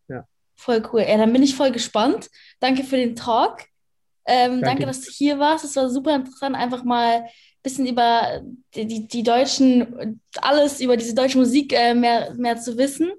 Ja. 0.09 0.25
Voll 0.57 0.83
cool. 0.93 1.01
Ja, 1.09 1.17
dann 1.17 1.33
bin 1.33 1.43
ich 1.43 1.55
voll 1.55 1.73
gespannt. 1.73 2.29
Danke 2.61 2.85
für 2.85 2.97
den 2.97 3.17
Talk. 3.17 3.65
Ähm, 4.27 4.61
danke. 4.61 4.67
Danke. 4.67 4.87
dass 4.87 5.01
du 5.03 5.11
hier 5.11 5.39
warst. 5.39 5.65
Es 5.65 5.75
war 5.77 5.89
super 5.89 6.15
interessant, 6.15 6.55
einfach 6.55 6.85
mal 6.85 7.23
ein 7.23 7.29
bisschen 7.63 7.87
über 7.87 8.43
die, 8.75 8.87
die, 8.87 9.09
die 9.09 9.23
deutschen, 9.23 10.21
alles 10.41 10.81
über 10.81 10.97
diese 10.97 11.15
deutsche 11.15 11.39
Musik 11.39 11.73
äh, 11.73 11.95
mehr, 11.95 12.35
mehr 12.35 12.59
zu 12.59 12.77
wissen. 12.77 13.11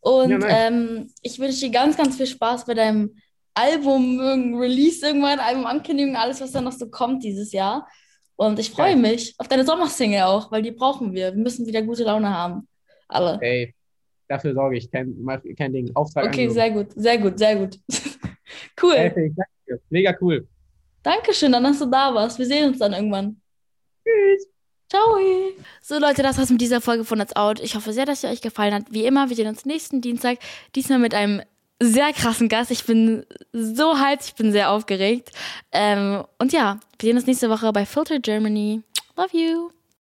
Und 0.00 0.30
Ja, 0.42 0.48
ähm, 0.48 1.10
ich 1.22 1.38
wünsche 1.38 1.60
dir 1.60 1.70
ganz, 1.70 1.96
ganz 1.96 2.16
viel 2.16 2.26
Spaß 2.26 2.64
bei 2.64 2.74
deinem 2.74 3.16
Album, 3.54 4.54
Release 4.58 5.04
irgendwann, 5.06 5.38
Album-Ankündigung, 5.40 6.16
alles, 6.16 6.40
was 6.40 6.52
da 6.52 6.60
noch 6.60 6.72
so 6.72 6.88
kommt 6.88 7.22
dieses 7.24 7.52
Jahr. 7.52 7.86
Und 8.36 8.58
ich 8.58 8.70
freue 8.70 8.96
mich 8.96 9.34
auf 9.38 9.48
deine 9.48 9.64
Sommersingle 9.64 10.26
auch, 10.26 10.52
weil 10.52 10.62
die 10.62 10.70
brauchen 10.70 11.12
wir. 11.12 11.34
Wir 11.34 11.42
müssen 11.42 11.66
wieder 11.66 11.82
gute 11.82 12.04
Laune 12.04 12.28
haben. 12.30 12.68
Alle. 13.08 13.38
Ey, 13.40 13.74
dafür 14.28 14.52
sorge 14.54 14.76
ich. 14.76 14.90
Kein, 14.90 15.14
kein 15.56 15.72
Ding. 15.72 15.90
Auftrag 15.94 16.26
Okay, 16.26 16.48
angenommen. 16.48 16.54
sehr 16.54 16.70
gut, 16.70 16.88
sehr 16.94 17.18
gut, 17.18 17.38
sehr 17.38 17.56
gut. 17.56 17.78
cool. 18.82 18.94
Ey, 18.94 19.06
ich 19.08 19.34
danke 19.34 19.50
dir. 19.66 19.80
Mega 19.88 20.14
cool. 20.20 20.46
Dankeschön, 21.02 21.52
dann, 21.52 21.64
dass 21.64 21.78
du 21.78 21.86
da 21.86 22.12
warst. 22.14 22.38
Wir 22.38 22.46
sehen 22.46 22.68
uns 22.68 22.78
dann 22.78 22.92
irgendwann. 22.92 23.40
Tschüss. 24.04 24.48
Ciao. 24.88 25.18
So 25.80 25.98
Leute, 25.98 26.22
das 26.22 26.38
war's 26.38 26.50
mit 26.50 26.60
dieser 26.60 26.80
Folge 26.80 27.04
von 27.04 27.18
That's 27.18 27.34
Out. 27.34 27.60
Ich 27.60 27.74
hoffe 27.74 27.92
sehr, 27.92 28.06
dass 28.06 28.20
sie 28.20 28.28
euch 28.28 28.40
gefallen 28.40 28.74
hat. 28.74 28.84
Wie 28.90 29.04
immer, 29.04 29.28
wir 29.28 29.36
sehen 29.36 29.48
uns 29.48 29.64
nächsten 29.64 30.00
Dienstag. 30.00 30.38
Diesmal 30.74 30.98
mit 30.98 31.14
einem 31.14 31.42
sehr 31.80 32.12
krassen 32.12 32.48
Gast. 32.48 32.70
Ich 32.70 32.84
bin 32.84 33.24
so 33.52 33.98
hyped, 33.98 34.24
ich 34.24 34.34
bin 34.34 34.52
sehr 34.52 34.70
aufgeregt. 34.70 35.30
Ähm, 35.72 36.24
und 36.38 36.52
ja, 36.52 36.78
wir 36.98 37.08
sehen 37.08 37.16
uns 37.16 37.26
nächste 37.26 37.50
Woche 37.50 37.72
bei 37.72 37.86
Filter 37.86 38.18
Germany. 38.18 38.82
Love 39.16 39.36
you. 39.36 39.70